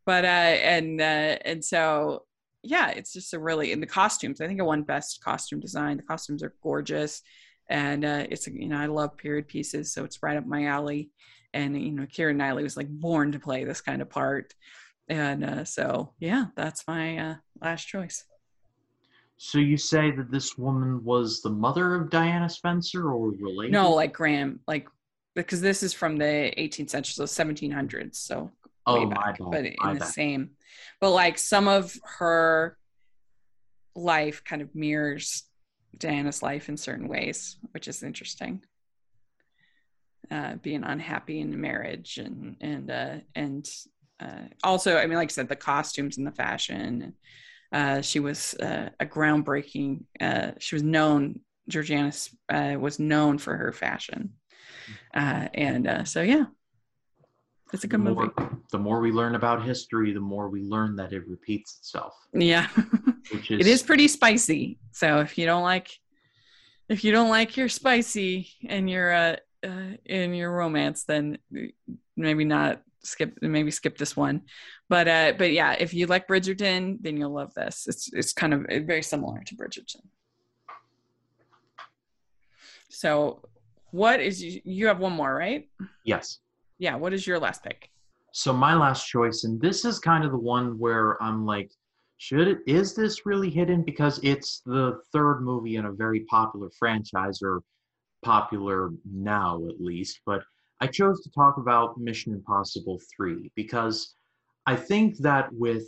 But 0.06 0.24
uh, 0.24 0.28
and 0.28 1.00
uh, 1.00 1.38
and 1.44 1.64
so 1.64 2.24
yeah, 2.62 2.90
it's 2.90 3.12
just 3.12 3.34
a 3.34 3.38
really 3.38 3.72
in 3.72 3.80
the 3.80 3.86
costumes. 3.86 4.40
I 4.40 4.46
think 4.46 4.60
it 4.60 4.64
won 4.64 4.82
best 4.82 5.22
costume 5.22 5.60
design. 5.60 5.96
The 5.96 6.02
costumes 6.04 6.42
are 6.42 6.54
gorgeous, 6.62 7.20
and 7.68 8.04
uh, 8.04 8.26
it's 8.30 8.46
you 8.46 8.68
know 8.68 8.78
I 8.78 8.86
love 8.86 9.16
period 9.16 9.48
pieces, 9.48 9.92
so 9.92 10.04
it's 10.04 10.22
right 10.22 10.36
up 10.36 10.46
my 10.46 10.66
alley. 10.66 11.10
And 11.54 11.80
you 11.80 11.92
know, 11.92 12.04
Keira 12.04 12.34
Knightley 12.34 12.62
was 12.62 12.76
like 12.76 12.88
born 12.88 13.32
to 13.32 13.38
play 13.38 13.64
this 13.64 13.80
kind 13.80 14.02
of 14.02 14.10
part, 14.10 14.54
and 15.08 15.44
uh, 15.44 15.64
so 15.64 16.12
yeah, 16.18 16.46
that's 16.56 16.86
my 16.86 17.18
uh, 17.18 17.34
last 17.60 17.86
choice. 17.86 18.24
So 19.38 19.58
you 19.58 19.76
say 19.76 20.10
that 20.10 20.30
this 20.30 20.58
woman 20.58 21.04
was 21.04 21.40
the 21.42 21.50
mother 21.50 21.94
of 21.94 22.10
Diana 22.10 22.48
Spencer 22.48 23.12
or 23.12 23.30
related? 23.30 23.72
No, 23.72 23.92
like 23.92 24.12
Graham, 24.12 24.60
like 24.66 24.88
because 25.36 25.60
this 25.60 25.84
is 25.84 25.92
from 25.92 26.16
the 26.16 26.52
18th 26.58 26.90
century, 26.90 27.12
so 27.12 27.24
1700s. 27.24 28.16
So 28.16 28.50
oh 28.86 28.98
way 28.98 29.06
back, 29.06 29.38
but 29.38 29.64
in 29.64 29.76
my 29.78 29.94
the 29.94 30.00
bad. 30.00 30.08
same. 30.08 30.50
But 31.00 31.12
like 31.12 31.38
some 31.38 31.68
of 31.68 31.96
her 32.18 32.76
life 33.94 34.42
kind 34.44 34.60
of 34.60 34.74
mirrors 34.74 35.44
Diana's 35.96 36.42
life 36.42 36.68
in 36.68 36.76
certain 36.76 37.06
ways, 37.06 37.56
which 37.72 37.86
is 37.86 38.02
interesting. 38.02 38.62
Uh, 40.30 40.56
being 40.56 40.84
unhappy 40.84 41.40
in 41.40 41.58
marriage 41.58 42.18
and 42.18 42.56
and 42.60 42.90
uh, 42.90 43.14
and 43.34 43.66
uh, 44.20 44.42
also, 44.62 44.96
I 44.96 45.06
mean, 45.06 45.16
like 45.16 45.30
I 45.30 45.32
said, 45.32 45.48
the 45.48 45.56
costumes 45.56 46.18
and 46.18 46.26
the 46.26 46.32
fashion. 46.32 47.14
Uh, 47.72 48.00
she 48.02 48.20
was 48.20 48.54
uh, 48.54 48.90
a 49.00 49.06
groundbreaking. 49.06 50.04
Uh, 50.20 50.52
she 50.58 50.74
was 50.74 50.82
known. 50.82 51.40
Georgiana 51.68 52.12
uh, 52.48 52.76
was 52.78 52.98
known 52.98 53.38
for 53.38 53.56
her 53.56 53.72
fashion, 53.72 54.34
uh, 55.14 55.48
and 55.54 55.86
uh, 55.86 56.04
so 56.04 56.22
yeah, 56.22 56.44
it's 57.72 57.84
a 57.84 57.86
The 57.86 57.96
good 57.96 58.00
movie. 58.00 58.30
more, 58.30 58.60
the 58.70 58.78
more 58.78 59.00
we 59.00 59.12
learn 59.12 59.34
about 59.34 59.62
history, 59.62 60.12
the 60.12 60.20
more 60.20 60.48
we 60.48 60.62
learn 60.62 60.96
that 60.96 61.12
it 61.12 61.26
repeats 61.28 61.78
itself, 61.78 62.14
Yeah, 62.32 62.68
which 63.30 63.50
is 63.50 63.60
it 63.60 63.66
is 63.66 63.82
pretty 63.82 64.08
spicy. 64.08 64.78
So 64.92 65.20
if 65.20 65.38
you 65.38 65.46
don't 65.46 65.62
like, 65.62 65.90
if 66.88 67.04
you 67.04 67.12
don't 67.12 67.28
like 67.30 67.56
your 67.56 67.68
spicy 67.68 68.50
and 68.66 68.88
your 68.88 69.12
uh, 69.12 69.36
uh 69.66 69.96
in 70.04 70.34
your 70.34 70.52
romance, 70.52 71.04
then 71.04 71.38
maybe 72.16 72.44
not 72.44 72.82
skip. 73.02 73.38
Maybe 73.40 73.70
skip 73.70 73.98
this 73.98 74.16
one. 74.16 74.42
But 74.88 75.08
uh, 75.08 75.32
but 75.36 75.52
yeah, 75.52 75.76
if 75.78 75.94
you 75.94 76.06
like 76.06 76.28
Bridgerton, 76.28 76.98
then 77.00 77.16
you'll 77.16 77.34
love 77.34 77.54
this. 77.54 77.86
It's 77.86 78.12
it's 78.12 78.32
kind 78.32 78.54
of 78.54 78.66
very 78.86 79.02
similar 79.02 79.42
to 79.44 79.54
Bridgerton. 79.56 80.02
So, 82.88 83.42
what 83.90 84.20
is 84.20 84.42
you, 84.42 84.60
you 84.64 84.86
have 84.86 84.98
one 84.98 85.12
more, 85.12 85.34
right? 85.34 85.68
yes. 86.04 86.38
Yeah. 86.78 86.94
What 86.94 87.12
is 87.12 87.26
your 87.26 87.38
last 87.38 87.62
pick? 87.62 87.90
So 88.32 88.52
my 88.52 88.74
last 88.74 89.06
choice, 89.06 89.44
and 89.44 89.60
this 89.60 89.84
is 89.84 89.98
kind 89.98 90.24
of 90.24 90.30
the 90.30 90.38
one 90.38 90.78
where 90.78 91.20
I'm 91.22 91.44
like, 91.44 91.70
should 92.18 92.46
it 92.48 92.58
is 92.66 92.94
this 92.94 93.26
really 93.26 93.50
hidden? 93.50 93.82
Because 93.82 94.20
it's 94.22 94.60
the 94.64 95.00
third 95.12 95.40
movie 95.40 95.76
in 95.76 95.86
a 95.86 95.92
very 95.92 96.20
popular 96.20 96.68
franchise, 96.78 97.40
or 97.42 97.62
popular 98.22 98.90
now 99.04 99.60
at 99.68 99.80
least. 99.80 100.20
But 100.26 100.42
I 100.80 100.86
chose 100.86 101.22
to 101.22 101.30
talk 101.30 101.56
about 101.58 101.98
Mission 101.98 102.32
Impossible 102.32 103.00
3 103.16 103.50
because 103.54 104.14
I 104.66 104.76
think 104.76 105.18
that 105.18 105.52
with 105.52 105.84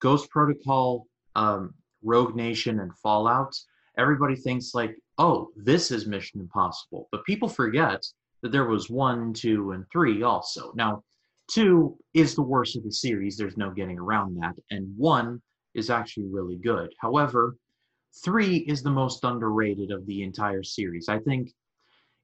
Ghost 0.00 0.28
Protocol, 0.30 1.06
um, 1.34 1.74
Rogue 2.02 2.36
Nation, 2.36 2.80
and 2.80 2.92
Fallout, 2.98 3.54
everybody 3.96 4.36
thinks 4.36 4.74
like, 4.74 4.94
oh, 5.18 5.48
this 5.56 5.90
is 5.90 6.06
Mission 6.06 6.40
Impossible. 6.40 7.08
But 7.10 7.24
people 7.24 7.48
forget 7.48 8.04
that 8.42 8.52
there 8.52 8.66
was 8.66 8.90
one, 8.90 9.32
two, 9.32 9.70
and 9.70 9.84
three 9.90 10.22
also. 10.22 10.72
Now, 10.74 11.02
two 11.48 11.96
is 12.12 12.34
the 12.34 12.42
worst 12.42 12.76
of 12.76 12.84
the 12.84 12.92
series. 12.92 13.36
There's 13.36 13.56
no 13.56 13.70
getting 13.70 13.98
around 13.98 14.36
that. 14.40 14.54
And 14.70 14.92
one 14.96 15.40
is 15.74 15.88
actually 15.88 16.26
really 16.26 16.56
good. 16.56 16.92
However, 17.00 17.56
three 18.22 18.58
is 18.58 18.82
the 18.82 18.90
most 18.90 19.24
underrated 19.24 19.90
of 19.90 20.06
the 20.06 20.22
entire 20.22 20.62
series. 20.62 21.08
I 21.08 21.18
think 21.20 21.50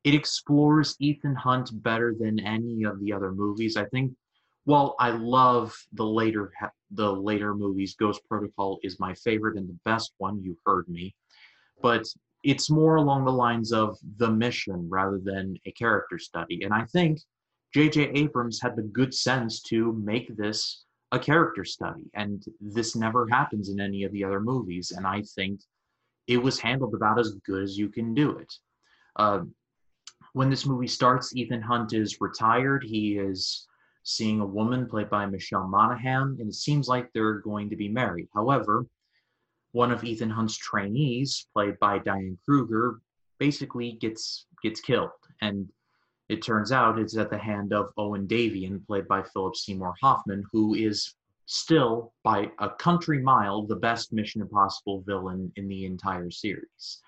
it 0.05 0.15
explores 0.15 0.97
Ethan 0.99 1.35
Hunt 1.35 1.71
better 1.83 2.15
than 2.19 2.41
any 2.41 2.85
of 2.85 3.01
the 3.01 3.13
other 3.13 3.33
movies. 3.33 3.77
I 3.77 3.85
think. 3.87 4.13
Well, 4.67 4.95
I 5.01 5.11
love 5.11 5.75
the 5.95 6.05
later 6.05 6.53
the 6.91 7.11
later 7.11 7.55
movies. 7.55 7.97
Ghost 7.99 8.21
Protocol 8.29 8.79
is 8.83 9.01
my 9.01 9.15
favorite 9.15 9.57
and 9.57 9.69
the 9.69 9.79
best 9.85 10.13
one. 10.19 10.43
You 10.43 10.57
heard 10.67 10.89
me, 10.89 11.15
but 11.83 12.07
it's 12.45 12.71
more 12.71 12.97
along 12.97 13.25
the 13.25 13.33
lines 13.33 13.73
of 13.73 13.99
the 14.17 14.31
mission 14.31 14.89
rather 14.89 15.19
than 15.23 15.57
a 15.67 15.73
character 15.73 16.19
study. 16.19 16.63
And 16.63 16.73
I 16.73 16.85
think 16.87 17.21
J.J. 17.75 18.11
Abrams 18.15 18.61
had 18.61 18.77
the 18.77 18.83
good 18.83 19.15
sense 19.15 19.61
to 19.63 19.93
make 19.93 20.37
this 20.37 20.85
a 21.13 21.19
character 21.19 21.65
study, 21.65 22.11
and 22.15 22.45
this 22.61 22.97
never 22.97 23.27
happens 23.29 23.69
in 23.69 23.81
any 23.81 24.05
of 24.05 24.13
the 24.13 24.25
other 24.25 24.41
movies. 24.41 24.93
And 24.93 25.07
I 25.07 25.23
think 25.35 25.61
it 26.27 26.39
was 26.39 26.59
handled 26.59 26.95
about 26.95 27.19
as 27.19 27.35
good 27.45 27.63
as 27.63 27.77
you 27.77 27.89
can 27.89 28.15
do 28.15 28.39
it. 28.39 28.53
Uh, 29.17 29.41
when 30.33 30.51
this 30.51 30.67
movie 30.67 30.87
starts, 30.87 31.35
Ethan 31.35 31.63
Hunt 31.63 31.93
is 31.93 32.21
retired. 32.21 32.85
He 32.85 33.19
is 33.19 33.67
seeing 34.03 34.41
a 34.41 34.47
woman 34.47 34.87
played 34.87 35.11
by 35.11 35.27
Michelle 35.27 35.69
Monaghan, 35.69 36.37
and 36.41 36.49
it 36.49 36.55
seems 36.55 36.89
like 36.89 37.13
they're 37.13 37.41
going 37.41 37.71
to 37.71 37.77
be 37.77 37.89
married. 37.89 38.29
However, 38.35 38.87
one 39.73 39.91
of 39.91 40.05
Ethan 40.05 40.31
Hunt's 40.31 40.57
trainees, 40.57 41.47
played 41.53 41.79
by 41.79 41.99
Diane 41.99 42.39
Kruger, 42.45 43.01
basically 43.39 43.93
gets 43.93 44.47
gets 44.63 44.81
killed, 44.81 45.11
and 45.41 45.69
it 46.29 46.43
turns 46.43 46.71
out 46.71 46.99
it's 46.99 47.17
at 47.17 47.31
the 47.31 47.39
hand 47.39 47.73
of 47.73 47.93
Owen 47.97 48.27
Davian, 48.27 48.87
played 48.87 49.09
by 49.09 49.23
Philip 49.23 49.57
Seymour 49.57 49.95
Hoffman, 50.01 50.45
who 50.53 50.75
is 50.75 51.15
still, 51.47 52.13
by 52.23 52.49
a 52.61 52.71
country 52.71 53.21
mile, 53.21 53.67
the 53.67 53.75
best 53.75 54.13
Mission 54.13 54.41
Impossible 54.41 55.03
villain 55.05 55.53
in 55.57 55.67
the 55.67 55.85
entire 55.85 56.31
series. 56.31 57.03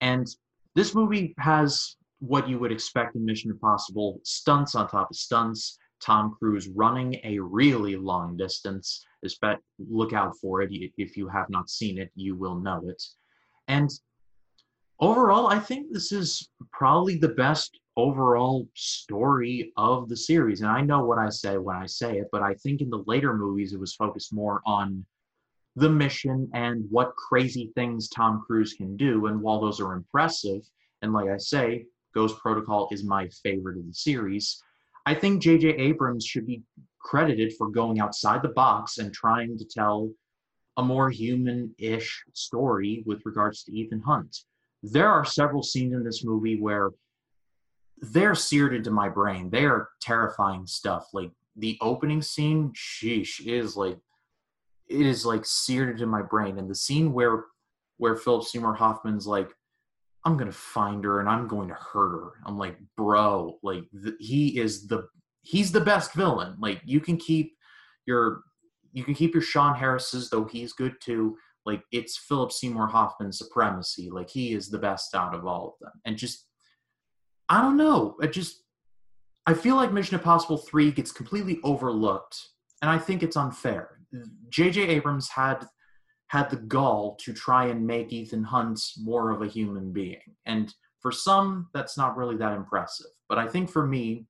And 0.00 0.26
this 0.74 0.94
movie 0.94 1.34
has 1.38 1.96
what 2.20 2.48
you 2.48 2.58
would 2.58 2.72
expect 2.72 3.14
in 3.16 3.24
Mission 3.24 3.50
Impossible 3.50 4.20
stunts 4.24 4.74
on 4.74 4.88
top 4.88 5.10
of 5.10 5.16
stunts. 5.16 5.78
Tom 6.02 6.36
Cruise 6.38 6.68
running 6.68 7.18
a 7.24 7.38
really 7.38 7.96
long 7.96 8.36
distance. 8.36 9.04
Look 9.78 10.12
out 10.12 10.36
for 10.40 10.62
it. 10.62 10.70
If 10.98 11.16
you 11.16 11.26
have 11.28 11.48
not 11.48 11.70
seen 11.70 11.98
it, 11.98 12.10
you 12.14 12.36
will 12.36 12.56
know 12.56 12.82
it. 12.86 13.02
And 13.68 13.90
overall, 15.00 15.46
I 15.46 15.58
think 15.58 15.92
this 15.92 16.12
is 16.12 16.50
probably 16.72 17.16
the 17.16 17.30
best 17.30 17.80
overall 17.96 18.68
story 18.74 19.72
of 19.78 20.08
the 20.10 20.16
series. 20.16 20.60
And 20.60 20.70
I 20.70 20.82
know 20.82 21.02
what 21.04 21.18
I 21.18 21.30
say 21.30 21.56
when 21.56 21.76
I 21.76 21.86
say 21.86 22.18
it, 22.18 22.28
but 22.30 22.42
I 22.42 22.54
think 22.54 22.82
in 22.82 22.90
the 22.90 23.02
later 23.06 23.34
movies, 23.34 23.72
it 23.72 23.80
was 23.80 23.94
focused 23.94 24.34
more 24.34 24.60
on 24.66 25.04
the 25.76 25.88
mission 25.88 26.48
and 26.52 26.84
what 26.90 27.16
crazy 27.16 27.72
things 27.74 28.08
Tom 28.10 28.44
Cruise 28.46 28.74
can 28.74 28.96
do. 28.98 29.26
And 29.26 29.40
while 29.40 29.60
those 29.60 29.80
are 29.80 29.94
impressive, 29.94 30.60
and 31.00 31.14
like 31.14 31.30
I 31.30 31.38
say, 31.38 31.86
Ghost 32.16 32.38
Protocol 32.38 32.88
is 32.90 33.04
my 33.04 33.28
favorite 33.44 33.78
of 33.78 33.86
the 33.86 33.94
series, 33.94 34.60
I 35.04 35.14
think 35.14 35.40
J.J. 35.40 35.68
Abrams 35.68 36.26
should 36.26 36.46
be 36.46 36.62
credited 36.98 37.52
for 37.56 37.68
going 37.68 38.00
outside 38.00 38.42
the 38.42 38.48
box 38.48 38.98
and 38.98 39.14
trying 39.14 39.56
to 39.58 39.64
tell 39.64 40.10
a 40.76 40.82
more 40.82 41.10
human 41.10 41.72
ish 41.78 42.24
story 42.32 43.04
with 43.06 43.20
regards 43.24 43.62
to 43.64 43.72
Ethan 43.72 44.00
Hunt. 44.00 44.36
There 44.82 45.08
are 45.08 45.24
several 45.24 45.62
scenes 45.62 45.94
in 45.94 46.02
this 46.02 46.24
movie 46.24 46.58
where 46.60 46.90
they're 47.98 48.34
seared 48.34 48.74
into 48.74 48.90
my 48.90 49.08
brain. 49.08 49.48
They 49.48 49.64
are 49.64 49.88
terrifying 50.00 50.66
stuff. 50.66 51.06
Like 51.12 51.30
the 51.54 51.78
opening 51.80 52.20
scene, 52.20 52.72
sheesh, 52.74 53.46
is 53.46 53.76
like 53.76 53.98
it 54.88 55.06
is 55.06 55.24
like 55.24 55.44
seared 55.44 55.90
into 55.90 56.06
my 56.06 56.22
brain. 56.22 56.58
And 56.58 56.68
the 56.68 56.74
scene 56.74 57.12
where 57.12 57.44
where 57.98 58.16
Philip 58.16 58.44
Seymour 58.44 58.74
Hoffman's 58.74 59.26
like, 59.26 59.50
I'm 60.26 60.36
gonna 60.36 60.50
find 60.50 61.04
her 61.04 61.20
and 61.20 61.28
I'm 61.28 61.46
going 61.46 61.68
to 61.68 61.74
hurt 61.74 62.10
her. 62.10 62.32
I'm 62.44 62.58
like, 62.58 62.76
bro, 62.96 63.58
like 63.62 63.84
the, 63.92 64.16
he 64.18 64.58
is 64.58 64.88
the 64.88 65.06
he's 65.42 65.70
the 65.70 65.80
best 65.80 66.12
villain. 66.14 66.56
Like 66.58 66.82
you 66.84 66.98
can 66.98 67.16
keep 67.16 67.52
your 68.06 68.42
you 68.92 69.04
can 69.04 69.14
keep 69.14 69.34
your 69.34 69.42
Sean 69.42 69.76
Harris's 69.76 70.28
though 70.28 70.44
he's 70.44 70.72
good 70.72 70.96
too. 71.00 71.36
Like 71.64 71.82
it's 71.92 72.18
Philip 72.18 72.50
Seymour 72.50 72.88
Hoffman's 72.88 73.38
supremacy. 73.38 74.10
Like 74.10 74.28
he 74.28 74.52
is 74.52 74.68
the 74.68 74.78
best 74.78 75.14
out 75.14 75.32
of 75.32 75.46
all 75.46 75.68
of 75.68 75.74
them. 75.80 76.00
And 76.04 76.16
just 76.16 76.44
I 77.48 77.62
don't 77.62 77.76
know. 77.76 78.16
I 78.20 78.26
just 78.26 78.64
I 79.46 79.54
feel 79.54 79.76
like 79.76 79.92
Mission 79.92 80.16
Impossible 80.16 80.58
3 80.58 80.90
gets 80.90 81.12
completely 81.12 81.60
overlooked 81.62 82.36
and 82.82 82.90
I 82.90 82.98
think 82.98 83.22
it's 83.22 83.36
unfair. 83.36 84.00
JJ 84.50 84.88
Abrams 84.88 85.28
had 85.28 85.68
had 86.28 86.50
the 86.50 86.56
gall 86.56 87.16
to 87.20 87.32
try 87.32 87.66
and 87.66 87.86
make 87.86 88.12
Ethan 88.12 88.42
Hunt 88.42 88.80
more 88.98 89.30
of 89.30 89.42
a 89.42 89.46
human 89.46 89.92
being. 89.92 90.34
And 90.44 90.74
for 91.00 91.12
some 91.12 91.68
that's 91.72 91.96
not 91.96 92.16
really 92.16 92.36
that 92.36 92.52
impressive. 92.52 93.10
But 93.28 93.38
I 93.38 93.46
think 93.46 93.70
for 93.70 93.86
me 93.86 94.26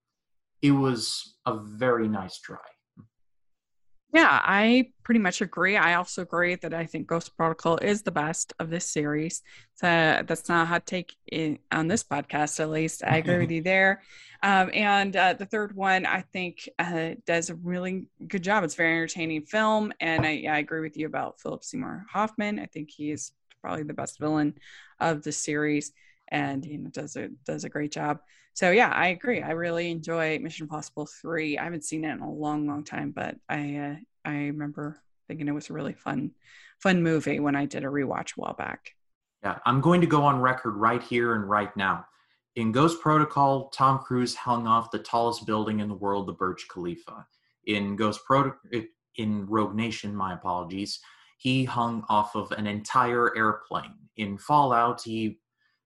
it 0.62 0.72
was 0.72 1.36
a 1.46 1.56
very 1.56 2.08
nice 2.08 2.38
try. 2.38 2.58
Yeah, 4.16 4.40
I 4.42 4.92
pretty 5.02 5.20
much 5.20 5.42
agree. 5.42 5.76
I 5.76 5.92
also 5.96 6.22
agree 6.22 6.54
that 6.54 6.72
I 6.72 6.86
think 6.86 7.06
Ghost 7.06 7.36
Protocol 7.36 7.76
is 7.76 8.00
the 8.00 8.10
best 8.10 8.54
of 8.58 8.70
this 8.70 8.88
series. 8.90 9.42
So 9.74 9.86
that's 10.26 10.48
not 10.48 10.62
a 10.62 10.64
hot 10.64 10.86
take 10.86 11.14
in, 11.30 11.58
on 11.70 11.86
this 11.86 12.02
podcast, 12.02 12.58
at 12.58 12.70
least. 12.70 13.04
I 13.04 13.18
agree 13.18 13.36
with 13.36 13.50
you 13.50 13.60
there. 13.62 14.00
Um, 14.42 14.70
and 14.72 15.14
uh, 15.14 15.34
the 15.34 15.44
third 15.44 15.76
one, 15.76 16.06
I 16.06 16.22
think, 16.32 16.66
uh, 16.78 17.10
does 17.26 17.50
a 17.50 17.56
really 17.56 18.06
good 18.26 18.42
job. 18.42 18.64
It's 18.64 18.72
a 18.72 18.78
very 18.78 18.94
entertaining 18.94 19.42
film, 19.42 19.92
and 20.00 20.24
I, 20.24 20.46
I 20.48 20.58
agree 20.60 20.80
with 20.80 20.96
you 20.96 21.06
about 21.06 21.38
Philip 21.38 21.62
Seymour 21.62 22.06
Hoffman. 22.10 22.58
I 22.58 22.66
think 22.66 22.90
he 22.90 23.10
is 23.10 23.32
probably 23.60 23.82
the 23.82 23.92
best 23.92 24.18
villain 24.18 24.54
of 24.98 25.24
the 25.24 25.32
series, 25.32 25.92
and 26.28 26.64
you 26.64 26.78
know 26.78 26.88
does 26.88 27.16
a 27.16 27.28
does 27.44 27.64
a 27.64 27.68
great 27.68 27.92
job 27.92 28.20
so 28.56 28.70
yeah, 28.70 28.88
I 28.88 29.08
agree. 29.08 29.42
I 29.42 29.50
really 29.50 29.90
enjoy 29.90 30.38
Mission 30.38 30.64
Impossible 30.64 31.06
three. 31.06 31.58
I 31.58 31.64
haven't 31.64 31.84
seen 31.84 32.04
it 32.04 32.12
in 32.12 32.20
a 32.20 32.32
long, 32.32 32.66
long 32.66 32.84
time, 32.84 33.10
but 33.10 33.36
I 33.50 33.76
uh, 33.76 33.94
I 34.24 34.32
remember 34.46 34.98
thinking 35.28 35.46
it 35.46 35.52
was 35.52 35.68
a 35.68 35.74
really 35.74 35.92
fun, 35.92 36.30
fun 36.80 37.02
movie 37.02 37.38
when 37.38 37.54
I 37.54 37.66
did 37.66 37.84
a 37.84 37.88
rewatch 37.88 38.30
a 38.36 38.40
while 38.40 38.54
back. 38.54 38.92
Yeah, 39.42 39.58
I'm 39.66 39.82
going 39.82 40.00
to 40.00 40.06
go 40.06 40.24
on 40.24 40.40
record 40.40 40.76
right 40.76 41.02
here 41.02 41.34
and 41.34 41.48
right 41.48 41.76
now. 41.76 42.06
In 42.54 42.72
Ghost 42.72 43.02
Protocol, 43.02 43.68
Tom 43.68 43.98
Cruise 43.98 44.34
hung 44.34 44.66
off 44.66 44.90
the 44.90 45.00
tallest 45.00 45.44
building 45.44 45.80
in 45.80 45.88
the 45.88 45.94
world, 45.94 46.26
the 46.26 46.32
Burj 46.32 46.66
Khalifa. 46.68 47.26
In 47.66 47.94
Ghost 47.94 48.20
Protocol, 48.24 48.58
in 49.16 49.44
Rogue 49.46 49.74
Nation, 49.74 50.16
my 50.16 50.32
apologies, 50.32 51.00
he 51.36 51.64
hung 51.64 52.04
off 52.08 52.34
of 52.34 52.50
an 52.52 52.66
entire 52.66 53.36
airplane. 53.36 53.94
In 54.16 54.38
Fallout, 54.38 55.02
he 55.02 55.38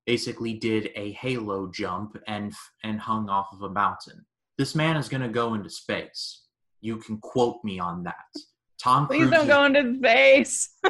basically 0.07 0.55
did 0.55 0.91
a 0.95 1.13
halo 1.13 1.71
jump 1.73 2.17
and 2.27 2.53
and 2.85 3.01
hung 3.01 3.29
off 3.29 3.49
of 3.53 3.63
a 3.63 3.71
mountain. 3.71 4.25
This 4.59 4.75
man 4.75 4.97
is 4.97 5.09
going 5.09 5.23
to 5.23 5.29
go 5.29 5.55
into 5.55 5.71
space. 5.71 6.43
You 6.81 6.97
can 6.97 7.19
quote 7.19 7.63
me 7.65 7.79
on 7.79 8.05
that. 8.05 8.15
Tom 8.83 9.07
Please 9.07 9.29
Cruise 9.29 9.31
don't 9.31 9.47
go 9.47 9.65
into 9.65 9.99
space. 9.99 10.71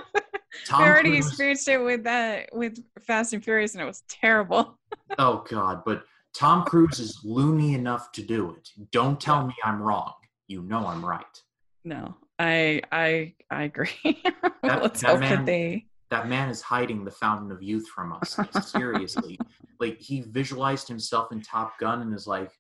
Tom 0.67 0.83
I 0.83 0.89
already 0.89 1.11
Cruise, 1.11 1.29
experienced 1.29 1.69
it 1.69 1.79
with 1.79 2.05
that 2.05 2.49
with 2.53 2.79
Fast 3.01 3.33
and 3.33 3.43
Furious, 3.43 3.75
and 3.75 3.83
it 3.83 3.87
was 3.87 4.03
terrible. 4.09 4.79
oh 5.19 5.45
God! 5.49 5.83
But 5.85 6.05
Tom 6.35 6.65
Cruise 6.65 6.99
is 6.99 7.21
loony 7.25 7.75
enough 7.75 8.13
to 8.13 8.23
do 8.23 8.51
it. 8.51 8.69
Don't 8.93 9.21
tell 9.21 9.47
me 9.47 9.55
I'm 9.65 9.81
wrong. 9.83 10.13
You 10.47 10.63
know 10.63 10.87
I'm 10.87 11.05
right. 11.05 11.25
No, 11.85 12.17
I 12.39 12.83
I 12.91 13.35
I 13.51 13.65
agree. 13.65 13.91
That, 14.63 14.83
Let's 14.83 15.01
that 15.01 15.13
hope 15.13 15.21
man, 15.21 15.31
that 15.31 15.47
they 15.47 15.87
that 16.11 16.29
man 16.29 16.51
is 16.51 16.61
hiding 16.61 17.05
the 17.05 17.11
fountain 17.11 17.53
of 17.53 17.63
youth 17.63 17.87
from 17.89 18.13
us. 18.13 18.39
seriously. 18.71 19.39
like 19.79 19.99
he 20.01 20.23
visualized 20.23 20.89
himself 20.89 21.33
in 21.33 21.41
Top 21.41 21.79
Gun 21.79 22.03
and 22.03 22.15
is 22.15 22.27
like, 22.27 22.51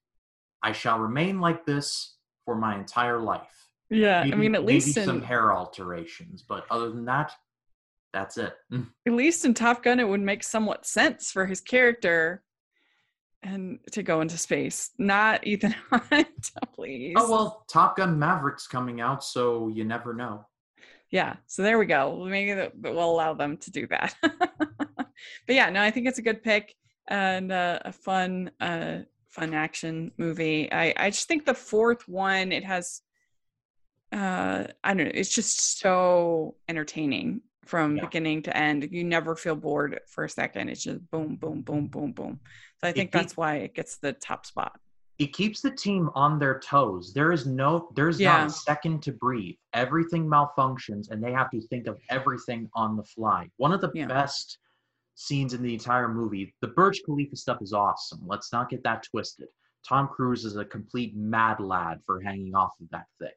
I 0.62 0.72
shall 0.72 0.98
remain 0.98 1.40
like 1.40 1.66
this 1.66 2.16
for 2.44 2.54
my 2.54 2.76
entire 2.76 3.18
life. 3.18 3.68
Yeah, 3.90 4.22
maybe, 4.22 4.32
I 4.32 4.36
mean, 4.36 4.54
at 4.54 4.64
least 4.64 4.96
in, 4.96 5.04
some 5.04 5.20
hair 5.20 5.52
alterations, 5.52 6.44
but 6.48 6.64
other 6.70 6.90
than 6.90 7.04
that, 7.06 7.32
that's 8.12 8.38
it. 8.38 8.54
Mm. 8.72 8.86
At 9.06 9.14
least 9.14 9.44
in 9.44 9.52
Top 9.52 9.82
Gun, 9.82 9.98
it 9.98 10.08
would 10.08 10.20
make 10.20 10.44
somewhat 10.44 10.86
sense 10.86 11.32
for 11.32 11.46
his 11.46 11.60
character 11.60 12.44
and 13.42 13.80
to 13.92 14.02
go 14.04 14.20
into 14.20 14.38
space. 14.38 14.90
Not 14.96 15.44
Ethan 15.44 15.74
Hunt, 15.90 16.50
please. 16.72 17.14
Oh 17.16 17.28
well, 17.28 17.64
Top 17.68 17.96
Gun 17.96 18.16
Maverick's 18.16 18.68
coming 18.68 19.00
out, 19.00 19.24
so 19.24 19.66
you 19.68 19.84
never 19.84 20.14
know 20.14 20.46
yeah 21.10 21.36
so 21.46 21.62
there 21.62 21.78
we 21.78 21.86
go. 21.86 22.24
Maybe 22.24 22.68
we'll 22.80 23.10
allow 23.10 23.34
them 23.34 23.56
to 23.58 23.70
do 23.70 23.86
that. 23.88 24.14
But 25.46 25.54
yeah 25.54 25.70
no 25.70 25.82
i 25.82 25.90
think 25.90 26.06
it's 26.06 26.18
a 26.18 26.22
good 26.22 26.42
pick 26.42 26.74
and 27.08 27.52
uh, 27.52 27.80
a 27.84 27.92
fun 27.92 28.50
uh, 28.60 29.00
fun 29.28 29.54
action 29.54 30.12
movie. 30.16 30.72
I 30.72 30.94
i 30.96 31.10
just 31.10 31.28
think 31.28 31.44
the 31.44 31.54
fourth 31.54 32.08
one 32.08 32.52
it 32.52 32.64
has 32.64 33.02
uh 34.12 34.64
i 34.82 34.94
don't 34.94 35.06
know 35.06 35.12
it's 35.14 35.32
just 35.32 35.78
so 35.78 36.56
entertaining 36.68 37.42
from 37.66 37.96
yeah. 37.96 38.04
beginning 38.04 38.42
to 38.42 38.56
end. 38.56 38.88
You 38.90 39.04
never 39.04 39.36
feel 39.36 39.54
bored 39.54 40.00
for 40.08 40.24
a 40.24 40.28
second. 40.28 40.70
It's 40.70 40.82
just 40.82 41.08
boom 41.12 41.36
boom 41.36 41.62
boom 41.62 41.86
boom 41.86 42.12
boom. 42.12 42.40
So 42.80 42.88
i 42.88 42.92
think 42.92 43.08
it, 43.08 43.12
that's 43.12 43.36
why 43.36 43.56
it 43.56 43.74
gets 43.74 43.98
the 43.98 44.12
top 44.12 44.46
spot 44.46 44.80
it 45.20 45.34
keeps 45.34 45.60
the 45.60 45.70
team 45.70 46.08
on 46.14 46.38
their 46.38 46.58
toes. 46.60 47.12
There 47.12 47.30
is 47.30 47.44
no, 47.44 47.90
there's 47.94 48.18
yeah. 48.18 48.38
not 48.38 48.46
a 48.46 48.50
second 48.50 49.02
to 49.02 49.12
breathe. 49.12 49.56
Everything 49.74 50.26
malfunctions, 50.26 51.10
and 51.10 51.22
they 51.22 51.30
have 51.30 51.50
to 51.50 51.60
think 51.60 51.86
of 51.86 52.00
everything 52.08 52.70
on 52.74 52.96
the 52.96 53.04
fly. 53.04 53.50
One 53.58 53.70
of 53.70 53.82
the 53.82 53.90
yeah. 53.94 54.06
best 54.06 54.58
scenes 55.16 55.52
in 55.52 55.62
the 55.62 55.74
entire 55.74 56.08
movie. 56.08 56.54
The 56.62 56.68
Burj 56.68 57.02
Khalifa 57.04 57.36
stuff 57.36 57.58
is 57.60 57.74
awesome. 57.74 58.22
Let's 58.26 58.50
not 58.50 58.70
get 58.70 58.82
that 58.84 59.02
twisted. 59.02 59.48
Tom 59.86 60.08
Cruise 60.08 60.46
is 60.46 60.56
a 60.56 60.64
complete 60.64 61.14
mad 61.14 61.60
lad 61.60 62.00
for 62.06 62.22
hanging 62.22 62.54
off 62.54 62.72
of 62.80 62.88
that 62.90 63.04
thing. 63.18 63.28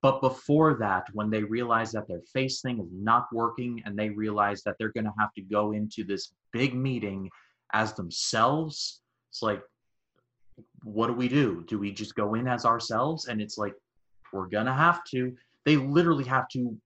But 0.00 0.20
before 0.20 0.74
that, 0.74 1.06
when 1.12 1.28
they 1.28 1.42
realize 1.42 1.90
that 1.92 2.06
their 2.06 2.22
face 2.32 2.60
thing 2.60 2.78
is 2.78 2.90
not 2.92 3.26
working 3.32 3.82
and 3.84 3.98
they 3.98 4.10
realize 4.10 4.62
that 4.62 4.76
they're 4.78 4.92
going 4.92 5.06
to 5.06 5.14
have 5.18 5.34
to 5.34 5.42
go 5.42 5.72
into 5.72 6.04
this 6.04 6.32
big 6.52 6.72
meeting 6.72 7.28
as 7.72 7.94
themselves, 7.94 9.00
it's 9.30 9.42
like, 9.42 9.60
what 10.84 11.06
do 11.08 11.12
we 11.12 11.28
do? 11.28 11.64
Do 11.68 11.78
we 11.78 11.92
just 11.92 12.14
go 12.14 12.34
in 12.34 12.46
as 12.48 12.64
ourselves? 12.64 13.26
And 13.28 13.40
it's 13.40 13.58
like, 13.58 13.74
we're 14.32 14.46
gonna 14.46 14.74
have 14.74 15.04
to. 15.12 15.34
They 15.64 15.76
literally 15.76 16.24
have 16.24 16.48
to 16.50 16.76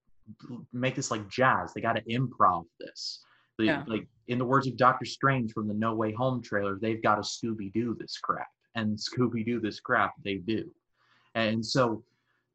make 0.72 0.94
this 0.94 1.10
like 1.10 1.28
jazz. 1.28 1.72
They 1.72 1.80
got 1.80 1.94
to 1.94 2.02
improv 2.02 2.64
this. 2.80 3.20
They, 3.58 3.66
yeah. 3.66 3.84
Like 3.86 4.06
in 4.28 4.38
the 4.38 4.44
words 4.44 4.66
of 4.66 4.76
Doctor 4.76 5.04
Strange 5.04 5.52
from 5.52 5.68
the 5.68 5.74
No 5.74 5.94
Way 5.94 6.12
Home 6.12 6.42
trailer, 6.42 6.78
they've 6.80 7.02
got 7.02 7.14
to 7.16 7.22
Scooby 7.22 7.72
Doo 7.72 7.96
this 7.98 8.18
crap, 8.18 8.48
and 8.74 8.98
Scooby 8.98 9.44
Doo 9.46 9.60
this 9.60 9.80
crap 9.80 10.12
they 10.24 10.36
do. 10.36 10.68
And 11.36 11.64
so 11.64 12.02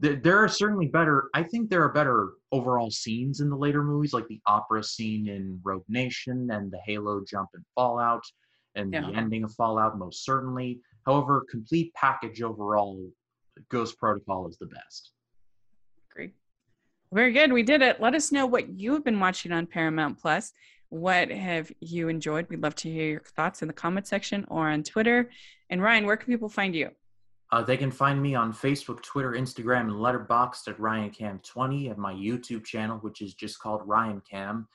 th- 0.02 0.22
there 0.22 0.38
are 0.38 0.48
certainly 0.50 0.88
better. 0.88 1.30
I 1.34 1.44
think 1.44 1.70
there 1.70 1.84
are 1.84 1.94
better 1.94 2.32
overall 2.52 2.92
scenes 2.92 3.40
in 3.40 3.50
the 3.50 3.56
later 3.56 3.84
movies, 3.84 4.14
like 4.14 4.28
the 4.28 4.42
opera 4.46 4.84
scene 4.84 5.28
in 5.30 5.60
Rogue 5.64 5.86
Nation 5.88 6.50
and 6.52 6.70
the 6.70 6.80
Halo 6.86 7.24
jump 7.28 7.50
in 7.56 7.64
Fallout 7.74 8.24
and 8.76 8.94
Yeah. 8.94 9.10
the 9.10 9.16
ending 9.16 9.44
of 9.44 9.54
Fallout, 9.56 9.98
most 9.98 10.26
certainly. 10.26 10.80
However, 11.06 11.46
complete 11.50 11.94
package 11.94 12.42
overall, 12.42 13.10
Ghost 13.70 13.98
Protocol 13.98 14.48
is 14.48 14.58
the 14.58 14.68
best. 14.68 15.12
Great. 16.14 16.34
Very 17.12 17.34
good. 17.34 17.52
We 17.52 17.64
did 17.64 17.82
it. 17.82 18.00
Let 18.00 18.16
us 18.16 18.32
know 18.32 18.46
what 18.46 18.80
you 18.80 18.94
have 18.94 19.04
been 19.04 19.20
watching 19.20 19.52
on 19.52 19.68
Paramount 19.68 20.20
Plus. 20.20 20.54
What 20.90 21.32
have 21.32 21.72
you 21.80 22.10
enjoyed? 22.10 22.48
We'd 22.50 22.62
love 22.62 22.76
to 22.76 22.92
hear 22.92 23.08
your 23.08 23.22
thoughts 23.22 23.62
in 23.62 23.68
the 23.68 23.74
comment 23.74 24.08
section 24.08 24.46
or 24.50 24.70
on 24.70 24.84
Twitter. 24.84 25.30
And 25.70 25.82
Ryan, 25.82 26.06
where 26.06 26.18
can 26.18 26.28
people 26.28 26.50
find 26.50 26.76
you? 26.76 26.92
Uh, 27.52 27.62
they 27.62 27.76
can 27.76 27.92
find 27.92 28.22
me 28.22 28.34
on 28.34 28.54
Facebook, 28.54 29.02
Twitter, 29.02 29.32
Instagram, 29.32 29.82
and 29.82 29.92
Letterboxd 29.92 30.70
at 30.70 30.78
RyanCam20 30.78 31.92
and 31.92 31.98
my 31.98 32.14
YouTube 32.14 32.64
channel, 32.64 32.98
which 33.00 33.22
is 33.22 33.34
just 33.34 33.60
called 33.60 33.82
Ryan 33.86 34.22
Cam, 34.30 34.68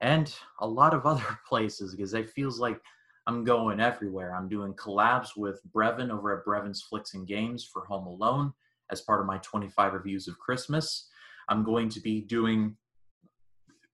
and 0.00 0.34
a 0.60 0.66
lot 0.66 0.94
of 0.94 1.06
other 1.06 1.38
places 1.48 1.94
because 1.94 2.14
it 2.14 2.30
feels 2.30 2.58
like 2.58 2.80
I'm 3.26 3.44
going 3.44 3.80
everywhere. 3.80 4.34
I'm 4.34 4.48
doing 4.48 4.74
collabs 4.74 5.30
with 5.36 5.60
Brevin 5.72 6.10
over 6.10 6.38
at 6.38 6.44
Brevin's 6.44 6.82
Flicks 6.82 7.14
and 7.14 7.26
Games 7.26 7.64
for 7.64 7.84
Home 7.86 8.06
Alone 8.06 8.52
as 8.90 9.00
part 9.00 9.20
of 9.20 9.26
my 9.26 9.38
25 9.38 9.94
reviews 9.94 10.28
of 10.28 10.38
Christmas. 10.38 11.08
I'm 11.48 11.64
going 11.64 11.88
to 11.90 12.00
be 12.00 12.20
doing 12.20 12.76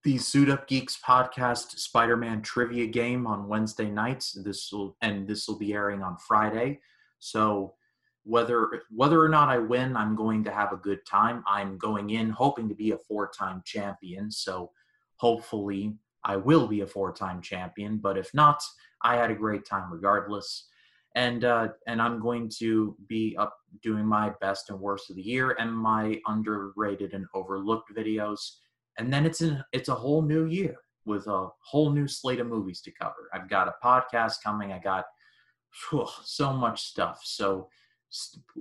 the 0.02 0.18
Suit 0.18 0.48
Up 0.48 0.66
Geeks 0.66 0.98
podcast 1.06 1.78
Spider-Man 1.78 2.42
trivia 2.42 2.86
game 2.86 3.26
on 3.26 3.48
Wednesday 3.48 3.90
nights. 3.90 4.32
This 4.32 4.72
will 4.72 4.96
and 5.02 5.28
this 5.28 5.46
will 5.46 5.58
be 5.58 5.74
airing 5.74 6.02
on 6.02 6.16
Friday. 6.16 6.80
So 7.18 7.74
whether 8.24 8.82
whether 8.90 9.22
or 9.22 9.28
not 9.28 9.48
I 9.48 9.58
win, 9.58 9.96
I'm 9.96 10.16
going 10.16 10.42
to 10.44 10.50
have 10.50 10.72
a 10.72 10.76
good 10.76 11.04
time. 11.06 11.44
I'm 11.46 11.78
going 11.78 12.10
in 12.10 12.30
hoping 12.30 12.68
to 12.68 12.74
be 12.74 12.92
a 12.92 12.98
four-time 12.98 13.62
champion, 13.64 14.30
so 14.30 14.70
hopefully 15.16 15.96
I 16.24 16.36
will 16.36 16.66
be 16.66 16.80
a 16.80 16.86
four-time 16.86 17.42
champion. 17.42 17.98
But 17.98 18.16
if 18.18 18.32
not, 18.34 18.62
I 19.02 19.16
had 19.16 19.30
a 19.30 19.34
great 19.34 19.64
time 19.64 19.92
regardless. 19.92 20.66
And 21.16 21.44
uh, 21.44 21.68
and 21.88 22.00
I'm 22.00 22.20
going 22.20 22.48
to 22.58 22.96
be 23.08 23.36
up 23.36 23.56
doing 23.82 24.06
my 24.06 24.32
best 24.40 24.70
and 24.70 24.78
worst 24.78 25.10
of 25.10 25.16
the 25.16 25.22
year 25.22 25.56
and 25.58 25.74
my 25.74 26.20
underrated 26.26 27.14
and 27.14 27.26
overlooked 27.34 27.92
videos. 27.94 28.38
And 28.98 29.12
then 29.12 29.26
it's 29.26 29.40
in 29.40 29.62
it's 29.72 29.88
a 29.88 29.94
whole 29.94 30.22
new 30.22 30.46
year 30.46 30.76
with 31.04 31.26
a 31.26 31.48
whole 31.64 31.90
new 31.90 32.06
slate 32.06 32.38
of 32.38 32.46
movies 32.46 32.80
to 32.82 32.92
cover. 32.92 33.28
I've 33.34 33.48
got 33.48 33.66
a 33.66 33.74
podcast 33.84 34.42
coming. 34.44 34.72
I 34.72 34.78
got 34.78 35.06
phew, 35.72 36.06
so 36.24 36.52
much 36.52 36.82
stuff. 36.84 37.22
So 37.24 37.68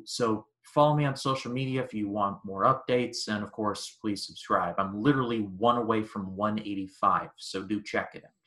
so 0.06 0.46
follow 0.64 0.96
me 0.96 1.06
on 1.06 1.16
social 1.16 1.52
media 1.52 1.84
if 1.84 1.94
you 1.94 2.10
want 2.10 2.44
more 2.46 2.64
updates 2.64 3.28
and 3.28 3.44
of 3.44 3.52
course 3.52 3.98
please 4.00 4.26
subscribe 4.26 4.76
i'm 4.78 5.02
literally 5.02 5.40
one 5.58 5.78
away 5.78 6.04
from 6.04 6.36
185 6.36 7.30
so 7.38 7.64
do 7.64 7.82
check 7.82 8.12
it 8.14 8.24
out 8.24 8.39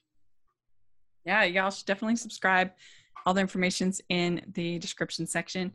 Yeah, 1.25 1.45
y'all 1.45 1.71
should 1.71 1.87
definitely 1.87 2.17
subscribe. 2.17 2.71
All 3.25 3.35
the 3.35 3.41
information's 3.41 4.01
in 4.09 4.43
the 4.53 4.79
description 4.79 5.27
section. 5.27 5.73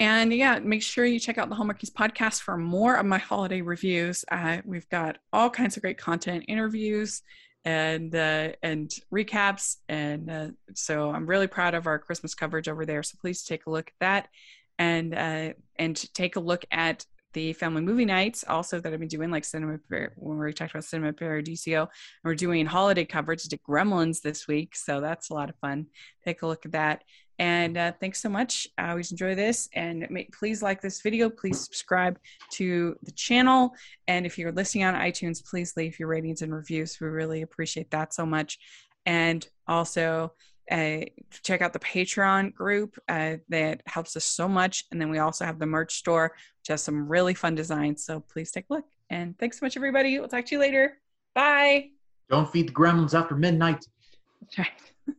And 0.00 0.32
yeah, 0.32 0.58
make 0.58 0.82
sure 0.82 1.04
you 1.04 1.20
check 1.20 1.38
out 1.38 1.48
the 1.48 1.54
Hallmarkies 1.54 1.92
podcast 1.92 2.40
for 2.40 2.56
more 2.56 2.96
of 2.96 3.06
my 3.06 3.18
holiday 3.18 3.60
reviews. 3.60 4.24
Uh, 4.30 4.58
we've 4.64 4.88
got 4.88 5.18
all 5.32 5.50
kinds 5.50 5.76
of 5.76 5.82
great 5.82 5.98
content, 5.98 6.46
interviews, 6.48 7.22
and 7.64 8.14
uh, 8.14 8.52
and 8.62 8.90
recaps. 9.12 9.76
And 9.88 10.30
uh, 10.30 10.48
so 10.74 11.10
I'm 11.10 11.26
really 11.26 11.46
proud 11.46 11.74
of 11.74 11.86
our 11.86 11.98
Christmas 11.98 12.34
coverage 12.34 12.68
over 12.68 12.84
there. 12.84 13.02
So 13.02 13.18
please 13.20 13.44
take 13.44 13.66
a 13.66 13.70
look 13.70 13.88
at 13.88 14.00
that, 14.00 14.28
and 14.78 15.14
uh, 15.14 15.52
and 15.76 16.14
take 16.14 16.36
a 16.36 16.40
look 16.40 16.64
at 16.72 17.06
the 17.34 17.52
family 17.52 17.82
movie 17.82 18.04
nights 18.04 18.44
also 18.48 18.80
that 18.80 18.92
I've 18.92 18.98
been 18.98 19.08
doing, 19.08 19.30
like 19.30 19.44
Cinema 19.44 19.78
when 20.16 20.38
we 20.38 20.52
talked 20.52 20.72
about 20.72 20.84
Cinema 20.84 21.12
Paradiso. 21.12 21.80
And 21.80 21.88
we're 22.24 22.34
doing 22.34 22.64
holiday 22.64 23.04
coverage 23.04 23.46
to 23.48 23.58
Gremlins 23.58 24.22
this 24.22 24.48
week, 24.48 24.74
so 24.74 25.00
that's 25.00 25.30
a 25.30 25.34
lot 25.34 25.50
of 25.50 25.56
fun. 25.56 25.86
Take 26.24 26.42
a 26.42 26.46
look 26.46 26.64
at 26.64 26.72
that. 26.72 27.04
And 27.38 27.76
uh, 27.76 27.92
thanks 28.00 28.22
so 28.22 28.28
much. 28.28 28.68
I 28.78 28.90
always 28.90 29.10
enjoy 29.10 29.34
this. 29.34 29.68
And 29.74 30.06
please 30.32 30.62
like 30.62 30.80
this 30.80 31.02
video. 31.02 31.28
Please 31.28 31.60
subscribe 31.60 32.18
to 32.52 32.96
the 33.02 33.12
channel. 33.12 33.74
And 34.06 34.24
if 34.24 34.38
you're 34.38 34.52
listening 34.52 34.84
on 34.84 34.94
iTunes, 34.94 35.44
please 35.44 35.74
leave 35.76 35.98
your 35.98 36.08
ratings 36.08 36.42
and 36.42 36.54
reviews. 36.54 36.96
We 37.00 37.08
really 37.08 37.42
appreciate 37.42 37.90
that 37.90 38.14
so 38.14 38.24
much. 38.24 38.58
And 39.04 39.46
also, 39.66 40.32
uh, 40.70 41.00
check 41.42 41.60
out 41.62 41.72
the 41.72 41.78
Patreon 41.78 42.54
group 42.54 42.98
uh, 43.08 43.36
that 43.48 43.82
helps 43.86 44.16
us 44.16 44.24
so 44.24 44.48
much. 44.48 44.84
And 44.90 45.00
then 45.00 45.10
we 45.10 45.18
also 45.18 45.44
have 45.44 45.58
the 45.58 45.66
merch 45.66 45.94
store, 45.94 46.32
which 46.60 46.68
has 46.68 46.82
some 46.82 47.08
really 47.08 47.34
fun 47.34 47.54
designs. 47.54 48.04
So 48.04 48.20
please 48.20 48.50
take 48.50 48.66
a 48.70 48.74
look. 48.74 48.84
And 49.10 49.38
thanks 49.38 49.60
so 49.60 49.66
much, 49.66 49.76
everybody. 49.76 50.18
We'll 50.18 50.28
talk 50.28 50.46
to 50.46 50.54
you 50.54 50.60
later. 50.60 50.98
Bye. 51.34 51.90
don't 52.30 52.50
feed 52.50 52.68
the 52.68 52.72
gremlins 52.72 53.12
after 53.18 53.34
midnight 53.34 53.84
That's 54.40 54.58
right. 54.58 54.68